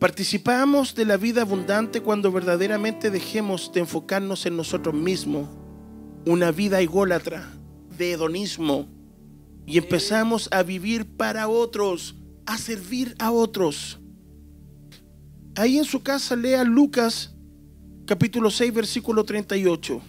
Participamos 0.00 0.94
de 0.94 1.04
la 1.04 1.18
vida 1.18 1.42
abundante 1.42 2.00
cuando 2.00 2.32
verdaderamente 2.32 3.10
dejemos 3.10 3.70
de 3.74 3.80
enfocarnos 3.80 4.46
en 4.46 4.56
nosotros 4.56 4.94
mismos, 4.94 5.46
una 6.24 6.52
vida 6.52 6.80
ególatra, 6.80 7.52
de 7.98 8.12
hedonismo, 8.12 8.88
y 9.66 9.76
empezamos 9.76 10.48
a 10.52 10.62
vivir 10.62 11.04
para 11.04 11.48
otros, 11.48 12.16
a 12.46 12.56
servir 12.56 13.14
a 13.18 13.30
otros. 13.30 14.00
Ahí 15.54 15.76
en 15.76 15.84
su 15.84 16.02
casa 16.02 16.34
lea 16.34 16.64
Lucas 16.64 17.34
capítulo 18.06 18.50
6 18.50 18.72
versículo 18.72 19.24
38. 19.24 20.00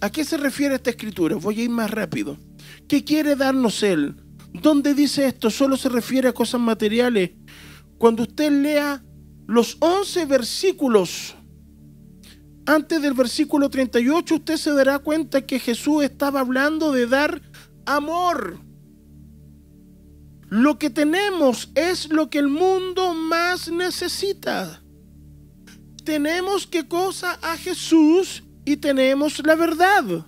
¿A 0.00 0.10
qué 0.10 0.24
se 0.24 0.36
refiere 0.36 0.74
esta 0.74 0.90
escritura? 0.90 1.36
Voy 1.36 1.60
a 1.60 1.64
ir 1.64 1.70
más 1.70 1.92
rápido. 1.92 2.36
¿Qué 2.88 3.04
quiere 3.04 3.36
darnos 3.36 3.84
Él? 3.84 4.16
¿Dónde 4.52 4.94
dice 4.94 5.26
esto? 5.26 5.48
Solo 5.48 5.76
se 5.76 5.88
refiere 5.88 6.28
a 6.28 6.32
cosas 6.32 6.60
materiales. 6.60 7.30
Cuando 7.98 8.22
usted 8.24 8.50
lea 8.50 9.04
los 9.46 9.76
11 9.80 10.26
versículos, 10.26 11.34
antes 12.66 13.02
del 13.02 13.14
versículo 13.14 13.68
38, 13.68 14.34
usted 14.36 14.56
se 14.56 14.72
dará 14.72 14.98
cuenta 14.98 15.46
que 15.46 15.58
Jesús 15.58 16.04
estaba 16.04 16.40
hablando 16.40 16.92
de 16.92 17.06
dar 17.06 17.42
amor. 17.86 18.58
Lo 20.48 20.78
que 20.78 20.90
tenemos 20.90 21.70
es 21.74 22.10
lo 22.10 22.30
que 22.30 22.38
el 22.38 22.48
mundo 22.48 23.14
más 23.14 23.70
necesita. 23.70 24.82
Tenemos 26.04 26.66
qué 26.66 26.86
cosa 26.86 27.38
a 27.42 27.56
Jesús 27.56 28.44
y 28.64 28.76
tenemos 28.76 29.44
la 29.44 29.54
verdad 29.54 30.26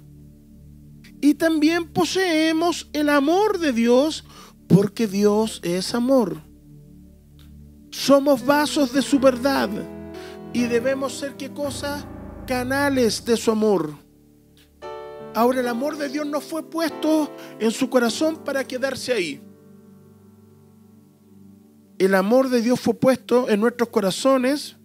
y 1.20 1.34
también 1.34 1.88
poseemos 1.88 2.88
el 2.92 3.08
amor 3.08 3.58
de 3.58 3.72
Dios 3.72 4.24
porque 4.68 5.06
Dios 5.06 5.60
es 5.62 5.94
amor. 5.94 6.45
Somos 7.96 8.44
vasos 8.44 8.92
de 8.92 9.00
su 9.00 9.18
verdad 9.18 9.70
y 10.52 10.64
debemos 10.64 11.14
ser 11.14 11.34
qué 11.34 11.50
cosa? 11.50 12.06
Canales 12.46 13.24
de 13.24 13.38
su 13.38 13.50
amor. 13.50 13.94
Ahora 15.34 15.60
el 15.60 15.66
amor 15.66 15.96
de 15.96 16.10
Dios 16.10 16.26
no 16.26 16.42
fue 16.42 16.62
puesto 16.62 17.34
en 17.58 17.70
su 17.70 17.88
corazón 17.88 18.44
para 18.44 18.64
quedarse 18.64 19.14
ahí. 19.14 19.40
El 21.98 22.14
amor 22.14 22.50
de 22.50 22.60
Dios 22.60 22.78
fue 22.78 22.92
puesto 22.92 23.48
en 23.48 23.60
nuestros 23.60 23.88
corazones 23.88 24.76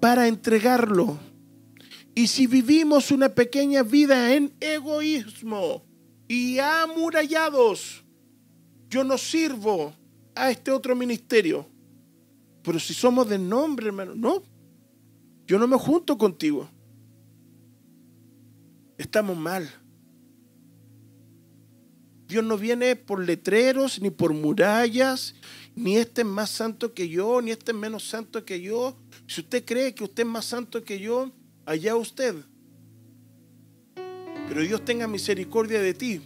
para 0.00 0.26
entregarlo 0.26 1.16
y 2.16 2.26
si 2.26 2.48
vivimos 2.48 3.12
una 3.12 3.28
pequeña 3.28 3.84
vida 3.84 4.34
en 4.34 4.52
egoísmo 4.58 5.84
y 6.26 6.58
amurallados, 6.58 8.04
yo 8.90 9.04
no 9.04 9.16
sirvo 9.16 9.94
a 10.34 10.50
este 10.50 10.72
otro 10.72 10.96
ministerio. 10.96 11.75
Pero 12.66 12.80
si 12.80 12.94
somos 12.94 13.28
de 13.28 13.38
nombre, 13.38 13.86
hermano, 13.86 14.16
no. 14.16 14.42
Yo 15.46 15.56
no 15.56 15.68
me 15.68 15.78
junto 15.78 16.18
contigo. 16.18 16.68
Estamos 18.98 19.36
mal. 19.36 19.70
Dios 22.26 22.42
no 22.42 22.58
viene 22.58 22.96
por 22.96 23.24
letreros, 23.24 24.02
ni 24.02 24.10
por 24.10 24.34
murallas, 24.34 25.36
ni 25.76 25.96
este 25.96 26.22
es 26.22 26.26
más 26.26 26.50
santo 26.50 26.92
que 26.92 27.08
yo, 27.08 27.40
ni 27.40 27.52
este 27.52 27.70
es 27.70 27.78
menos 27.78 28.08
santo 28.08 28.44
que 28.44 28.60
yo. 28.60 28.96
Si 29.28 29.42
usted 29.42 29.64
cree 29.64 29.94
que 29.94 30.02
usted 30.02 30.24
es 30.24 30.28
más 30.28 30.46
santo 30.46 30.82
que 30.82 30.98
yo, 30.98 31.30
allá 31.66 31.94
usted. 31.94 32.34
Pero 34.48 34.60
Dios 34.62 34.84
tenga 34.84 35.06
misericordia 35.06 35.80
de 35.80 35.94
ti, 35.94 36.20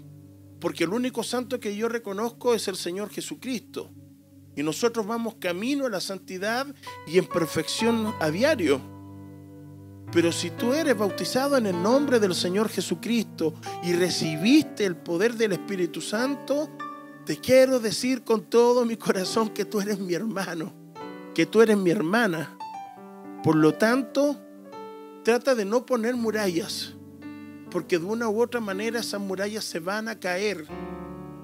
porque 0.59 0.84
el 0.84 0.95
único 0.95 1.22
santo 1.22 1.61
que 1.61 1.76
yo 1.76 1.91
reconozco 1.91 2.55
es 2.55 2.66
el 2.66 2.76
Señor 2.76 3.11
Jesucristo. 3.11 3.91
Y 4.61 4.62
nosotros 4.62 5.06
vamos 5.06 5.36
camino 5.40 5.86
a 5.86 5.90
la 5.90 6.00
santidad 6.00 6.66
y 7.06 7.18
en 7.18 7.26
perfección 7.26 8.14
a 8.20 8.30
diario. 8.30 8.80
Pero 10.12 10.30
si 10.32 10.50
tú 10.50 10.72
eres 10.72 10.96
bautizado 10.96 11.56
en 11.56 11.66
el 11.66 11.82
nombre 11.82 12.20
del 12.20 12.34
Señor 12.34 12.68
Jesucristo 12.68 13.54
y 13.82 13.94
recibiste 13.94 14.84
el 14.84 14.96
poder 14.96 15.34
del 15.34 15.52
Espíritu 15.52 16.00
Santo, 16.00 16.68
te 17.24 17.38
quiero 17.38 17.80
decir 17.80 18.22
con 18.22 18.50
todo 18.50 18.84
mi 18.84 18.96
corazón 18.96 19.48
que 19.48 19.64
tú 19.64 19.80
eres 19.80 19.98
mi 19.98 20.14
hermano, 20.14 20.72
que 21.34 21.46
tú 21.46 21.62
eres 21.62 21.76
mi 21.76 21.90
hermana. 21.90 22.56
Por 23.42 23.56
lo 23.56 23.74
tanto, 23.74 24.38
Trata 25.22 25.54
de 25.54 25.66
no 25.66 25.84
poner 25.84 26.16
murallas, 26.16 26.94
porque 27.70 27.98
de 27.98 28.06
una 28.06 28.30
u 28.30 28.40
otra 28.40 28.58
manera 28.58 29.00
esas 29.00 29.20
murallas 29.20 29.64
se 29.64 29.78
van 29.78 30.08
a 30.08 30.18
caer 30.18 30.66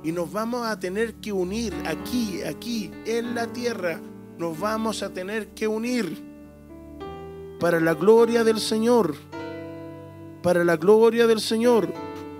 y 0.02 0.12
nos 0.12 0.32
vamos 0.32 0.66
a 0.66 0.78
tener 0.78 1.14
que 1.14 1.32
unir 1.32 1.74
aquí, 1.86 2.42
aquí, 2.42 2.90
en 3.04 3.34
la 3.34 3.46
tierra. 3.46 4.00
Nos 4.38 4.58
vamos 4.58 5.02
a 5.02 5.12
tener 5.12 5.48
que 5.48 5.66
unir 5.66 6.22
para 7.58 7.80
la 7.80 7.94
gloria 7.94 8.44
del 8.44 8.60
Señor. 8.60 9.14
Para 10.42 10.64
la 10.64 10.76
gloria 10.76 11.26
del 11.26 11.40
Señor. 11.40 11.92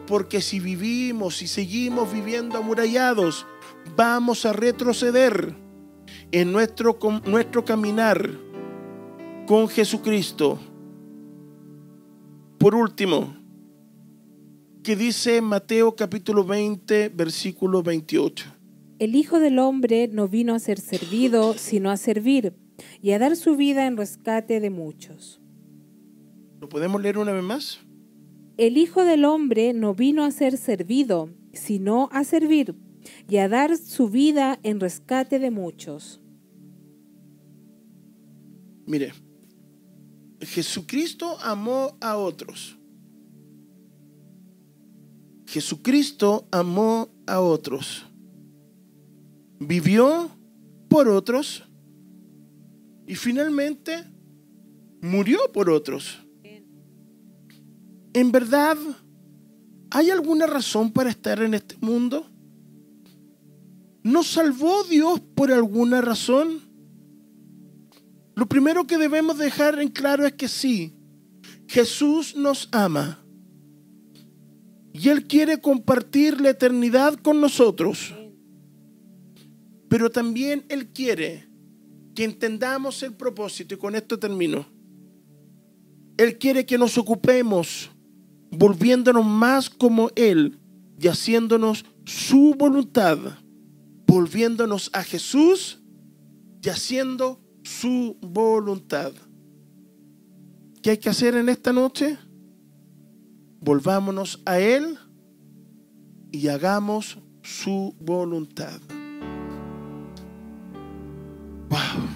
Porque 0.07 0.41
si 0.41 0.61
vivimos 0.61 1.43
y 1.43 1.49
seguimos 1.49 2.13
viviendo 2.13 2.59
amurallados, 2.59 3.47
vamos 3.97 4.47
a 4.47 4.53
retroceder 4.53 5.55
en 6.31 6.53
nuestro, 6.53 6.99
nuestro 7.25 7.65
caminar 7.65 8.31
con 9.47 9.69
Jesucristo. 9.69 10.59
Por 12.59 12.75
último, 12.75 13.35
que 14.87 14.95
dice 14.95 15.41
Mateo 15.41 15.97
capítulo 15.97 16.45
20, 16.45 17.09
versículo 17.09 17.82
28. 17.82 18.47
El 19.01 19.16
Hijo 19.16 19.41
del 19.41 19.59
Hombre 19.59 20.07
no 20.07 20.28
vino 20.28 20.55
a 20.55 20.61
ser 20.61 20.78
servido, 20.78 21.55
sino 21.55 21.91
a 21.91 21.97
servir 21.97 22.55
y 23.03 23.11
a 23.11 23.18
dar 23.18 23.34
su 23.34 23.57
vida 23.57 23.89
en 23.89 23.97
rescate 23.97 24.61
de 24.61 24.70
muchos. 24.70 25.41
¿Lo 26.61 26.68
podemos 26.68 27.03
leer 27.03 27.18
una 27.18 27.32
vez 27.32 27.43
más? 27.43 27.80
El 28.59 28.76
Hijo 28.76 29.05
del 29.05 29.24
Hombre 29.24 29.72
no 29.72 29.93
vino 29.93 30.24
a 30.24 30.30
ser 30.30 30.57
servido, 30.57 31.30
sino 31.53 32.09
a 32.12 32.22
servir 32.22 32.76
y 33.28 33.39
a 33.39 33.49
dar 33.49 33.76
su 33.76 34.09
vida 34.09 34.61
en 34.62 34.78
rescate 34.78 35.41
de 35.41 35.51
muchos. 35.51 36.20
Mire, 38.87 39.12
Jesucristo 40.43 41.41
amó 41.41 41.99
a 42.01 42.16
otros. 42.16 42.76
Jesucristo 45.47 46.49
amó 46.51 47.09
a 47.27 47.41
otros. 47.41 48.07
Vivió 49.59 50.31
por 50.89 51.09
otros 51.09 51.65
y 53.07 53.15
finalmente 53.15 54.05
murió 55.01 55.39
por 55.53 55.71
otros. 55.71 56.19
¿En 58.13 58.33
verdad 58.33 58.77
hay 59.91 60.11
alguna 60.11 60.47
razón 60.47 60.91
para 60.91 61.11
estar 61.11 61.41
en 61.43 61.55
este 61.55 61.77
mundo? 61.81 62.27
¿Nos 64.03 64.29
salvó 64.29 64.85
Dios 64.85 65.21
por 65.35 65.53
alguna 65.53 66.01
razón? 66.01 66.61
Lo 68.35 68.47
primero 68.47 68.87
que 68.87 68.99
debemos 68.99 69.39
dejar 69.39 69.81
en 69.81 69.89
claro 69.89 70.27
es 70.27 70.35
que 70.35 70.49
sí, 70.49 70.95
Jesús 71.67 72.37
nos 72.37 72.69
ama. 72.73 73.26
Y 74.99 75.11
Él 75.11 75.27
quiere 75.27 75.61
compartir 75.61 76.41
la 76.41 76.51
eternidad 76.51 77.15
con 77.17 77.41
nosotros. 77.41 78.15
Pero 79.89 80.11
también 80.11 80.65
Él 80.69 80.89
quiere 80.89 81.49
que 82.15 82.25
entendamos 82.25 83.03
el 83.03 83.13
propósito, 83.13 83.75
y 83.75 83.79
con 83.79 83.95
esto 83.95 84.19
termino. 84.19 84.67
Él 86.17 86.39
quiere 86.39 86.65
que 86.65 86.79
nos 86.79 86.97
ocupemos 86.97 87.91
volviéndonos 88.51 89.27
más 89.27 89.69
como 89.69 90.11
Él 90.17 90.59
y 90.99 91.09
haciéndonos 91.09 91.85
su 92.07 92.55
voluntad, 92.59 93.19
volviéndonos 94.07 94.89
a 94.95 95.03
Jesús 95.03 95.79
y 96.63 96.71
haciendo 96.71 97.39
su 97.63 98.17
voluntad. 98.23 99.13
¿Qué 100.83 100.91
hay 100.91 100.99
que 100.99 101.11
hacer 101.11 101.35
en 101.35 101.51
esta 101.51 101.73
noche? 101.73 102.17
Volvámonos 103.67 104.41
a 104.47 104.61
Él 104.61 104.97
y 106.31 106.47
hagamos 106.47 107.19
su 107.43 107.97
voluntad. 107.99 108.81
Wow. 111.69 112.07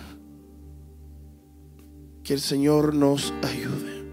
Que 2.23 2.35
el 2.35 2.41
Señor 2.41 2.95
nos 2.95 3.35
ayude. 3.43 4.09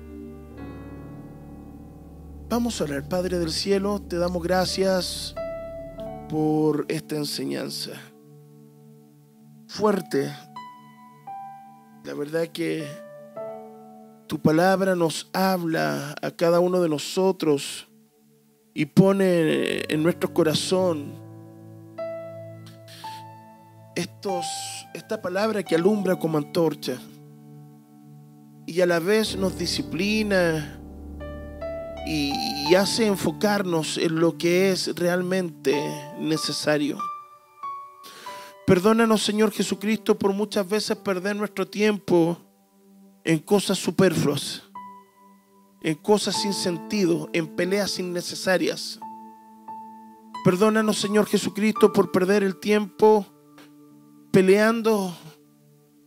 Vamos 2.49 2.81
a 2.81 2.85
orar, 2.85 3.07
Padre 3.07 3.37
del 3.37 3.51
Cielo, 3.51 4.01
te 4.01 4.17
damos 4.17 4.41
gracias 4.41 5.35
por 6.29 6.87
esta 6.89 7.17
enseñanza. 7.17 7.91
Fuerte. 9.67 10.35
La 12.03 12.15
verdad 12.15 12.47
que 12.47 12.87
tu 14.27 14.39
palabra 14.39 14.95
nos 14.95 15.29
habla 15.31 16.13
a 16.21 16.31
cada 16.31 16.59
uno 16.59 16.81
de 16.81 16.89
nosotros 16.89 17.87
y 18.73 18.85
pone 18.85 19.83
en 19.87 20.03
nuestro 20.03 20.33
corazón 20.33 21.13
estos, 23.95 24.45
esta 24.93 25.21
palabra 25.21 25.63
que 25.63 25.75
alumbra 25.75 26.17
como 26.17 26.37
antorcha 26.37 26.97
y 28.65 28.81
a 28.81 28.85
la 28.85 28.99
vez 28.99 29.37
nos 29.37 29.57
disciplina 29.57 30.77
y, 32.05 32.33
y 32.69 32.75
hace 32.75 33.07
enfocarnos 33.07 33.97
en 33.97 34.19
lo 34.19 34.37
que 34.37 34.71
es 34.71 34.93
realmente 34.95 35.73
necesario. 36.19 36.99
Perdónanos, 38.65 39.23
Señor 39.23 39.51
Jesucristo, 39.51 40.19
por 40.19 40.33
muchas 40.33 40.67
veces 40.67 40.97
perder 40.97 41.37
nuestro 41.37 41.65
tiempo 41.65 42.37
en 43.27 43.39
cosas 43.39 43.77
superfluas, 43.77 44.63
en 45.81 45.95
cosas 45.95 46.41
sin 46.41 46.53
sentido, 46.53 47.29
en 47.33 47.45
peleas 47.45 47.99
innecesarias. 47.99 49.01
Perdónanos, 50.45 50.97
Señor 50.97 51.25
Jesucristo, 51.25 51.91
por 51.91 52.13
perder 52.13 52.41
el 52.41 52.55
tiempo 52.55 53.25
peleando 54.31 55.13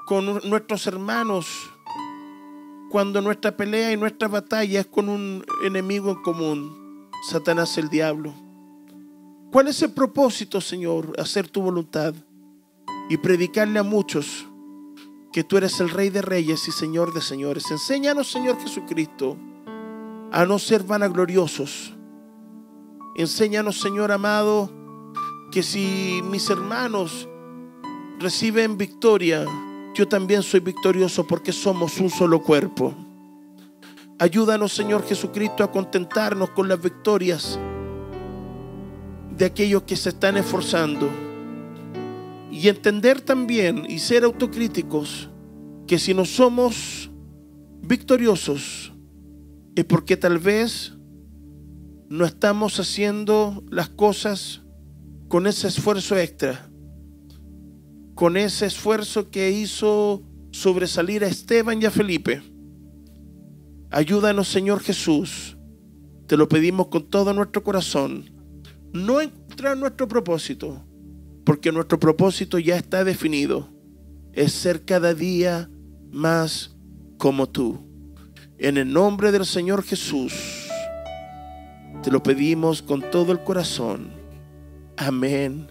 con 0.07 0.41
nuestros 0.49 0.87
hermanos 0.87 1.47
cuando 2.91 3.21
nuestra 3.21 3.55
pelea 3.55 3.93
y 3.93 3.99
nuestra 3.99 4.27
batalla 4.27 4.81
es 4.81 4.87
con 4.87 5.11
un 5.11 5.45
enemigo 5.63 6.13
en 6.13 6.23
común, 6.23 7.11
Satanás 7.29 7.77
el 7.77 7.91
diablo. 7.91 8.33
¿Cuál 9.53 9.69
es 9.69 9.83
el 9.83 9.93
propósito, 9.93 10.59
Señor? 10.63 11.13
Hacer 11.19 11.49
tu 11.49 11.61
voluntad 11.61 12.15
y 13.11 13.19
predicarle 13.19 13.79
a 13.79 13.83
muchos 13.83 14.47
que 15.33 15.45
tú 15.45 15.57
eres 15.57 15.79
el 15.81 15.91
Rey 15.91 16.11
de 16.11 16.23
Reyes 16.23 16.67
y 16.67 16.73
Señor 16.73 17.15
de 17.15 17.21
Señores. 17.21 17.71
Enséñanos, 17.71 18.31
Señor 18.31 18.61
Jesucristo, 18.61 19.37
a 20.33 20.45
no 20.45 20.59
ser 20.59 20.83
vanagloriosos. 20.83 21.95
Enséñanos, 23.17 23.81
Señor 23.81 24.11
amado, 24.11 24.71
que 25.53 25.63
si 25.63 26.21
mis 26.25 26.51
hermanos 26.51 27.29
reciben 28.19 28.77
victoria, 28.77 29.45
yo 29.95 30.09
también 30.09 30.43
soy 30.43 30.61
victorioso 30.61 31.27
porque 31.27 31.53
somos 31.53 31.99
un 31.99 32.11
solo 32.11 32.43
cuerpo. 32.43 32.95
Ayúdanos, 34.19 34.73
Señor 34.73 35.07
Jesucristo, 35.07 35.65
a 35.65 35.71
contentarnos 35.71 36.51
con 36.51 36.69
las 36.69 36.81
victorias 36.81 37.59
de 39.37 39.45
aquellos 39.45 39.85
que 39.85 39.97
se 39.97 40.11
están 40.11 40.37
esforzando. 40.37 41.30
Y 42.61 42.69
entender 42.69 43.23
también 43.23 43.87
y 43.89 44.01
ser 44.01 44.25
autocríticos 44.25 45.31
que 45.87 45.99
si 45.99 46.13
no 46.13 46.27
somos 46.27 47.11
victoriosos 47.81 48.93
es 49.75 49.85
porque 49.87 50.19
tal 50.19 50.39
vez 50.39 50.93
no 52.11 52.27
estamos 52.27 52.79
haciendo 52.79 53.65
las 53.71 53.89
cosas 53.89 54.61
con 55.29 55.47
ese 55.47 55.69
esfuerzo 55.69 56.19
extra 56.19 56.71
con 58.21 58.37
ese 58.37 58.67
esfuerzo 58.67 59.31
que 59.31 59.51
hizo 59.51 60.23
sobresalir 60.51 61.25
a 61.25 61.29
Esteban 61.29 61.81
y 61.81 61.87
a 61.87 61.91
Felipe. 61.91 62.43
Ayúdanos, 63.91 64.47
Señor 64.49 64.81
Jesús. 64.81 65.57
Te 66.27 66.37
lo 66.37 66.47
pedimos 66.47 66.89
con 66.89 67.09
todo 67.09 67.33
nuestro 67.33 67.65
corazón. 67.65 68.31
No 68.93 69.23
encontrar 69.23 69.79
nuestro 69.79 70.07
propósito, 70.07 70.85
porque 71.45 71.73
nuestro 71.73 71.99
propósito 71.99 72.59
ya 72.59 72.77
está 72.77 73.05
definido. 73.05 73.69
Es 74.33 74.53
ser 74.53 74.85
cada 74.85 75.15
día 75.15 75.69
más 76.11 76.77
como 77.19 77.49
tú. 77.49 77.87
En 78.59 78.77
el 78.77 78.93
nombre 78.93 79.33
del 79.33 79.47
Señor 79.47 79.83
Jesús, 79.83 80.33
te 82.03 82.11
lo 82.11 82.23
pedimos 82.23 82.83
con 82.83 83.03
todo 83.11 83.33
el 83.33 83.43
corazón. 83.43 84.11
Amén 84.97 85.71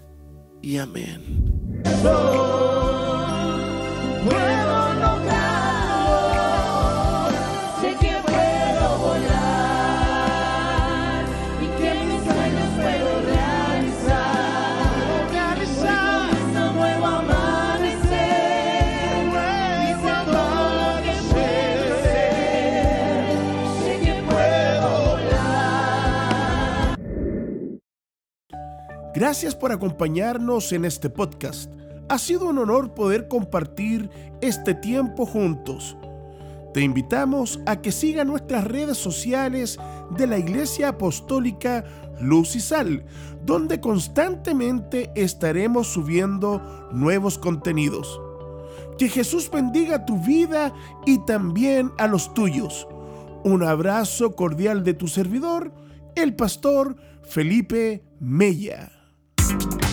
y 0.62 0.78
amén. 0.78 1.22
Gracias 29.20 29.54
por 29.54 29.74
acompañarnos 29.74 30.72
en 30.72 30.86
este 30.86 31.10
podcast. 31.10 31.70
Ha 32.08 32.18
sido 32.18 32.48
un 32.48 32.58
honor 32.58 32.94
poder 32.94 33.28
compartir 33.28 34.10
este 34.40 34.74
tiempo 34.74 35.26
juntos. 35.26 35.98
te 36.74 36.80
invitamos 36.80 37.60
a 37.66 37.82
que 37.82 37.92
siga 37.92 38.24
nuestras 38.24 38.64
redes 38.64 38.98
sociales 38.98 39.78
de 40.16 40.26
la 40.26 40.38
Iglesia 40.38 40.90
Apostólica 40.90 41.84
Luz 42.22 42.56
y 42.56 42.62
Sal, 42.62 43.04
donde 43.46 43.82
constantemente 43.82 45.12
estaremos 45.16 45.88
subiendo 45.88 46.88
nuevos 46.94 47.38
contenidos. 47.38 48.22
Que 48.98 49.10
Jesús 49.10 49.52
bendiga 49.52 50.06
tu 50.06 50.18
vida 50.24 50.74
y 51.06 51.26
también 51.26 51.92
a 51.98 52.08
los 52.08 52.34
tuyos. 52.34 52.88
Un 53.44 53.64
abrazo 53.64 54.38
cordial 54.38 54.86
de 54.86 54.94
tu 54.94 55.10
servidor, 55.10 55.74
el 56.16 56.38
pastor 56.38 56.96
Felipe 57.22 58.06
Mella. 58.22 58.94
Thank 59.50 59.84
you. 59.84 59.89